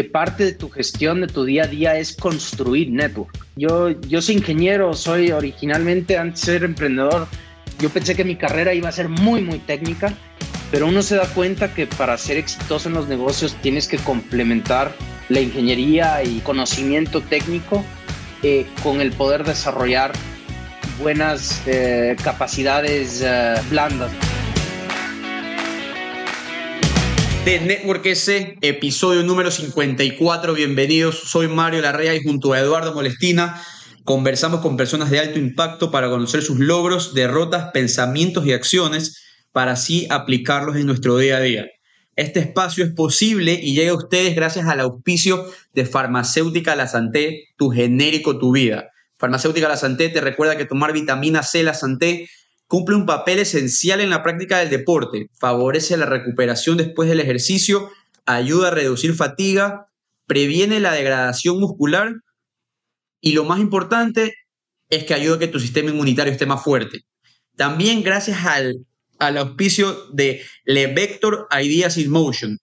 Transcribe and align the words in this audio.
que 0.00 0.04
parte 0.08 0.46
de 0.46 0.52
tu 0.52 0.70
gestión 0.70 1.20
de 1.20 1.26
tu 1.26 1.44
día 1.44 1.64
a 1.64 1.66
día 1.66 1.98
es 1.98 2.16
construir 2.16 2.90
network. 2.90 3.46
Yo, 3.54 3.90
yo 4.08 4.22
soy 4.22 4.36
ingeniero, 4.36 4.94
soy 4.94 5.30
originalmente, 5.30 6.16
antes 6.16 6.40
de 6.40 6.52
ser 6.52 6.64
emprendedor, 6.64 7.28
yo 7.78 7.90
pensé 7.90 8.14
que 8.14 8.24
mi 8.24 8.34
carrera 8.34 8.72
iba 8.72 8.88
a 8.88 8.92
ser 8.92 9.10
muy, 9.10 9.42
muy 9.42 9.58
técnica, 9.58 10.14
pero 10.70 10.86
uno 10.86 11.02
se 11.02 11.16
da 11.16 11.26
cuenta 11.34 11.74
que 11.74 11.86
para 11.86 12.16
ser 12.16 12.38
exitoso 12.38 12.88
en 12.88 12.94
los 12.94 13.08
negocios 13.08 13.54
tienes 13.60 13.88
que 13.88 13.98
complementar 13.98 14.94
la 15.28 15.40
ingeniería 15.40 16.22
y 16.24 16.38
conocimiento 16.38 17.20
técnico 17.20 17.84
eh, 18.42 18.64
con 18.82 19.02
el 19.02 19.12
poder 19.12 19.44
desarrollar 19.44 20.12
buenas 20.98 21.60
eh, 21.66 22.16
capacidades 22.24 23.20
eh, 23.22 23.54
blandas. 23.68 24.10
De 27.44 27.58
Network 27.58 28.04
S, 28.04 28.58
episodio 28.60 29.22
número 29.22 29.50
54. 29.50 30.52
Bienvenidos, 30.52 31.20
soy 31.24 31.48
Mario 31.48 31.80
Larrea 31.80 32.14
y 32.14 32.22
junto 32.22 32.52
a 32.52 32.60
Eduardo 32.60 32.92
Molestina 32.92 33.62
conversamos 34.04 34.60
con 34.60 34.76
personas 34.76 35.10
de 35.10 35.20
alto 35.20 35.38
impacto 35.38 35.90
para 35.90 36.10
conocer 36.10 36.42
sus 36.42 36.58
logros, 36.58 37.14
derrotas, 37.14 37.70
pensamientos 37.72 38.44
y 38.44 38.52
acciones 38.52 39.22
para 39.52 39.72
así 39.72 40.06
aplicarlos 40.10 40.76
en 40.76 40.84
nuestro 40.84 41.16
día 41.16 41.38
a 41.38 41.40
día. 41.40 41.66
Este 42.14 42.40
espacio 42.40 42.84
es 42.84 42.92
posible 42.92 43.58
y 43.62 43.74
llega 43.74 43.92
a 43.92 43.96
ustedes 43.96 44.36
gracias 44.36 44.66
al 44.66 44.80
auspicio 44.80 45.46
de 45.72 45.86
Farmacéutica 45.86 46.76
La 46.76 46.88
Santé, 46.88 47.44
tu 47.56 47.70
genérico, 47.70 48.38
tu 48.38 48.52
vida. 48.52 48.90
Farmacéutica 49.16 49.66
La 49.66 49.78
Santé 49.78 50.10
te 50.10 50.20
recuerda 50.20 50.58
que 50.58 50.66
tomar 50.66 50.92
vitamina 50.92 51.42
C 51.42 51.62
La 51.62 51.72
Santé 51.72 52.28
cumple 52.70 52.94
un 52.94 53.04
papel 53.04 53.40
esencial 53.40 54.00
en 54.00 54.10
la 54.10 54.22
práctica 54.22 54.60
del 54.60 54.70
deporte, 54.70 55.28
favorece 55.38 55.96
la 55.96 56.06
recuperación 56.06 56.76
después 56.76 57.08
del 57.08 57.18
ejercicio, 57.20 57.90
ayuda 58.24 58.68
a 58.68 58.70
reducir 58.70 59.12
fatiga, 59.14 59.88
previene 60.26 60.78
la 60.78 60.92
degradación 60.92 61.58
muscular 61.58 62.14
y 63.20 63.32
lo 63.32 63.44
más 63.44 63.58
importante 63.58 64.34
es 64.88 65.04
que 65.04 65.14
ayuda 65.14 65.36
a 65.36 65.38
que 65.40 65.48
tu 65.48 65.58
sistema 65.58 65.90
inmunitario 65.90 66.32
esté 66.32 66.46
más 66.46 66.62
fuerte. 66.62 67.00
También 67.56 68.02
gracias 68.02 68.46
al 68.46 68.86
al 69.20 69.36
auspicio 69.36 70.06
de 70.12 70.42
LeVector 70.64 71.46
Ideas 71.62 71.98
in 71.98 72.10
Motion. 72.10 72.58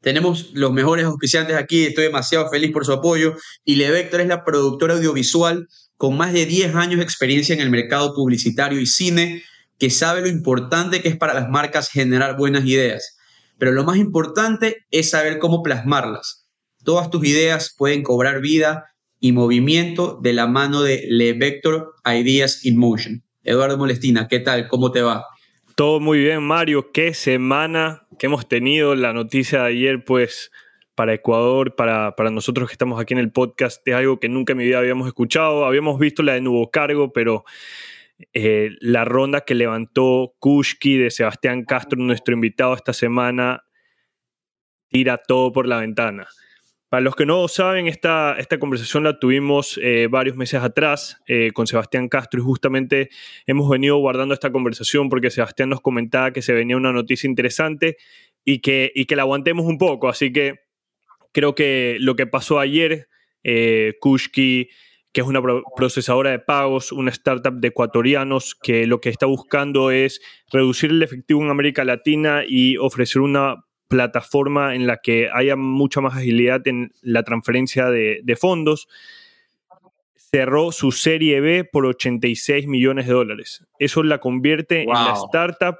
Tenemos 0.00 0.50
los 0.52 0.70
mejores 0.70 1.06
auspiciantes 1.06 1.56
aquí, 1.56 1.86
estoy 1.86 2.04
demasiado 2.04 2.48
feliz 2.50 2.70
por 2.72 2.84
su 2.84 2.92
apoyo. 2.92 3.34
Y 3.64 3.76
LeVector 3.76 4.20
es 4.20 4.28
la 4.28 4.44
productora 4.44 4.94
audiovisual 4.94 5.66
con 5.96 6.16
más 6.16 6.32
de 6.32 6.46
10 6.46 6.74
años 6.74 6.98
de 6.98 7.04
experiencia 7.04 7.54
en 7.54 7.60
el 7.60 7.70
mercado 7.70 8.14
publicitario 8.14 8.80
y 8.80 8.86
cine, 8.86 9.42
que 9.78 9.90
sabe 9.90 10.20
lo 10.20 10.28
importante 10.28 11.02
que 11.02 11.08
es 11.08 11.16
para 11.16 11.34
las 11.34 11.48
marcas 11.48 11.90
generar 11.90 12.36
buenas 12.36 12.64
ideas. 12.64 13.18
Pero 13.58 13.72
lo 13.72 13.84
más 13.84 13.96
importante 13.96 14.86
es 14.90 15.10
saber 15.10 15.38
cómo 15.38 15.62
plasmarlas. 15.62 16.46
Todas 16.84 17.10
tus 17.10 17.24
ideas 17.26 17.74
pueden 17.76 18.02
cobrar 18.02 18.40
vida 18.40 18.94
y 19.20 19.32
movimiento 19.32 20.18
de 20.22 20.32
la 20.32 20.46
mano 20.46 20.82
de 20.82 21.06
LeVector 21.08 21.94
Ideas 22.04 22.64
in 22.64 22.76
Motion. 22.76 23.22
Eduardo 23.42 23.78
Molestina, 23.78 24.28
¿qué 24.28 24.40
tal? 24.40 24.68
¿Cómo 24.68 24.92
te 24.92 25.02
va? 25.02 25.24
Todo 25.76 25.98
muy 25.98 26.18
bien, 26.18 26.42
Mario. 26.42 26.92
Qué 26.92 27.14
semana 27.14 28.06
que 28.18 28.26
hemos 28.26 28.48
tenido. 28.48 28.94
La 28.94 29.12
noticia 29.12 29.62
de 29.62 29.68
ayer, 29.68 30.04
pues, 30.04 30.50
para 30.94 31.14
Ecuador, 31.14 31.74
para, 31.74 32.14
para, 32.16 32.30
nosotros 32.30 32.68
que 32.68 32.74
estamos 32.74 33.00
aquí 33.00 33.14
en 33.14 33.20
el 33.20 33.32
podcast, 33.32 33.86
es 33.86 33.94
algo 33.94 34.20
que 34.20 34.28
nunca 34.28 34.52
en 34.52 34.58
mi 34.58 34.64
vida 34.64 34.78
habíamos 34.78 35.06
escuchado. 35.06 35.64
Habíamos 35.64 35.98
visto 35.98 36.22
la 36.22 36.34
de 36.34 36.40
Nuevo 36.40 36.70
Cargo, 36.70 37.12
pero 37.12 37.44
eh, 38.32 38.70
la 38.80 39.04
ronda 39.04 39.40
que 39.42 39.54
levantó 39.54 40.34
Kushki 40.38 40.96
de 40.98 41.10
Sebastián 41.10 41.64
Castro, 41.64 41.98
nuestro 42.00 42.34
invitado 42.34 42.74
esta 42.74 42.92
semana, 42.92 43.64
tira 44.88 45.18
todo 45.18 45.52
por 45.52 45.66
la 45.66 45.78
ventana. 45.78 46.28
Para 46.88 47.00
los 47.00 47.16
que 47.16 47.26
no 47.26 47.48
saben, 47.48 47.88
esta, 47.88 48.36
esta 48.38 48.60
conversación 48.60 49.02
la 49.02 49.18
tuvimos 49.18 49.80
eh, 49.82 50.06
varios 50.08 50.36
meses 50.36 50.62
atrás 50.62 51.20
eh, 51.26 51.50
con 51.52 51.66
Sebastián 51.66 52.08
Castro 52.08 52.38
y 52.40 52.44
justamente 52.44 53.10
hemos 53.46 53.68
venido 53.68 53.96
guardando 53.96 54.32
esta 54.32 54.52
conversación 54.52 55.08
porque 55.08 55.32
Sebastián 55.32 55.70
nos 55.70 55.80
comentaba 55.80 56.32
que 56.32 56.40
se 56.40 56.52
venía 56.52 56.76
una 56.76 56.92
noticia 56.92 57.28
interesante 57.28 57.96
y 58.44 58.60
que, 58.60 58.92
y 58.94 59.06
que 59.06 59.16
la 59.16 59.22
aguantemos 59.22 59.66
un 59.66 59.76
poco. 59.76 60.08
Así 60.08 60.32
que 60.32 60.63
creo 61.34 61.54
que 61.54 61.98
lo 62.00 62.16
que 62.16 62.26
pasó 62.26 62.60
ayer, 62.60 63.08
eh, 63.42 63.94
Kushki, 64.00 64.70
que 65.12 65.20
es 65.20 65.26
una 65.26 65.42
procesadora 65.76 66.30
de 66.30 66.38
pagos, 66.38 66.90
una 66.90 67.10
startup 67.10 67.54
de 67.54 67.68
ecuatorianos 67.68 68.54
que 68.54 68.86
lo 68.86 69.00
que 69.00 69.10
está 69.10 69.26
buscando 69.26 69.90
es 69.90 70.20
reducir 70.50 70.90
el 70.90 71.02
efectivo 71.02 71.42
en 71.42 71.50
América 71.50 71.84
Latina 71.84 72.42
y 72.46 72.78
ofrecer 72.78 73.20
una 73.20 73.64
plataforma 73.88 74.74
en 74.74 74.86
la 74.86 74.96
que 74.96 75.28
haya 75.32 75.54
mucha 75.54 76.00
más 76.00 76.16
agilidad 76.16 76.66
en 76.66 76.92
la 77.02 77.22
transferencia 77.22 77.90
de, 77.90 78.36
fondos. 78.40 78.88
Cerró 80.16 80.72
su 80.72 80.90
serie 80.90 81.40
B 81.40 81.64
por 81.64 81.86
86 81.86 82.66
millones 82.66 83.06
de 83.06 83.12
dólares. 83.12 83.64
Eso 83.78 84.02
la 84.02 84.18
convierte 84.18 84.82
en 84.82 84.88
la 84.88 85.14
startup 85.14 85.76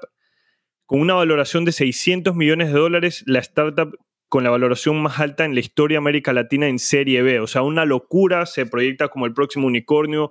con 0.85 1.01
una 1.01 1.15
valoración 1.15 1.65
de 1.65 1.73
600 1.73 2.35
millones 2.35 2.71
de 2.71 2.79
dólares, 2.79 3.23
la 3.25 3.39
startup 3.39 3.97
con 4.35 4.43
la 4.43 4.49
valoración 4.49 5.01
más 5.01 5.21
alta 5.21 5.45
en 5.45 5.53
la 5.53 5.61
historia 5.61 5.95
de 5.95 5.99
América 5.99 6.33
Latina 6.33 6.67
en 6.67 6.77
Serie 6.77 7.21
B. 7.21 7.39
O 7.39 7.47
sea, 7.47 7.61
una 7.61 7.85
locura, 7.85 8.45
se 8.45 8.65
proyecta 8.65 9.07
como 9.07 9.25
el 9.25 9.33
próximo 9.33 9.65
unicornio. 9.65 10.29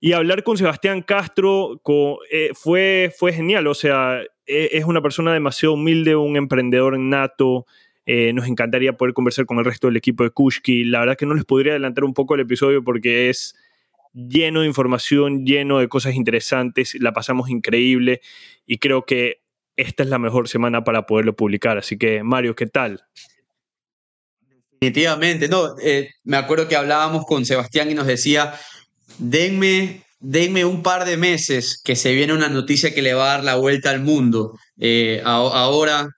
Y 0.00 0.14
hablar 0.14 0.42
con 0.42 0.58
Sebastián 0.58 1.02
Castro 1.02 1.80
eh, 2.28 2.50
fue, 2.54 3.12
fue 3.16 3.32
genial. 3.32 3.68
O 3.68 3.74
sea, 3.74 4.20
e, 4.46 4.70
es 4.72 4.84
una 4.84 5.00
persona 5.00 5.32
demasiado 5.32 5.74
humilde, 5.74 6.16
un 6.16 6.36
emprendedor 6.36 6.98
nato. 6.98 7.66
Eh, 8.04 8.32
nos 8.32 8.48
encantaría 8.48 8.96
poder 8.96 9.14
conversar 9.14 9.46
con 9.46 9.60
el 9.60 9.64
resto 9.64 9.86
del 9.86 9.98
equipo 9.98 10.24
de 10.24 10.30
Kushki. 10.30 10.82
La 10.82 10.98
verdad 10.98 11.16
que 11.16 11.26
no 11.26 11.34
les 11.34 11.44
podría 11.44 11.74
adelantar 11.74 12.02
un 12.02 12.14
poco 12.14 12.34
el 12.34 12.40
episodio 12.40 12.82
porque 12.82 13.30
es 13.30 13.54
lleno 14.12 14.62
de 14.62 14.66
información, 14.66 15.46
lleno 15.46 15.78
de 15.78 15.86
cosas 15.86 16.16
interesantes. 16.16 16.96
La 16.98 17.12
pasamos 17.12 17.48
increíble 17.48 18.22
y 18.66 18.78
creo 18.78 19.04
que 19.04 19.40
esta 19.80 20.02
es 20.02 20.08
la 20.08 20.18
mejor 20.18 20.48
semana 20.48 20.84
para 20.84 21.06
poderlo 21.06 21.34
publicar. 21.34 21.78
Así 21.78 21.96
que, 21.96 22.22
Mario, 22.22 22.54
¿qué 22.54 22.66
tal? 22.66 23.02
Definitivamente, 24.80 25.48
no. 25.48 25.76
Eh, 25.82 26.10
me 26.24 26.36
acuerdo 26.36 26.68
que 26.68 26.76
hablábamos 26.76 27.24
con 27.26 27.44
Sebastián 27.44 27.90
y 27.90 27.94
nos 27.94 28.06
decía, 28.06 28.54
denme 29.18 30.02
denme 30.20 30.66
un 30.66 30.82
par 30.82 31.06
de 31.06 31.16
meses 31.16 31.80
que 31.82 31.96
se 31.96 32.12
viene 32.12 32.34
una 32.34 32.48
noticia 32.48 32.94
que 32.94 33.02
le 33.02 33.14
va 33.14 33.24
a 33.24 33.36
dar 33.36 33.44
la 33.44 33.56
vuelta 33.56 33.90
al 33.90 34.00
mundo. 34.00 34.54
Eh, 34.78 35.22
ahora, 35.24 36.08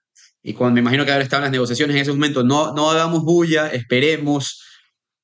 y 0.43 0.53
cuando 0.55 0.75
me 0.75 0.81
imagino 0.81 1.05
que 1.05 1.13
ahora 1.13 1.25
están 1.25 1.43
las 1.43 1.53
negociaciones 1.53 1.97
en 1.97 2.03
ese 2.03 2.13
momento, 2.13 2.43
no, 2.43 2.75
no 2.75 2.91
hagamos 2.91 3.23
bulla, 3.23 3.69
esperemos, 3.69 4.61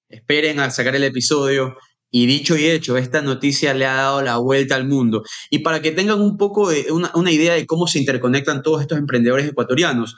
esperen 0.08 0.60
a 0.60 0.70
sacar 0.70 0.94
el 0.94 1.04
episodio. 1.04 1.76
Y 2.10 2.26
dicho 2.26 2.56
y 2.56 2.66
hecho, 2.66 2.96
esta 2.96 3.20
noticia 3.20 3.74
le 3.74 3.84
ha 3.86 3.94
dado 3.94 4.22
la 4.22 4.38
vuelta 4.38 4.76
al 4.76 4.86
mundo. 4.86 5.24
Y 5.50 5.58
para 5.60 5.82
que 5.82 5.90
tengan 5.90 6.20
un 6.20 6.36
poco 6.38 6.70
de 6.70 6.86
una, 6.90 7.30
idea 7.30 7.54
de 7.54 7.66
cómo 7.66 7.86
se 7.86 7.98
interconectan 7.98 8.62
todos 8.62 8.80
estos 8.80 8.98
emprendedores 8.98 9.46
ecuatorianos, 9.46 10.16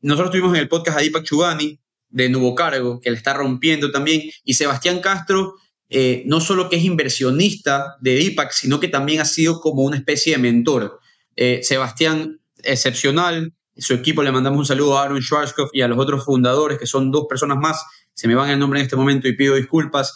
nosotros 0.00 0.30
tuvimos 0.30 0.54
en 0.54 0.60
el 0.60 0.68
podcast 0.68 0.98
a 0.98 1.00
Deepak 1.00 1.24
Chubani 1.24 1.80
de 2.10 2.28
Nuevo 2.28 2.54
Cargo, 2.54 3.00
que 3.00 3.10
le 3.10 3.16
está 3.16 3.34
rompiendo 3.34 3.90
también, 3.90 4.22
y 4.44 4.54
Sebastián 4.54 5.00
Castro, 5.00 5.54
eh, 5.90 6.22
no 6.26 6.40
solo 6.40 6.68
que 6.68 6.76
es 6.76 6.84
inversionista 6.84 7.96
de 8.00 8.14
DIPAC, 8.14 8.52
sino 8.52 8.80
que 8.80 8.88
también 8.88 9.20
ha 9.20 9.24
sido 9.24 9.60
como 9.60 9.82
una 9.82 9.96
especie 9.96 10.32
de 10.32 10.38
mentor. 10.38 11.00
Eh, 11.36 11.60
Sebastián, 11.62 12.40
excepcional, 12.62 13.52
su 13.76 13.94
equipo 13.94 14.22
le 14.22 14.30
mandamos 14.30 14.60
un 14.60 14.66
saludo 14.66 14.96
a 14.96 15.02
Aaron 15.02 15.20
Schwarzkopf 15.20 15.70
y 15.72 15.82
a 15.82 15.88
los 15.88 15.98
otros 15.98 16.24
fundadores, 16.24 16.78
que 16.78 16.86
son 16.86 17.10
dos 17.10 17.26
personas 17.28 17.58
más, 17.58 17.84
se 18.14 18.28
me 18.28 18.34
van 18.34 18.50
el 18.50 18.58
nombre 18.58 18.78
en 18.78 18.84
este 18.84 18.96
momento 18.96 19.26
y 19.26 19.36
pido 19.36 19.56
disculpas, 19.56 20.14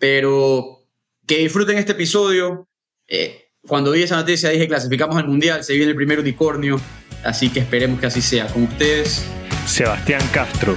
pero 0.00 0.80
que 1.26 1.38
disfruten 1.38 1.78
este 1.78 1.92
episodio. 1.92 2.66
Eh, 3.06 3.44
cuando 3.68 3.92
vi 3.92 4.02
esa 4.02 4.16
noticia 4.16 4.48
dije 4.48 4.66
clasificamos 4.66 5.16
al 5.16 5.28
Mundial, 5.28 5.62
se 5.62 5.74
viene 5.74 5.90
el 5.90 5.96
primer 5.96 6.18
unicornio, 6.18 6.80
así 7.22 7.50
que 7.50 7.60
esperemos 7.60 8.00
que 8.00 8.06
así 8.06 8.22
sea. 8.22 8.46
Con 8.48 8.64
ustedes, 8.64 9.24
Sebastián 9.66 10.22
Castro. 10.32 10.74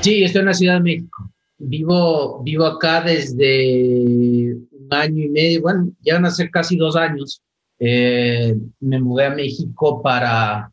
Sí, 0.00 0.22
estoy 0.22 0.40
en 0.40 0.46
la 0.46 0.54
Ciudad 0.54 0.74
de 0.74 0.80
México. 0.80 1.30
Vivo, 1.58 2.42
vivo 2.42 2.64
acá 2.64 3.02
desde 3.02 4.54
un 4.70 4.88
año 4.90 5.24
y 5.24 5.28
medio, 5.28 5.60
bueno, 5.60 5.90
ya 6.00 6.14
van 6.14 6.24
a 6.24 6.30
ser 6.30 6.50
casi 6.50 6.76
dos 6.76 6.96
años. 6.96 7.42
Eh, 7.80 8.54
me 8.78 9.00
mudé 9.00 9.26
a 9.26 9.30
México 9.30 10.00
para 10.00 10.70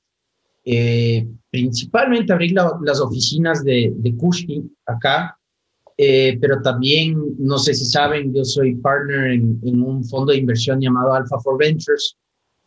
eh, 0.70 1.26
principalmente 1.50 2.34
abrir 2.34 2.54
las 2.54 3.00
oficinas 3.00 3.64
de, 3.64 3.94
de 3.96 4.16
acá, 4.86 5.38
eh, 5.98 6.38
pero 6.40 6.62
también, 6.62 7.18
no 7.40 7.58
sé 7.58 7.74
si 7.74 7.86
saben, 7.86 8.34
yo 8.34 8.44
soy 8.44 8.76
partner 8.76 9.32
en, 9.32 9.82
un 9.82 10.04
fondo 10.04 10.32
de 10.32 10.40
inversión 10.40 10.80
llamado 10.80 11.14
Alpha 11.14 11.40
for 11.40 11.58
Ventures 11.58 12.16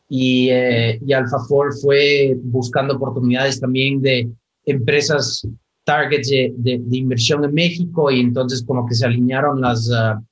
y, 0.08 0.50
y 0.50 1.12
Alpha 1.12 1.38
for 1.49 1.73
fue 1.81 2.37
buscando 2.43 2.97
oportunidades 2.97 3.61
también 3.61 4.00
de 4.00 4.29
empresas 4.64 5.46
targets 5.85 6.31
de, 6.31 6.81
inversión 6.93 7.44
en 7.44 7.55
México 7.55 8.11
y 8.11 8.20
entonces 8.20 8.62
como 8.64 8.87
que 8.87 8.94
se 8.94 9.06
alinearon 9.06 9.61
las, 9.61 9.91
ah, 9.93 10.23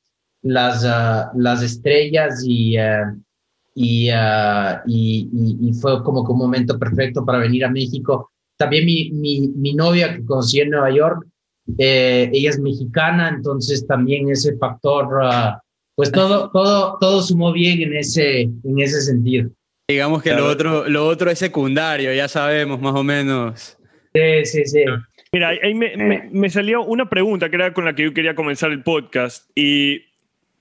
las, 0.43 0.85
ah, 0.85 1.31
las 1.35 1.63
estrellas 1.63 2.43
y, 2.47 2.77
ah, 2.77 3.15
y, 3.81 4.11
y, 4.87 5.73
fue 5.81 6.03
como 6.03 6.25
que 6.25 6.33
un 6.33 6.39
momento 6.39 6.79
perfecto 6.79 7.25
para 7.25 7.39
venir 7.39 7.65
a 7.65 7.71
México 7.71 8.31
también 8.59 8.85
mi, 8.85 9.11
mi, 9.13 9.49
mi 9.49 9.73
novia 9.73 10.15
que 10.15 10.25
conocí 10.25 10.61
en 10.61 10.71
Nueva 10.71 10.91
York, 10.91 11.25
eh, 11.79 12.29
ella 12.33 12.51
es 12.51 12.59
mexicana, 12.59 13.29
entonces 13.29 13.87
también 13.87 14.29
ese 14.29 14.57
factor, 14.59 15.09
ah, 15.23 15.63
pues 15.95 16.13
todo, 16.13 16.51
todo, 16.51 16.99
todo 17.01 17.23
sumó 17.23 17.53
bien 17.53 17.81
en 17.81 17.97
ese, 17.97 18.43
en 18.43 18.79
ese 18.79 19.01
sentido. 19.01 19.51
Digamos 19.89 20.23
que 20.23 20.35
lo, 20.35 20.47
otro, 20.47 20.89
lo 20.89 21.07
otro 21.07 21.31
es 21.31 21.39
secundario, 21.39 22.13
ya 22.13 22.29
sabemos 22.29 22.81
más 22.81 22.95
o 22.95 23.03
menos. 23.03 23.79
Sí, 24.13 24.45
sí, 24.45 24.65
sí. 24.65 24.85
Mira, 25.33 25.51
ahí 25.63 25.75
me, 25.75 25.97
me, 25.97 26.29
me, 26.33 26.51
salió 26.51 26.83
una 26.83 27.09
pregunta 27.09 27.49
que 27.49 27.57
era 27.57 27.73
con 27.73 27.85
la 27.85 27.95
que 27.95 28.05
yo 28.05 28.15
quería 28.15 28.35
comenzar 28.35 28.71
el 28.71 28.83
podcast 28.83 29.49
y 29.55 30.03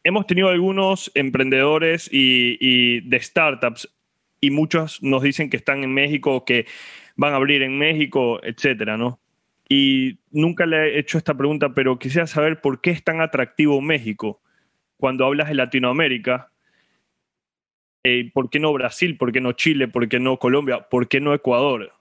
hemos 0.08 0.26
tenido 0.26 0.48
algunos 0.48 1.12
emprendedores 1.16 2.10
y, 2.10 3.02
de 3.02 3.20
startups 3.20 3.94
y 4.40 4.52
muchos 4.52 5.04
nos 5.04 5.22
dicen 5.22 5.50
que 5.50 5.58
están 5.58 5.84
en 5.84 5.94
México, 5.94 6.46
que 6.46 6.66
van 7.18 7.34
a 7.34 7.36
abrir 7.36 7.62
en 7.62 7.78
México, 7.78 8.40
etcétera, 8.42 8.96
¿no? 8.96 9.20
Y 9.68 10.20
nunca 10.32 10.66
le 10.66 10.96
he 10.96 11.00
hecho 11.00 11.18
esta 11.18 11.36
pregunta, 11.36 11.74
pero 11.74 12.00
quisiera 12.00 12.26
saber 12.26 12.62
por 12.62 12.80
qué 12.80 12.92
es 12.92 13.04
tan 13.04 13.20
atractivo 13.20 13.82
México 13.82 14.40
cuando 14.96 15.26
hablas 15.26 15.50
de 15.50 15.56
Latinoamérica. 15.56 16.52
Eh, 18.06 18.32
¿Por 18.34 18.50
qué 18.50 18.62
no 18.62 18.72
Brasil? 18.72 19.18
¿Por 19.18 19.34
qué 19.34 19.42
no 19.42 19.52
Chile? 19.52 19.90
¿Por 19.90 20.08
qué 20.08 20.22
no 20.22 20.40
Colombia? 20.40 20.88
¿Por 20.88 21.10
qué 21.10 21.20
no 21.20 21.34
Ecuador? 21.34 21.92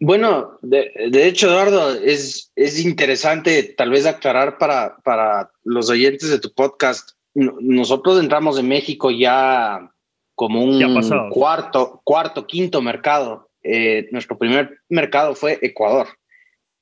Bueno, 0.00 0.58
de, 0.62 0.92
de, 1.10 1.26
hecho, 1.26 1.48
Eduardo, 1.48 1.94
es, 1.94 2.52
es 2.54 2.84
interesante 2.84 3.62
tal 3.62 3.90
vez 3.90 4.06
aclarar 4.06 4.58
para, 4.58 4.96
para 4.98 5.50
los 5.64 5.90
oyentes 5.90 6.30
de 6.30 6.38
tu 6.38 6.52
podcast. 6.52 7.10
Nosotros 7.34 8.20
entramos 8.20 8.58
en 8.58 8.68
México 8.68 9.10
ya 9.10 9.90
como 10.36 10.62
un 10.62 11.30
cuarto, 11.30 12.00
cuarto, 12.04 12.46
quinto 12.46 12.80
mercado. 12.80 13.50
Eh, 13.64 14.08
nuestro 14.12 14.38
primer 14.38 14.78
mercado 14.88 15.34
fue 15.34 15.58
Ecuador. 15.62 16.06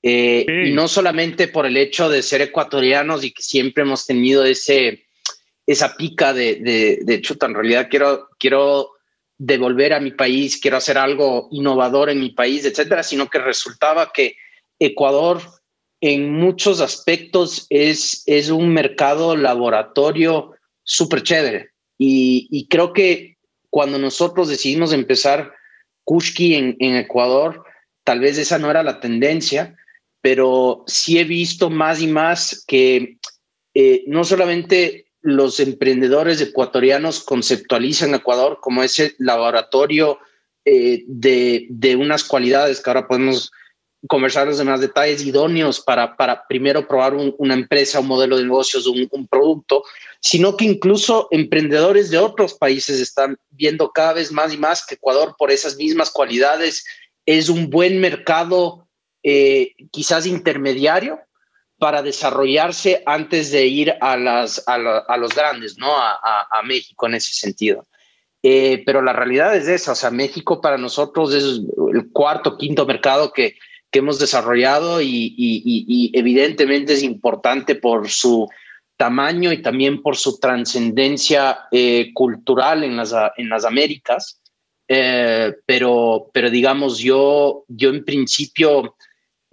Eh, 0.02 0.44
sí. 0.46 0.70
Y 0.70 0.72
no 0.74 0.86
solamente 0.86 1.48
por 1.48 1.64
el 1.64 1.78
hecho 1.78 2.10
de 2.10 2.22
ser 2.22 2.42
ecuatorianos 2.42 3.24
y 3.24 3.32
que 3.32 3.42
siempre 3.42 3.82
hemos 3.82 4.04
tenido 4.04 4.44
ese, 4.44 5.06
esa 5.66 5.96
pica 5.96 6.34
de, 6.34 6.56
de, 6.56 6.98
de 7.02 7.20
chuta, 7.22 7.46
en 7.46 7.54
realidad 7.54 7.88
quiero, 7.90 8.28
quiero 8.38 8.95
devolver 9.38 9.92
a 9.92 10.00
mi 10.00 10.12
país, 10.12 10.58
quiero 10.60 10.76
hacer 10.78 10.98
algo 10.98 11.48
innovador 11.50 12.10
en 12.10 12.20
mi 12.20 12.30
país, 12.30 12.64
etcétera, 12.64 13.02
sino 13.02 13.28
que 13.28 13.38
resultaba 13.38 14.12
que 14.12 14.36
Ecuador 14.78 15.40
en 16.00 16.32
muchos 16.32 16.80
aspectos 16.80 17.66
es, 17.70 18.22
es 18.26 18.50
un 18.50 18.70
mercado 18.72 19.36
laboratorio 19.36 20.52
súper 20.82 21.22
chévere. 21.22 21.70
Y, 21.98 22.48
y, 22.50 22.68
creo 22.68 22.92
que 22.92 23.38
cuando 23.70 23.98
nosotros 23.98 24.48
decidimos 24.48 24.92
empezar 24.92 25.54
Kushki 26.04 26.54
en, 26.54 26.76
en, 26.78 26.96
Ecuador, 26.96 27.64
tal 28.04 28.20
vez 28.20 28.36
esa 28.36 28.58
no 28.58 28.70
era 28.70 28.82
la 28.82 29.00
tendencia, 29.00 29.76
pero 30.20 30.84
sí 30.86 31.18
he 31.18 31.24
visto 31.24 31.70
más 31.70 32.02
y 32.02 32.06
más 32.06 32.64
que 32.66 33.16
eh, 33.74 34.04
no 34.06 34.24
solamente 34.24 35.05
los 35.26 35.58
emprendedores 35.58 36.40
ecuatorianos 36.40 37.22
conceptualizan 37.24 38.14
Ecuador 38.14 38.60
como 38.60 38.84
ese 38.84 39.16
laboratorio 39.18 40.18
eh, 40.64 41.02
de, 41.08 41.66
de, 41.68 41.96
unas 41.96 42.22
cualidades 42.22 42.80
que 42.80 42.88
ahora 42.88 43.08
podemos 43.08 43.50
conversar 44.06 44.46
los 44.46 44.58
demás 44.58 44.80
detalles 44.80 45.24
idóneos 45.24 45.80
para, 45.80 46.16
para 46.16 46.46
primero 46.46 46.86
probar 46.86 47.14
un, 47.14 47.34
una 47.38 47.54
empresa, 47.54 47.98
un 47.98 48.06
modelo 48.06 48.36
de 48.36 48.44
negocios, 48.44 48.86
un, 48.86 49.08
un, 49.10 49.26
producto, 49.26 49.82
sino 50.20 50.56
que 50.56 50.64
incluso 50.64 51.26
emprendedores 51.32 52.10
de 52.10 52.18
otros 52.18 52.54
países 52.54 53.00
están 53.00 53.36
viendo 53.50 53.90
cada 53.90 54.12
vez 54.12 54.30
más 54.30 54.54
y 54.54 54.58
más 54.58 54.86
que 54.86 54.94
Ecuador, 54.94 55.34
por 55.36 55.50
esas 55.50 55.76
mismas 55.76 56.10
cualidades, 56.12 56.84
es 57.26 57.48
un 57.48 57.68
buen 57.68 58.00
mercado, 58.00 58.86
eh, 59.24 59.72
quizás 59.90 60.24
intermediario, 60.24 61.18
para 61.78 62.02
desarrollarse 62.02 63.02
antes 63.06 63.50
de 63.50 63.66
ir 63.66 63.94
a, 64.00 64.16
las, 64.16 64.62
a, 64.66 64.78
la, 64.78 64.98
a 64.98 65.16
los 65.16 65.34
grandes, 65.34 65.76
¿no? 65.78 65.96
A, 65.96 66.12
a, 66.12 66.48
a, 66.50 66.62
México 66.62 67.06
en 67.06 67.14
ese 67.14 67.34
sentido. 67.34 67.86
Eh, 68.42 68.82
pero 68.86 69.02
la 69.02 69.12
realidad 69.12 69.56
es 69.56 69.68
esa, 69.68 69.92
o 69.92 69.94
sea, 69.94 70.10
México 70.10 70.60
para 70.60 70.78
nosotros 70.78 71.34
es 71.34 71.44
el 71.92 72.10
cuarto, 72.12 72.56
quinto 72.56 72.86
mercado 72.86 73.32
que, 73.32 73.56
que 73.90 73.98
hemos 73.98 74.18
desarrollado 74.18 75.00
y, 75.00 75.34
y, 75.36 75.62
y, 75.66 76.18
evidentemente 76.18 76.92
es 76.92 77.02
importante 77.02 77.74
por 77.74 78.08
su 78.08 78.48
tamaño 78.96 79.52
y 79.52 79.62
también 79.62 80.00
por 80.00 80.16
su 80.16 80.38
trascendencia 80.38 81.58
eh, 81.70 82.12
cultural 82.14 82.84
en 82.84 82.96
las, 82.96 83.14
en 83.36 83.48
las 83.48 83.64
Américas. 83.64 84.40
Eh, 84.88 85.52
pero, 85.66 86.30
pero 86.32 86.48
digamos, 86.48 86.98
yo, 86.98 87.64
yo 87.68 87.90
en 87.90 88.04
principio 88.04 88.94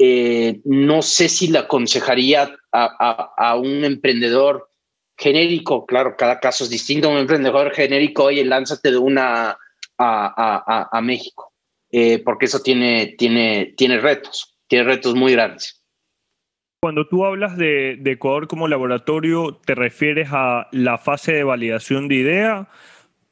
eh, 0.05 0.61
no 0.65 1.01
sé 1.01 1.29
si 1.29 1.47
le 1.47 1.59
aconsejaría 1.59 2.55
a, 2.71 2.83
a, 2.99 3.33
a, 3.37 3.55
un 3.55 3.85
emprendedor 3.85 4.69
genérico, 5.17 5.85
claro, 5.85 6.15
cada 6.17 6.39
caso 6.39 6.63
es 6.63 6.69
distinto, 6.69 7.09
un 7.09 7.17
emprendedor 7.17 7.71
genérico, 7.73 8.25
oye, 8.25 8.43
lánzate 8.43 8.91
de 8.91 8.97
una 8.97 9.57
a, 9.97 10.89
a 10.91 11.01
México 11.01 11.53
eh, 11.95 12.23
porque 12.25 12.47
eso 12.47 12.59
tiene, 12.59 13.13
tiene, 13.19 13.75
tiene 13.77 13.99
retos, 13.99 14.57
tiene 14.67 14.85
retos 14.85 15.13
muy 15.13 15.33
grandes. 15.33 15.79
Cuando 16.81 17.07
tú 17.07 17.23
hablas 17.23 17.55
de, 17.55 17.97
de, 17.99 18.13
Ecuador 18.13 18.47
como 18.47 18.67
laboratorio, 18.67 19.61
¿te 19.63 19.75
refieres 19.75 20.29
a 20.31 20.67
la 20.71 20.97
fase 20.97 21.33
de 21.33 21.43
validación 21.43 22.07
de 22.07 22.15
idea? 22.15 22.67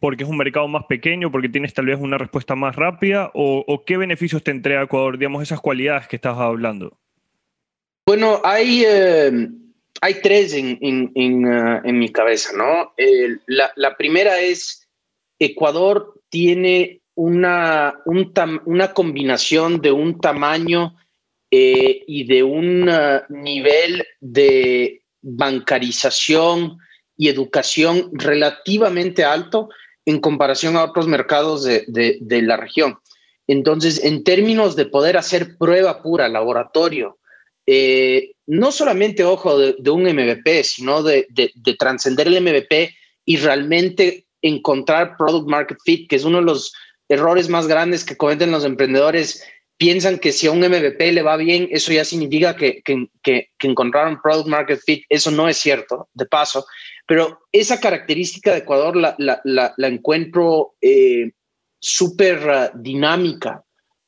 ¿Porque 0.02 0.24
es 0.24 0.30
un 0.30 0.38
mercado 0.38 0.68
más 0.68 0.86
pequeño? 0.86 1.32
¿Porque 1.32 1.48
tienes 1.48 1.76
tal 1.76 1.86
vez 1.86 2.00
una 2.00 2.18
respuesta 2.18 2.56
más 2.56 2.76
rápida? 2.76 3.30
¿O, 3.36 3.84
qué 3.86 3.98
beneficios 3.98 4.44
te 4.44 4.50
entrega 4.50 4.82
Ecuador? 4.82 5.20
Digamos, 5.20 5.44
esas 5.44 5.62
cualidades 5.62 6.08
que 6.08 6.16
estás 6.16 6.38
hablando. 6.38 6.98
Bueno, 8.08 8.42
hay, 8.44 8.84
eh, 8.84 9.48
hay 10.02 10.16
tres 10.24 10.56
en, 10.56 10.80
en, 10.82 11.12
en, 11.14 11.46
en, 11.86 12.00
mi 12.00 12.10
cabeza, 12.10 12.50
¿no? 12.58 12.94
Eh, 12.98 13.38
la, 13.46 13.72
la 13.76 13.96
primera 13.96 14.40
es, 14.40 14.90
Ecuador 15.38 16.20
tiene 16.30 17.02
una, 17.14 17.94
un 18.06 18.34
una 18.66 18.94
combinación 18.94 19.82
de 19.82 19.92
un 19.92 20.20
tamaño 20.20 20.96
eh, 21.52 22.04
y 22.08 22.24
de 22.24 22.42
un 22.42 22.90
uh, 22.90 23.22
nivel 23.30 24.04
de 24.20 25.04
bancarización 25.22 26.80
y 27.16 27.28
educación 27.28 28.10
relativamente 28.14 29.24
alto 29.24 29.70
en 30.06 30.20
comparación 30.20 30.76
a 30.76 30.84
otros 30.84 31.08
mercados 31.08 31.64
de, 31.64 31.86
de, 31.88 32.18
de, 32.22 32.42
la 32.42 32.58
región. 32.58 32.98
Entonces, 33.48 34.04
en 34.04 34.24
términos 34.24 34.76
de 34.76 34.86
poder 34.86 35.18
hacer 35.18 35.58
prueba 35.58 36.02
pura, 36.02 36.28
laboratorio, 36.28 37.20
eh, 37.66 38.32
no 38.48 38.72
solamente, 38.72 39.24
ojo, 39.24 39.58
de, 39.58 39.76
de 39.78 39.90
un 39.90 40.04
MVP, 40.04 40.64
sino 40.64 41.04
de, 41.04 41.28
de 41.30 41.74
trascender 41.76 42.28
el 42.28 42.42
MVP 42.42 42.96
y 43.26 43.38
realmente 43.38 44.26
encontrar 44.42 45.16
product 45.18 45.48
market 45.48 45.78
fit, 45.86 46.10
que 46.10 46.16
es 46.16 46.26
uno 46.26 46.40
de 46.40 46.46
los 46.46 46.74
errores 47.08 47.50
más 47.50 47.68
grandes 47.68 48.04
que 48.04 48.18
cometen 48.18 48.52
los 48.52 48.66
emprendedores 48.66 49.44
piensan 49.82 50.20
que 50.20 50.32
si 50.32 50.46
a 50.46 50.52
un 50.52 50.60
MVP 50.60 51.12
le 51.12 51.24
va 51.24 51.38
bien, 51.38 51.68
eso 51.72 51.92
ya 51.92 52.06
significa 52.06 52.56
que, 52.56 52.84
que, 52.84 53.08
que, 53.24 53.50
que, 53.58 53.68
encontraron 53.68 54.22
product 54.22 54.48
market 54.48 54.80
fit. 54.80 55.04
Eso 55.10 55.32
no 55.32 55.50
es 55.50 55.58
cierto, 55.58 56.08
de 56.14 56.28
paso. 56.28 56.68
Pero 57.08 57.40
esa 57.52 57.80
característica 57.80 58.52
de 58.52 58.60
Ecuador 58.60 58.96
la, 58.96 59.16
la, 59.18 59.42
la, 59.44 59.74
la 59.76 59.88
encuentro 59.88 60.76
eh, 60.82 61.32
súper 61.80 62.48
uh, 62.48 62.80
dinámica 62.80 63.64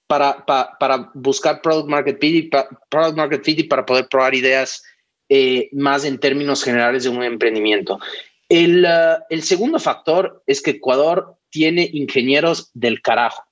para, 0.05 0.45
para, 0.45 1.09
buscar 1.15 1.59
product 1.59 1.89
market 1.89 2.19
fit, 2.21 2.35
y 2.35 2.41
pa, 2.49 2.69
product 2.91 3.17
market 3.17 3.43
fit 3.43 3.57
y 3.57 3.63
para 3.63 3.83
poder 3.83 4.07
probar 4.07 4.35
ideas 4.35 4.83
eh, 5.27 5.69
más 5.71 6.05
en 6.05 6.19
términos 6.19 6.63
generales 6.63 7.01
de 7.01 7.09
un 7.09 7.23
emprendimiento. 7.23 7.99
El, 8.47 8.85
uh, 8.85 9.23
el 9.31 9.41
segundo 9.41 9.79
factor 9.79 10.43
es 10.45 10.61
que 10.61 10.71
Ecuador 10.77 11.35
tiene 11.49 11.89
ingenieros 11.91 12.69
del 12.75 13.01
carajo, 13.01 13.43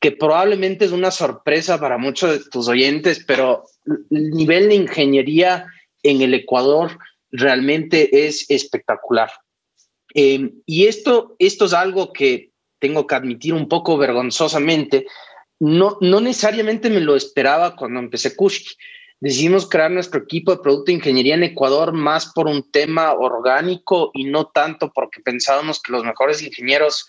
que 0.00 0.12
probablemente 0.12 0.86
es 0.86 0.92
una 0.92 1.10
sorpresa 1.10 1.78
para 1.78 1.98
muchos 1.98 2.30
de 2.30 2.50
tus 2.50 2.68
oyentes, 2.68 3.22
pero 3.26 3.64
el 4.10 4.30
nivel 4.30 4.70
de 4.70 4.74
ingeniería 4.76 5.66
en 6.02 6.22
el 6.22 6.32
Ecuador 6.32 6.98
realmente 7.30 8.26
es 8.26 8.50
espectacular. 8.50 9.30
Eh, 10.14 10.52
y 10.64 10.86
esto, 10.86 11.36
esto 11.38 11.66
es 11.66 11.74
algo 11.74 12.12
que 12.12 12.50
tengo 12.78 13.06
que 13.06 13.14
admitir 13.14 13.52
un 13.52 13.68
poco 13.68 13.98
vergonzosamente. 13.98 15.06
No, 15.60 15.98
no 16.00 16.20
necesariamente 16.20 16.88
me 16.88 17.00
lo 17.00 17.14
esperaba 17.14 17.76
cuando 17.76 18.00
empecé 18.00 18.34
Kushki. 18.34 18.74
Decidimos 19.20 19.68
crear 19.68 19.90
nuestro 19.90 20.22
equipo 20.22 20.50
de 20.50 20.62
producto 20.62 20.86
de 20.86 20.94
ingeniería 20.94 21.34
en 21.34 21.42
Ecuador 21.42 21.92
más 21.92 22.32
por 22.32 22.46
un 22.46 22.70
tema 22.72 23.12
orgánico 23.12 24.10
y 24.14 24.24
no 24.24 24.46
tanto 24.46 24.90
porque 24.94 25.20
pensábamos 25.20 25.82
que 25.82 25.92
los 25.92 26.04
mejores 26.04 26.42
ingenieros 26.42 27.06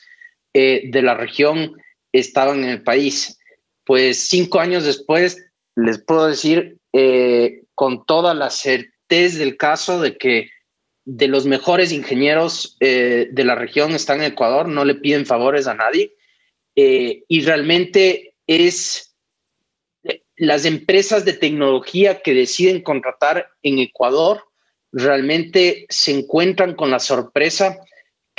eh, 0.53 0.89
de 0.91 1.01
la 1.01 1.13
región 1.13 1.77
estaban 2.11 2.63
en 2.63 2.69
el 2.69 2.83
país. 2.83 3.39
Pues 3.85 4.27
cinco 4.29 4.59
años 4.59 4.85
después, 4.85 5.43
les 5.75 6.01
puedo 6.01 6.27
decir 6.27 6.77
eh, 6.93 7.63
con 7.75 8.05
toda 8.05 8.33
la 8.33 8.49
certeza 8.49 8.91
del 9.09 9.57
caso 9.57 9.99
de 9.99 10.17
que 10.17 10.49
de 11.03 11.27
los 11.27 11.45
mejores 11.45 11.91
ingenieros 11.91 12.77
eh, 12.79 13.27
de 13.31 13.43
la 13.43 13.55
región 13.55 13.91
están 13.91 14.21
en 14.21 14.31
Ecuador, 14.31 14.67
no 14.67 14.85
le 14.85 14.95
piden 14.95 15.25
favores 15.25 15.67
a 15.67 15.73
nadie 15.73 16.13
eh, 16.75 17.23
y 17.27 17.41
realmente 17.41 18.35
es 18.47 19.15
las 20.37 20.65
empresas 20.65 21.25
de 21.25 21.33
tecnología 21.33 22.21
que 22.21 22.33
deciden 22.33 22.81
contratar 22.81 23.49
en 23.63 23.79
Ecuador 23.79 24.43
realmente 24.91 25.85
se 25.89 26.11
encuentran 26.11 26.75
con 26.75 26.89
la 26.91 26.99
sorpresa 26.99 27.77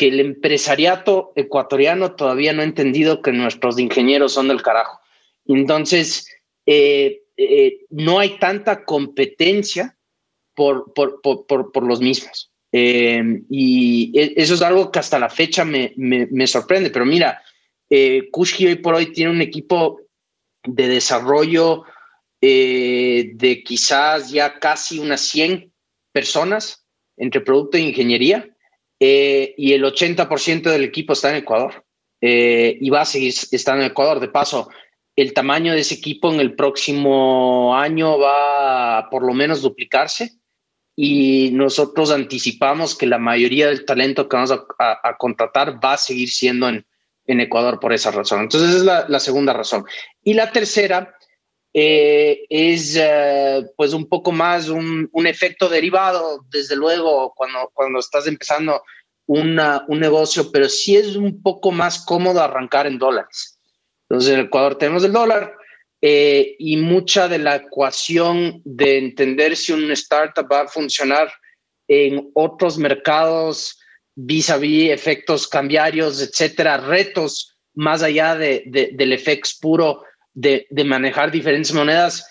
que 0.03 0.09
el 0.09 0.19
empresariato 0.19 1.33
ecuatoriano 1.37 2.17
todavía 2.17 2.53
no 2.53 2.63
ha 2.63 2.65
entendido 2.65 3.23
que 3.23 3.31
nuestros 3.31 3.79
ingenieros 3.79 4.33
son 4.33 4.49
del 4.49 4.61
carajo. 4.61 4.99
Entonces, 5.47 6.27
eh, 6.67 7.23
eh, 7.37 7.83
no 7.91 8.19
hay 8.19 8.37
tanta 8.41 8.85
competencia 8.85 9.97
por, 10.57 10.93
por, 10.93 11.21
por, 11.23 11.47
por 11.71 11.87
los 11.87 12.01
mismos. 12.01 12.51
Eh, 12.73 13.43
y 13.49 14.11
e, 14.19 14.33
eso 14.39 14.55
es 14.55 14.63
algo 14.63 14.91
que 14.91 14.99
hasta 14.99 15.21
la 15.21 15.31
fecha 15.31 15.65
me, 15.65 15.93
me, 15.97 16.47
sorprende. 16.49 16.91
Pero 16.91 17.07
mira, 17.07 17.41
eh, 17.89 18.29
hoy 18.33 18.75
por 18.75 18.97
hoy 18.97 19.13
tiene 19.13 19.31
un 19.31 19.41
equipo 19.41 20.01
de 20.65 20.89
desarrollo 20.89 21.85
de 22.41 23.63
quizás 23.65 24.33
ya 24.33 24.59
casi 24.59 24.99
unas 24.99 25.21
100 25.21 25.73
personas 26.11 26.85
entre 27.17 27.41
producto 27.41 27.77
e 27.77 27.83
ingeniería 27.83 28.52
y 29.05 29.73
el 29.73 29.85
80% 29.85 30.71
del 30.71 30.85
equipo 30.85 31.13
está 31.13 31.31
en 31.31 31.37
Ecuador 31.37 31.85
y 32.21 32.89
va 32.91 33.01
a 33.01 33.07
seguir 33.07 33.35
estando 33.51 33.83
en 33.83 33.91
Ecuador. 33.91 34.21
De 34.21 34.29
paso, 34.29 34.69
el 35.17 35.35
tamaño 35.35 35.73
de 35.73 35.81
ese 35.81 35.95
equipo 35.95 36.33
en 36.33 36.41
el 36.41 36.55
próximo 36.55 37.77
año 37.77 38.19
va 38.19 38.99
a 38.99 39.11
por 39.11 39.25
lo 39.25 39.35
menos 39.35 39.63
duplicarse 39.63 40.33
y 40.95 41.51
nosotros 41.53 42.11
anticipamos 42.11 42.97
que 42.97 43.07
la 43.07 43.19
mayoría 43.19 43.69
del 43.69 43.85
talento 43.85 44.29
que 44.29 44.37
vamos 44.37 44.53
a, 44.53 45.17
contratar 45.19 45.83
va 45.83 45.95
a 45.95 45.99
seguir 45.99 46.31
siendo 46.31 46.69
en, 46.69 46.87
en, 47.27 47.41
Ecuador 47.41 47.81
por 47.81 47.93
esa 47.93 48.11
razón. 48.11 48.43
Entonces, 48.43 48.71
esa 48.71 49.03
es 49.03 49.09
la, 49.09 49.21
segunda 49.21 49.53
razón. 49.53 49.85
Y 50.23 50.35
la 50.35 50.53
tercera 50.53 51.17
eh, 51.75 52.45
es 52.50 52.97
eh, 52.97 53.64
pues 53.76 53.95
un 53.95 54.07
poco 54.07 54.31
más 54.31 54.69
un, 54.69 55.09
un, 55.12 55.26
efecto 55.26 55.69
derivado, 55.69 56.45
desde 56.50 56.76
luego, 56.76 57.33
cuando, 57.35 57.71
cuando 57.73 57.99
estás 57.99 58.26
empezando 58.26 58.83
una, 59.26 59.85
un 59.88 60.00
negocio, 60.00 60.50
pero 60.52 60.69
sí 60.69 60.97
es 60.97 61.17
un 61.17 61.43
poco 61.43 61.73
más 61.73 62.05
cómodo 62.05 62.43
arrancar 62.43 62.87
en 62.87 62.99
dólares. 62.99 63.59
Entonces, 64.09 64.35
en 64.35 64.41
Ecuador 64.41 64.76
tenemos 64.76 65.05
el 65.05 65.12
dólar 65.12 65.55
eh, 66.02 66.57
y 66.59 66.76
mucha 66.76 67.29
de 67.29 67.38
la 67.38 67.57
ecuación 67.57 68.61
de 68.64 68.99
entender 68.99 69.57
si 69.57 69.73
un 69.73 69.91
startup 69.93 70.47
va 70.52 70.62
a 70.62 70.69
funcionar 70.69 71.33
en 71.88 72.31
otros 72.35 72.76
mercados 72.76 73.79
vis 74.14 74.50
a 74.50 74.59
vis 74.59 74.91
efectos 74.91 75.49
cambiarios, 75.49 76.21
etcétera, 76.21 76.76
retos 76.76 77.57
más 77.75 78.02
allá 78.02 78.35
de, 78.35 78.64
del 78.67 79.12
efecto 79.12 79.50
puro 79.61 80.02
de, 80.35 80.67
manejar 80.85 81.31
diferentes 81.31 81.73
monedas. 81.73 82.27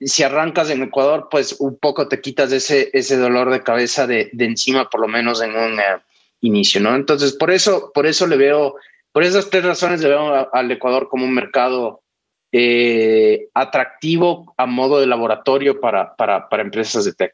Si 0.00 0.22
arrancas 0.22 0.70
en 0.70 0.82
Ecuador, 0.82 1.28
pues 1.30 1.56
un 1.60 1.78
poco 1.78 2.08
te 2.08 2.20
quitas 2.20 2.52
ese, 2.52 2.90
ese 2.92 3.16
dolor 3.16 3.50
de 3.50 3.62
cabeza 3.62 4.06
de, 4.06 4.30
encima, 4.38 4.90
por 4.90 5.00
lo 5.00 5.08
menos 5.08 5.40
en 5.42 5.54
un 5.56 5.78
eh, 5.78 6.02
inicio, 6.40 6.80
¿no? 6.80 6.94
Entonces, 6.94 7.34
por 7.34 7.50
eso, 7.50 7.92
por 7.94 8.06
eso 8.06 8.26
le 8.26 8.36
veo 8.36 8.74
por 9.12 9.22
esas 9.22 9.50
tres 9.50 9.64
razones 9.64 10.00
le 10.00 10.08
veo 10.08 10.54
al 10.54 10.70
Ecuador 10.70 11.08
como 11.08 11.26
un 11.26 11.34
mercado 11.34 12.02
eh, 12.50 13.48
atractivo 13.54 14.54
a 14.56 14.66
modo 14.66 15.00
de 15.00 15.06
laboratorio 15.06 15.80
para, 15.80 16.16
para, 16.16 16.48
para 16.48 16.62
empresas 16.62 17.04
de 17.04 17.12
tech. 17.12 17.32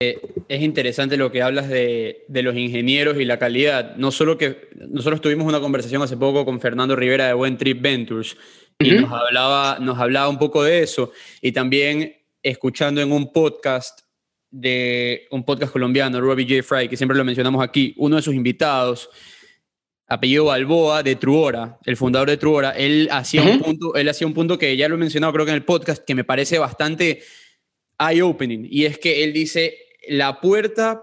Eh, 0.00 0.20
es 0.46 0.62
interesante 0.62 1.16
lo 1.16 1.32
que 1.32 1.42
hablas 1.42 1.68
de, 1.68 2.24
de, 2.28 2.42
los 2.44 2.54
ingenieros 2.56 3.18
y 3.18 3.24
la 3.24 3.36
calidad. 3.40 3.96
No 3.96 4.12
solo 4.12 4.38
que 4.38 4.68
nosotros 4.88 5.20
tuvimos 5.20 5.44
una 5.48 5.58
conversación 5.58 6.00
hace 6.02 6.16
poco 6.16 6.44
con 6.44 6.60
Fernando 6.60 6.94
Rivera 6.94 7.26
de 7.26 7.32
Buen 7.32 7.58
Trip 7.58 7.82
Ventures 7.82 8.36
y 8.78 8.92
nos, 8.92 9.10
hablaba, 9.10 9.78
nos 9.80 9.98
hablaba 9.98 10.28
un 10.28 10.38
poco 10.38 10.62
de 10.62 10.84
eso. 10.84 11.10
Y 11.42 11.50
también 11.50 12.14
escuchando 12.44 13.00
en 13.00 13.10
un 13.10 13.32
podcast 13.32 14.02
de 14.52 15.26
un 15.32 15.44
podcast 15.44 15.72
colombiano, 15.72 16.20
Robbie 16.20 16.46
J. 16.48 16.62
Fry, 16.62 16.88
que 16.88 16.96
siempre 16.96 17.18
lo 17.18 17.24
mencionamos 17.24 17.60
aquí, 17.60 17.92
uno 17.96 18.16
de 18.16 18.22
sus 18.22 18.34
invitados 18.34 19.10
apellido 20.06 20.44
Balboa, 20.44 21.02
de 21.02 21.16
Truora, 21.16 21.76
el 21.84 21.96
fundador 21.96 22.30
de 22.30 22.36
Truora, 22.36 22.70
él 22.70 23.08
hacía, 23.10 23.42
un 23.42 23.58
punto, 23.58 23.94
él 23.96 24.08
hacía 24.08 24.26
un 24.28 24.32
punto 24.32 24.56
que 24.58 24.74
ya 24.76 24.88
lo 24.88 24.94
he 24.94 24.98
mencionado 24.98 25.32
creo 25.32 25.44
que 25.44 25.50
en 25.50 25.56
el 25.56 25.64
podcast, 25.64 26.04
que 26.04 26.14
me 26.14 26.24
parece 26.24 26.58
bastante 26.58 27.20
eye-opening, 27.98 28.66
y 28.70 28.86
es 28.86 28.98
que 28.98 29.22
él 29.22 29.34
dice, 29.34 29.87
la 30.06 30.40
puerta 30.40 31.02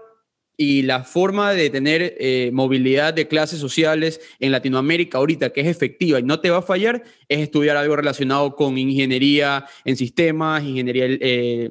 y 0.56 0.82
la 0.82 1.04
forma 1.04 1.52
de 1.52 1.68
tener 1.68 2.14
eh, 2.18 2.50
movilidad 2.52 3.12
de 3.12 3.28
clases 3.28 3.58
sociales 3.60 4.20
en 4.38 4.52
Latinoamérica 4.52 5.18
ahorita, 5.18 5.52
que 5.52 5.60
es 5.60 5.66
efectiva 5.66 6.18
y 6.18 6.22
no 6.22 6.40
te 6.40 6.50
va 6.50 6.58
a 6.58 6.62
fallar, 6.62 7.02
es 7.28 7.40
estudiar 7.40 7.76
algo 7.76 7.96
relacionado 7.96 8.56
con 8.56 8.78
ingeniería 8.78 9.66
en 9.84 9.96
sistemas, 9.96 10.62
ingeniería, 10.64 11.06
eh, 11.20 11.70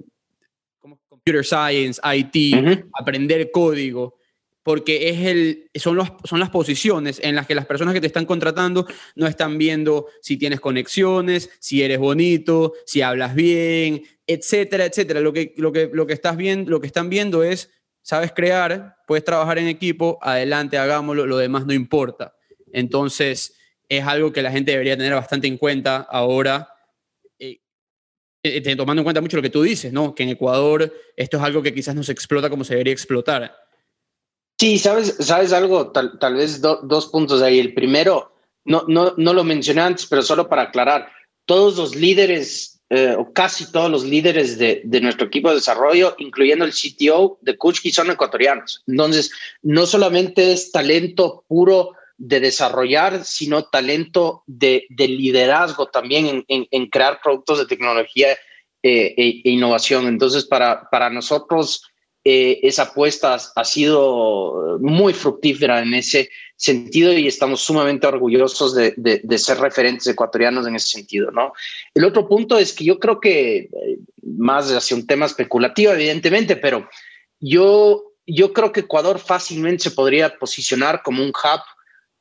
computer 1.07 1.43
science, 1.43 1.99
IT, 2.03 2.85
aprender 2.93 3.49
código 3.51 4.19
porque 4.65 5.09
es 5.09 5.19
el, 5.27 5.69
son, 5.75 5.95
los, 5.95 6.11
son 6.23 6.39
las 6.39 6.49
posiciones 6.49 7.21
en 7.23 7.35
las 7.35 7.45
que 7.45 7.53
las 7.53 7.67
personas 7.67 7.93
que 7.93 8.01
te 8.01 8.07
están 8.07 8.25
contratando 8.25 8.87
no 9.13 9.27
están 9.27 9.59
viendo 9.59 10.07
si 10.23 10.37
tienes 10.37 10.59
conexiones, 10.59 11.51
si 11.59 11.83
eres 11.83 11.99
bonito, 11.99 12.73
si 12.87 13.03
hablas 13.03 13.35
bien, 13.35 14.01
etcétera, 14.25 14.85
etcétera. 14.85 15.19
Lo 15.19 15.33
que, 15.33 15.53
lo 15.57 15.71
que, 15.71 15.91
lo 15.93 16.07
que, 16.07 16.13
estás 16.13 16.35
viendo, 16.35 16.71
lo 16.71 16.81
que 16.81 16.87
están 16.87 17.11
viendo 17.11 17.43
es, 17.43 17.69
sabes 18.01 18.31
crear, 18.31 18.97
puedes 19.05 19.23
trabajar 19.23 19.59
en 19.59 19.67
equipo, 19.67 20.17
adelante, 20.19 20.79
hagámoslo, 20.79 21.27
lo 21.27 21.37
demás 21.37 21.67
no 21.67 21.73
importa. 21.73 22.35
Entonces, 22.73 23.55
es 23.87 24.03
algo 24.03 24.33
que 24.33 24.41
la 24.41 24.49
gente 24.49 24.71
debería 24.71 24.97
tener 24.97 25.13
bastante 25.13 25.45
en 25.45 25.59
cuenta 25.59 25.97
ahora. 25.97 26.69
Eh, 27.37 27.59
eh, 28.41 28.75
tomando 28.75 29.01
en 29.01 29.03
cuenta 29.03 29.21
mucho 29.21 29.37
lo 29.37 29.43
que 29.43 29.51
tú 29.51 29.61
dices, 29.61 29.93
¿no? 29.93 30.15
Que 30.15 30.23
en 30.23 30.29
Ecuador 30.29 30.91
esto 31.15 31.37
es 31.37 31.43
algo 31.43 31.61
que 31.61 31.71
quizás 31.71 31.93
no 31.93 32.01
se 32.01 32.13
explota 32.13 32.49
como 32.49 32.63
se 32.63 32.73
debería 32.73 32.93
explotar 32.93 33.64
Sí, 34.57 34.79
sabes, 34.79 35.17
sabes 35.19 35.51
algo, 35.51 35.91
tal, 35.91 36.17
tal 36.19 36.35
vez 36.35 36.61
dos 36.61 37.07
puntos 37.07 37.41
ahí. 37.41 37.59
El 37.59 37.73
primero, 37.73 38.33
no, 38.63 38.85
no, 38.87 39.13
no 39.17 39.33
lo 39.33 39.43
mencioné 39.43 39.81
antes, 39.81 40.05
pero 40.05 40.21
solo 40.21 40.47
para 40.47 40.63
aclarar, 40.63 41.11
todos 41.45 41.77
los 41.77 41.95
líderes, 41.95 42.81
eh, 42.89 43.15
o 43.17 43.33
casi 43.33 43.71
todos 43.71 43.91
los 43.91 44.03
líderes 44.03 44.57
de, 44.57 44.81
de, 44.85 45.01
nuestro 45.01 45.27
equipo 45.27 45.49
de 45.49 45.55
desarrollo, 45.55 46.15
incluyendo 46.19 46.65
el 46.65 46.73
CTO 46.73 47.37
de 47.41 47.57
Kuchki, 47.57 47.91
son 47.91 48.11
ecuatorianos. 48.11 48.81
Entonces, 48.87 49.31
no 49.61 49.85
solamente 49.85 50.53
es 50.53 50.71
talento 50.71 51.43
puro 51.47 51.91
de 52.17 52.39
desarrollar, 52.39 53.25
sino 53.25 53.65
talento 53.65 54.43
de, 54.47 54.85
de 54.89 55.07
liderazgo 55.07 55.87
también 55.87 56.43
en, 56.47 56.67
en, 56.71 56.89
crear 56.89 57.19
productos 57.21 57.59
de 57.59 57.65
tecnología 57.65 58.31
eh, 58.83 59.13
e, 59.17 59.41
e, 59.43 59.49
innovación. 59.49 60.07
Entonces, 60.07 60.45
para, 60.45 60.89
para 60.89 61.09
nosotros 61.09 61.83
eh, 62.27 62.59
esa 62.63 62.83
apuesta 62.83 63.37
ha 63.55 63.63
sido 63.63 64.79
muy 64.81 65.13
fructífera 65.13 65.83
en 65.83 65.93
ese 65.93 66.31
sentido 66.55 67.13
y 67.13 67.27
estamos 67.27 67.61
sumamente 67.61 68.07
orgullosos 68.07 68.73
de, 68.73 69.37
ser 69.37 69.59
referentes 69.59 70.07
ecuatorianos 70.07 70.65
en 70.65 70.75
ese 70.75 70.87
sentido, 70.87 71.29
¿no? 71.29 71.53
El 71.93 72.03
otro 72.03 72.27
punto 72.27 72.57
es 72.57 72.73
que 72.73 72.83
yo 72.83 72.97
creo 72.97 73.19
que, 73.19 73.57
eh, 73.57 73.69
más 74.23 74.71
hacia 74.71 74.97
un 74.97 75.05
tema 75.05 75.27
especulativo, 75.27 75.93
evidentemente, 75.93 76.55
pero 76.55 76.89
yo, 77.39 78.13
yo 78.25 78.53
creo 78.53 78.71
que 78.71 78.79
Ecuador 78.79 79.19
fácilmente 79.19 79.83
se 79.83 79.91
podría 79.91 80.35
posicionar 80.35 81.03
como 81.03 81.21
un 81.21 81.29
hub 81.29 81.61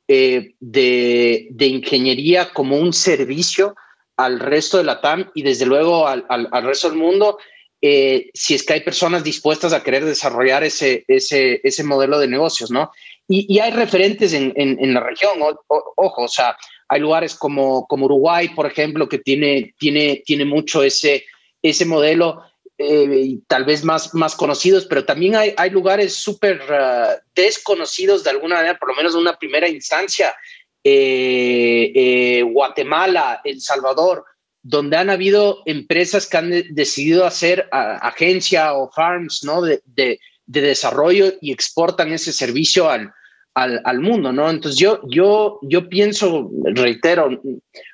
eh, 0.07 0.53
de, 0.59 1.65
ingeniería, 1.65 2.53
como 2.53 2.77
un 2.77 2.93
servicio 2.93 3.75
al 4.17 4.39
resto 4.39 4.77
de 4.77 4.83
la 4.83 5.01
TAM 5.01 5.31
y 5.33 5.41
desde 5.41 5.65
luego 5.65 6.07
al, 6.07 6.27
al 6.29 6.63
resto 6.63 6.89
del 6.89 6.99
mundo 6.99 7.39
eh, 7.81 8.29
si 8.33 8.55
es 8.55 8.63
que 8.63 8.73
hay 8.73 8.81
personas 8.81 9.23
dispuestas 9.23 9.73
a 9.73 9.83
querer 9.83 10.05
desarrollar 10.05 10.63
ese, 10.63 11.05
ese, 11.07 11.61
ese 11.63 11.83
modelo 11.83 12.19
de 12.19 12.27
negocios, 12.27 12.71
¿no? 12.71 12.91
Y, 13.27 13.59
hay 13.59 13.71
referentes 13.71 14.33
en, 14.33 14.53
en, 14.55 14.93
la 14.93 14.99
región, 14.99 15.39
ojo, 15.67 16.21
o 16.21 16.27
sea, 16.27 16.55
hay 16.87 17.01
lugares 17.01 17.33
como, 17.33 17.87
como 17.87 18.05
Uruguay, 18.05 18.49
por 18.49 18.67
ejemplo, 18.67 19.09
que 19.09 19.17
tiene, 19.17 19.73
tiene, 19.79 20.21
tiene 20.23 20.45
mucho 20.45 20.83
ese, 20.83 21.25
ese 21.61 21.85
modelo, 21.85 22.43
eh, 22.77 23.37
tal 23.47 23.65
vez 23.65 23.83
más, 23.83 24.13
más 24.13 24.35
conocidos, 24.35 24.85
pero 24.85 25.05
también 25.05 25.35
hay, 25.35 25.53
hay 25.57 25.71
lugares 25.71 26.13
súper 26.13 26.61
uh, 26.69 27.19
desconocidos 27.33 28.23
de 28.23 28.29
alguna 28.29 28.55
manera, 28.57 28.77
por 28.77 28.89
lo 28.89 28.95
menos 28.95 29.15
en 29.15 29.21
una 29.21 29.37
primera 29.37 29.67
instancia, 29.67 30.35
eh, 30.83 32.43
Guatemala, 32.45 33.41
El 33.43 33.59
Salvador, 33.59 34.23
donde 34.67 34.97
han 34.97 35.11
habido 35.11 35.61
empresas 35.67 36.27
que 36.27 36.37
han 36.37 36.49
decidido 36.71 37.23
hacer 37.27 37.69
agencia 37.71 38.73
o 38.73 38.89
farms 38.89 39.43
¿no? 39.43 39.61
De, 39.61 39.83
de, 39.85 40.19
desarrollo 40.47 41.33
y 41.39 41.51
exportan 41.51 42.11
ese 42.11 42.33
servicio 42.33 42.89
al, 42.89 43.13
al, 43.53 43.79
al, 43.85 43.99
mundo, 43.99 44.33
¿no? 44.33 44.49
Entonces 44.49 44.79
yo, 44.79 45.01
yo, 45.07 45.59
yo 45.61 45.87
pienso, 45.87 46.49
reitero, 46.63 47.29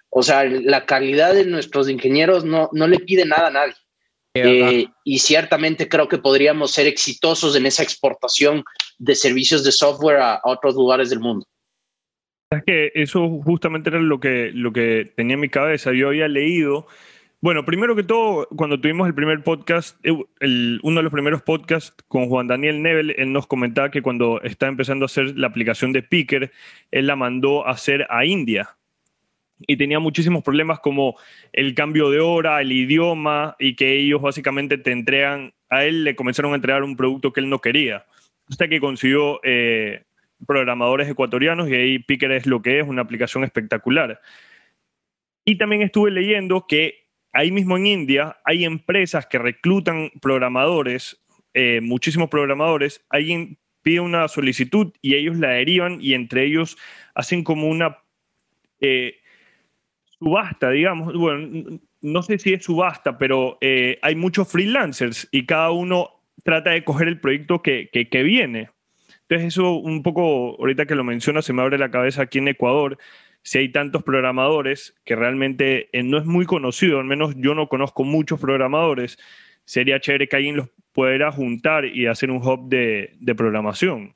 o 0.09 0.23
sea, 0.23 0.45
la 0.45 0.85
calidad 0.85 1.33
de 1.33 1.45
nuestros 1.45 1.89
ingenieros 1.89 2.45
no, 2.45 2.69
no 2.71 2.87
le 2.87 2.99
pide 2.99 3.25
nada 3.25 3.47
a 3.47 3.51
nadie. 3.51 3.73
Eh, 4.33 4.87
y 5.03 5.19
ciertamente 5.19 5.89
creo 5.89 6.07
que 6.07 6.19
podríamos 6.19 6.71
ser 6.71 6.87
exitosos 6.87 7.53
en 7.57 7.65
esa 7.65 7.83
exportación 7.83 8.63
de 8.97 9.15
servicios 9.15 9.65
de 9.65 9.73
software 9.73 10.21
a 10.21 10.39
otros 10.45 10.75
lugares 10.75 11.09
del 11.09 11.19
mundo. 11.19 11.45
Es 12.51 12.63
que 12.65 12.91
eso 12.95 13.29
justamente 13.43 13.89
era 13.89 13.99
lo 14.01 14.19
que, 14.19 14.51
lo 14.53 14.73
que 14.73 15.09
tenía 15.15 15.35
en 15.35 15.39
mi 15.39 15.47
cabeza. 15.47 15.93
Yo 15.93 16.09
había 16.09 16.27
leído 16.27 16.85
Bueno, 17.39 17.65
primero 17.65 17.95
que 17.95 18.03
todo, 18.03 18.47
cuando 18.55 18.79
tuvimos 18.79 19.07
el 19.07 19.15
primer 19.15 19.41
podcast, 19.41 19.97
eh, 20.05 20.11
uno 20.11 20.97
de 20.97 21.03
los 21.03 21.11
primeros 21.13 21.41
podcasts 21.41 21.95
con 22.09 22.27
Juan 22.27 22.47
Daniel 22.47 22.81
Nebel, 22.83 23.15
él 23.17 23.31
nos 23.31 23.47
comentaba 23.47 23.89
que 23.89 24.01
cuando 24.01 24.41
está 24.41 24.67
empezando 24.67 25.05
a 25.05 25.07
hacer 25.07 25.37
la 25.37 25.47
aplicación 25.47 25.93
de 25.93 26.03
Picker, 26.03 26.51
él 26.91 27.07
la 27.07 27.15
mandó 27.15 27.65
a 27.65 27.71
hacer 27.71 28.05
a 28.09 28.25
India. 28.25 28.75
Y 29.65 29.77
tenía 29.77 29.99
muchísimos 29.99 30.43
problemas 30.43 30.79
como 30.79 31.15
el 31.53 31.73
cambio 31.73 32.09
de 32.09 32.19
hora, 32.19 32.61
el 32.61 32.71
idioma, 32.73 33.55
y 33.59 33.75
que 33.75 33.93
ellos 33.97 34.21
básicamente 34.21 34.77
te 34.77 34.91
entregan, 34.91 35.53
a 35.69 35.85
él 35.85 36.03
le 36.03 36.15
comenzaron 36.15 36.51
a 36.51 36.55
entregar 36.55 36.83
un 36.83 36.97
producto 36.97 37.31
que 37.31 37.39
él 37.39 37.49
no 37.49 37.59
quería. 37.59 38.05
Hasta 38.49 38.67
que 38.67 38.81
consiguió 38.81 39.39
eh, 39.43 40.03
programadores 40.47 41.09
ecuatorianos 41.09 41.69
y 41.69 41.75
ahí 41.75 41.99
Picker 41.99 42.31
es 42.31 42.45
lo 42.45 42.61
que 42.61 42.79
es, 42.79 42.87
una 42.87 43.01
aplicación 43.01 43.43
espectacular. 43.43 44.21
Y 45.45 45.57
también 45.57 45.81
estuve 45.81 46.11
leyendo 46.11 46.65
que 46.67 47.07
ahí 47.33 47.51
mismo 47.51 47.77
en 47.77 47.87
India 47.87 48.37
hay 48.43 48.65
empresas 48.65 49.25
que 49.25 49.39
reclutan 49.39 50.11
programadores, 50.21 51.21
eh, 51.53 51.79
muchísimos 51.81 52.29
programadores, 52.29 53.03
alguien 53.09 53.57
pide 53.81 53.99
una 53.99 54.27
solicitud 54.27 54.93
y 55.01 55.15
ellos 55.15 55.37
la 55.37 55.49
derivan 55.49 55.97
y 56.01 56.13
entre 56.13 56.45
ellos 56.45 56.77
hacen 57.15 57.43
como 57.43 57.67
una 57.67 57.97
eh, 58.79 59.17
subasta, 60.19 60.69
digamos, 60.69 61.13
bueno, 61.15 61.79
no 62.01 62.23
sé 62.23 62.37
si 62.37 62.53
es 62.53 62.63
subasta, 62.63 63.17
pero 63.17 63.57
eh, 63.61 63.99
hay 64.01 64.15
muchos 64.15 64.51
freelancers 64.51 65.27
y 65.31 65.45
cada 65.45 65.71
uno 65.71 66.21
trata 66.43 66.71
de 66.71 66.83
coger 66.83 67.07
el 67.07 67.19
proyecto 67.19 67.61
que, 67.61 67.89
que, 67.91 68.09
que 68.09 68.23
viene. 68.23 68.69
Entonces 69.31 69.53
eso 69.53 69.75
un 69.75 70.03
poco, 70.03 70.57
ahorita 70.59 70.85
que 70.85 70.93
lo 70.93 71.05
menciona, 71.05 71.41
se 71.41 71.53
me 71.53 71.61
abre 71.61 71.77
la 71.77 71.89
cabeza 71.89 72.23
aquí 72.23 72.39
en 72.39 72.49
Ecuador, 72.49 72.97
si 73.43 73.59
hay 73.59 73.71
tantos 73.71 74.03
programadores 74.03 74.93
que 75.05 75.15
realmente 75.15 75.87
eh, 75.93 76.03
no 76.03 76.17
es 76.17 76.25
muy 76.25 76.45
conocido, 76.45 76.99
al 76.99 77.05
menos 77.05 77.35
yo 77.37 77.55
no 77.55 77.69
conozco 77.69 78.03
muchos 78.03 78.41
programadores, 78.41 79.17
sería 79.63 80.01
chévere 80.01 80.27
que 80.27 80.35
alguien 80.35 80.57
los 80.57 80.67
pudiera 80.91 81.31
juntar 81.31 81.85
y 81.85 82.07
hacer 82.07 82.29
un 82.29 82.45
hub 82.45 82.67
de, 82.67 83.15
programación. 83.37 84.13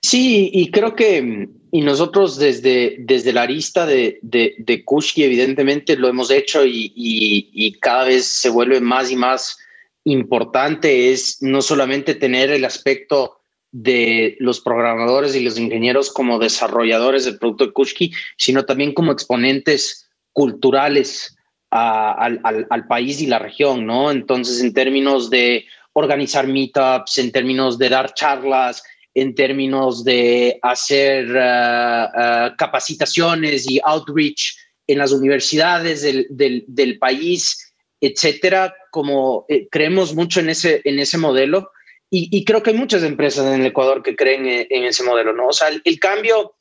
Sí, 0.00 0.48
y 0.54 0.70
creo 0.70 0.96
que 0.96 1.46
y 1.70 1.80
nosotros 1.82 2.38
desde, 2.38 2.96
desde 3.00 3.34
la 3.34 3.42
arista 3.42 3.84
de, 3.84 4.20
de, 4.22 4.54
de 4.56 4.84
Kushki 4.86 5.22
evidentemente 5.22 5.98
lo 5.98 6.08
hemos 6.08 6.30
hecho 6.30 6.64
y, 6.64 6.94
y, 6.96 7.72
cada 7.72 8.04
vez 8.04 8.26
se 8.26 8.48
vuelve 8.48 8.80
más 8.80 9.12
y 9.12 9.16
más 9.16 9.58
importante 10.04 11.12
es 11.12 11.42
no 11.42 11.60
solamente 11.60 12.14
tener 12.14 12.48
el 12.50 12.64
aspecto 12.64 13.37
de 13.70 14.36
los 14.40 14.60
programadores 14.60 15.34
y 15.34 15.40
los 15.40 15.58
ingenieros 15.58 16.10
como 16.10 16.38
desarrolladores 16.38 17.24
del 17.24 17.38
producto 17.38 17.66
de 17.66 17.72
Kushki, 17.72 18.12
sino 18.36 18.64
también 18.64 18.94
como 18.94 19.12
exponentes 19.12 20.08
culturales 20.32 21.36
al, 21.70 22.86
país 22.88 23.20
y 23.20 23.26
la 23.26 23.38
región, 23.38 23.86
¿no? 23.86 24.10
Entonces, 24.10 24.62
en 24.62 24.72
términos 24.72 25.28
de 25.28 25.66
organizar 25.92 26.46
meetups, 26.46 27.18
en 27.18 27.32
términos 27.32 27.76
de 27.76 27.88
dar 27.88 28.14
charlas, 28.14 28.82
en 29.14 29.34
términos 29.34 30.04
de 30.04 30.58
hacer 30.62 31.26
uh, 31.26 32.52
uh, 32.52 32.56
capacitaciones 32.56 33.68
y 33.68 33.80
outreach 33.84 34.56
en 34.86 34.98
las 34.98 35.12
universidades 35.12 36.02
del, 36.02 36.98
país, 36.98 37.74
etcétera, 38.00 38.74
como 38.90 39.44
eh, 39.48 39.68
creemos 39.70 40.14
mucho 40.14 40.40
en 40.40 40.48
ese, 40.48 40.80
en 40.84 40.98
ese 40.98 41.18
modelo 41.18 41.70
y, 42.10 42.44
creo 42.44 42.62
que 42.62 42.70
hay 42.70 42.76
muchas 42.76 43.02
empresas 43.02 43.46
en 43.46 43.60
el 43.60 43.66
Ecuador 43.66 44.02
que 44.02 44.16
creen 44.16 44.66
en, 44.70 44.84
ese 44.84 45.04
modelo, 45.04 45.34
¿no? 45.34 45.48
O 45.48 45.52
sea, 45.52 45.68
el, 45.68 46.00
cambio, 46.00 46.54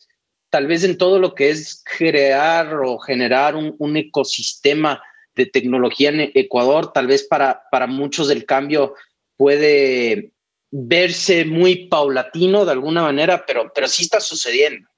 tal 0.50 0.68
vez 0.68 0.84
en 0.84 0.98
todo 0.98 1.20
lo 1.20 1.36
que 1.36 1.50
es 1.50 1.84
crear 1.98 2.75
o 2.84 2.98
generar 3.00 3.56
un, 3.56 3.98
ecosistema 3.98 5.01
de 5.36 5.46
tecnología 5.46 6.10
en 6.10 6.32
Ecuador, 6.34 6.92
tal 6.92 7.08
vez 7.08 7.24
para, 7.24 7.63
para 7.72 7.88
muchos 7.88 8.30
el 8.30 8.45
cambio 8.45 8.95
puede 9.38 10.34
verse 10.69 11.45
muy 11.45 11.88
paulatino 11.88 12.65
de 12.65 12.71
alguna 12.74 13.04
manera, 13.04 13.45
pero, 13.45 13.71
pero 13.74 13.88
sí 13.88 14.04
está 14.04 14.19
sucediendo. 14.19 14.89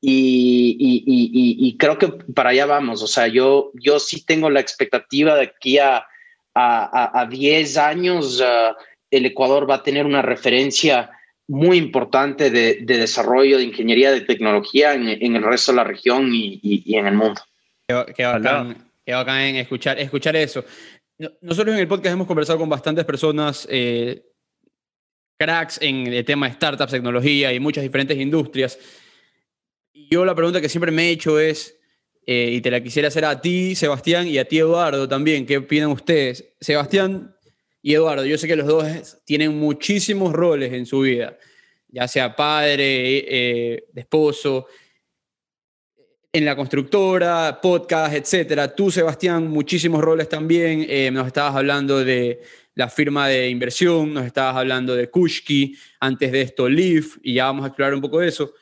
Y, 0.00 0.76
y, 1.60 1.76
creo 1.76 1.98
que 1.98 2.08
para 2.34 2.50
allá 2.50 2.66
vamos. 2.66 3.02
O 3.02 3.06
sea, 3.06 3.28
yo, 3.28 3.70
yo 3.74 4.00
sí 4.00 4.24
tengo 4.24 4.50
la 4.50 4.58
expectativa 4.58 5.36
de 5.36 5.42
aquí 5.42 5.78
a, 5.78 6.04
a, 6.54 7.20
a 7.20 7.26
10 7.26 7.76
años. 7.76 8.40
Uh, 8.40 8.74
el 9.12 9.26
Ecuador 9.26 9.70
va 9.70 9.76
a 9.76 9.82
tener 9.82 10.06
una 10.06 10.22
referencia 10.22 11.10
muy 11.46 11.76
importante 11.76 12.50
de, 12.50 12.80
desarrollo 12.84 13.58
de 13.58 13.64
ingeniería 13.64 14.10
de 14.10 14.22
tecnología 14.22 14.94
en, 14.94 15.36
el 15.36 15.42
resto 15.42 15.70
de 15.70 15.76
la 15.76 15.84
región 15.84 16.30
y, 16.32 16.82
en 16.96 17.06
el 17.06 17.14
mundo. 17.14 17.40
Qué, 17.86 18.24
bacán, 18.24 18.84
qué 19.04 19.60
escuchar, 19.60 19.98
escuchar 19.98 20.34
eso. 20.36 20.64
Nosotros 21.42 21.74
en 21.74 21.80
el 21.80 21.88
podcast 21.88 22.14
hemos 22.14 22.26
conversado 22.26 22.58
con 22.58 22.70
bastantes 22.70 23.04
personas, 23.04 23.68
eh, 23.70 24.22
cracks 25.38 25.78
en 25.82 26.06
el 26.06 26.24
tema 26.24 26.48
de 26.48 26.54
startups, 26.54 26.92
tecnología 26.92 27.52
y 27.52 27.60
muchas 27.60 27.82
diferentes 27.82 28.18
industrias. 28.18 28.78
Y 29.92 30.08
yo 30.10 30.24
la 30.24 30.34
pregunta 30.34 30.60
que 30.60 30.70
siempre 30.70 30.90
me 30.90 31.08
he 31.08 31.10
hecho 31.10 31.38
es, 31.38 31.78
eh, 32.24 32.50
y 32.52 32.60
te 32.62 32.70
la 32.70 32.82
quisiera 32.82 33.08
hacer 33.08 33.26
a 33.26 33.40
ti, 33.40 33.74
Sebastián, 33.74 34.26
y 34.26 34.38
a 34.38 34.46
ti, 34.46 34.58
Eduardo, 34.58 35.06
también, 35.06 35.44
¿qué 35.44 35.58
opinan 35.58 35.90
ustedes? 35.90 36.54
Sebastián, 36.60 37.31
y 37.82 37.94
Eduardo, 37.94 38.24
yo 38.24 38.38
sé 38.38 38.46
que 38.46 38.56
los 38.56 38.66
dos 38.66 39.18
tienen 39.24 39.58
muchísimos 39.58 40.32
roles 40.32 40.72
en 40.72 40.86
su 40.86 41.00
vida, 41.00 41.36
ya 41.88 42.06
sea 42.06 42.34
padre, 42.34 42.84
eh, 42.86 43.84
esposo, 43.94 44.68
en 46.32 46.44
la 46.44 46.56
constructora, 46.56 47.60
podcast, 47.60 48.14
etcétera. 48.14 48.74
Tú, 48.74 48.90
Sebastián, 48.90 49.48
muchísimos 49.48 50.00
roles 50.00 50.28
también. 50.28 50.86
Eh, 50.88 51.10
nos 51.10 51.26
estabas 51.26 51.56
hablando 51.56 52.02
de 52.02 52.40
la 52.74 52.88
firma 52.88 53.28
de 53.28 53.50
inversión, 53.50 54.14
nos 54.14 54.24
estabas 54.24 54.56
hablando 54.56 54.94
de 54.94 55.10
Kushki, 55.10 55.76
antes 56.00 56.32
de 56.32 56.40
esto 56.40 56.68
Leaf, 56.68 57.18
y 57.22 57.34
ya 57.34 57.46
vamos 57.46 57.64
a 57.64 57.68
explorar 57.68 57.94
un 57.94 58.00
poco 58.00 58.20
de 58.20 58.28
eso. 58.28 58.54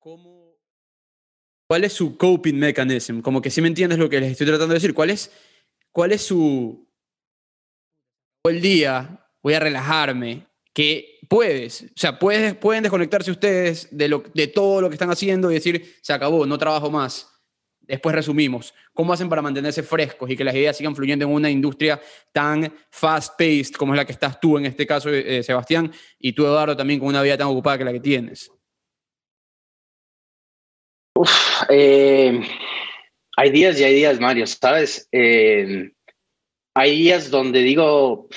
¿Cómo, 0.00 0.56
¿Cuál 1.68 1.84
es 1.84 1.92
su 1.92 2.16
coping 2.16 2.54
mechanism? 2.54 3.20
Como 3.20 3.40
que 3.40 3.50
si 3.50 3.60
me 3.60 3.68
entiendes 3.68 3.98
lo 3.98 4.08
que 4.08 4.18
les 4.18 4.32
estoy 4.32 4.46
tratando 4.48 4.72
de 4.72 4.80
decir. 4.80 4.94
¿Cuál 4.94 5.10
es, 5.10 5.30
cuál 5.92 6.10
es 6.10 6.22
su, 6.22 6.88
el 8.50 8.60
día, 8.60 9.20
voy 9.42 9.54
a 9.54 9.60
relajarme, 9.60 10.46
que 10.74 11.18
puedes, 11.28 11.82
o 11.82 11.86
sea, 11.96 12.18
puedes, 12.18 12.54
pueden 12.54 12.82
desconectarse 12.82 13.30
ustedes 13.30 13.88
de, 13.90 14.08
lo, 14.08 14.24
de 14.34 14.46
todo 14.48 14.80
lo 14.80 14.88
que 14.88 14.94
están 14.94 15.10
haciendo 15.10 15.50
y 15.50 15.54
decir, 15.54 15.96
se 16.02 16.12
acabó, 16.12 16.46
no 16.46 16.58
trabajo 16.58 16.90
más. 16.90 17.28
Después 17.80 18.14
resumimos, 18.14 18.72
¿cómo 18.94 19.12
hacen 19.12 19.28
para 19.28 19.42
mantenerse 19.42 19.82
frescos 19.82 20.30
y 20.30 20.36
que 20.36 20.44
las 20.44 20.54
ideas 20.54 20.76
sigan 20.76 20.94
fluyendo 20.94 21.24
en 21.24 21.32
una 21.32 21.50
industria 21.50 22.00
tan 22.32 22.72
fast-paced 22.90 23.74
como 23.74 23.92
es 23.92 23.96
la 23.96 24.04
que 24.04 24.12
estás 24.12 24.40
tú 24.40 24.56
en 24.56 24.66
este 24.66 24.86
caso, 24.86 25.10
eh, 25.10 25.42
Sebastián, 25.42 25.92
y 26.18 26.32
tú, 26.32 26.44
Eduardo, 26.46 26.76
también 26.76 27.00
con 27.00 27.08
una 27.08 27.22
vida 27.22 27.36
tan 27.36 27.48
ocupada 27.48 27.78
que 27.78 27.84
la 27.84 27.92
que 27.92 28.00
tienes? 28.00 28.50
Uf, 31.14 31.62
eh, 31.68 32.40
hay 33.36 33.50
días 33.50 33.78
y 33.80 33.84
hay 33.84 33.94
días, 33.94 34.20
Mario, 34.20 34.46
¿sabes? 34.46 35.08
Eh, 35.12 35.92
hay 36.74 36.96
días 36.96 37.30
donde 37.30 37.60
digo, 37.60 38.28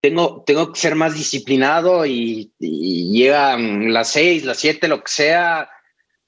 tengo, 0.00 0.42
tengo 0.46 0.72
que 0.72 0.80
ser 0.80 0.94
más 0.94 1.14
disciplinado 1.14 2.06
y, 2.06 2.52
llegan 2.58 3.92
las 3.92 4.10
seis, 4.10 4.44
las 4.44 4.58
siete, 4.58 4.88
lo 4.88 5.02
que 5.02 5.10
sea, 5.10 5.68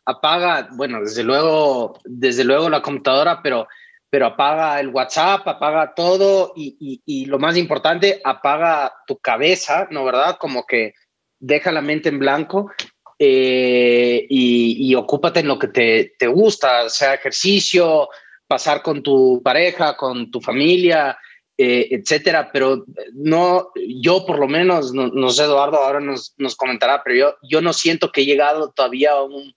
apaga, 0.04 0.68
bueno, 0.72 1.00
desde 1.00 1.22
luego, 1.22 2.00
desde 2.04 2.44
luego 2.44 2.70
la 2.70 2.82
computadora, 2.82 3.40
pero, 3.42 3.68
pero 4.08 4.26
apaga 4.26 4.80
el 4.80 4.88
WhatsApp, 4.88 5.46
apaga 5.46 5.94
todo 5.94 6.52
y, 6.56 7.02
y, 7.04 7.26
lo 7.26 7.38
más 7.38 7.56
importante, 7.56 8.20
apaga 8.24 8.92
tu 9.06 9.18
cabeza, 9.18 9.88
¿no? 9.90 10.04
¿Verdad? 10.04 10.38
Como 10.38 10.64
que 10.64 10.94
deja 11.38 11.70
la 11.70 11.82
mente 11.82 12.08
en 12.08 12.18
blanco 12.18 12.70
eh, 13.18 14.26
y, 14.28 14.90
y, 14.90 14.94
ocúpate 14.94 15.40
en 15.40 15.48
lo 15.48 15.58
que 15.58 15.68
te, 15.68 16.14
te 16.18 16.26
gusta, 16.26 16.88
sea 16.88 17.14
ejercicio, 17.14 18.08
pasar 18.46 18.82
con 18.82 19.02
tu 19.02 19.42
pareja, 19.42 19.96
con 19.96 20.30
tu 20.30 20.40
familia, 20.40 21.18
eh, 21.58 21.88
etcétera, 21.90 22.50
pero 22.52 22.84
no, 23.14 23.70
yo 23.88 24.26
por 24.26 24.38
lo 24.38 24.46
menos, 24.46 24.92
no, 24.92 25.30
sé, 25.30 25.44
Eduardo 25.44 25.78
ahora 25.78 26.00
nos, 26.00 26.34
nos, 26.36 26.54
comentará, 26.54 27.02
pero 27.02 27.16
yo, 27.16 27.36
yo 27.42 27.62
no 27.62 27.72
siento 27.72 28.12
que 28.12 28.20
he 28.20 28.26
llegado 28.26 28.72
todavía 28.72 29.12
a 29.12 29.22
un, 29.22 29.54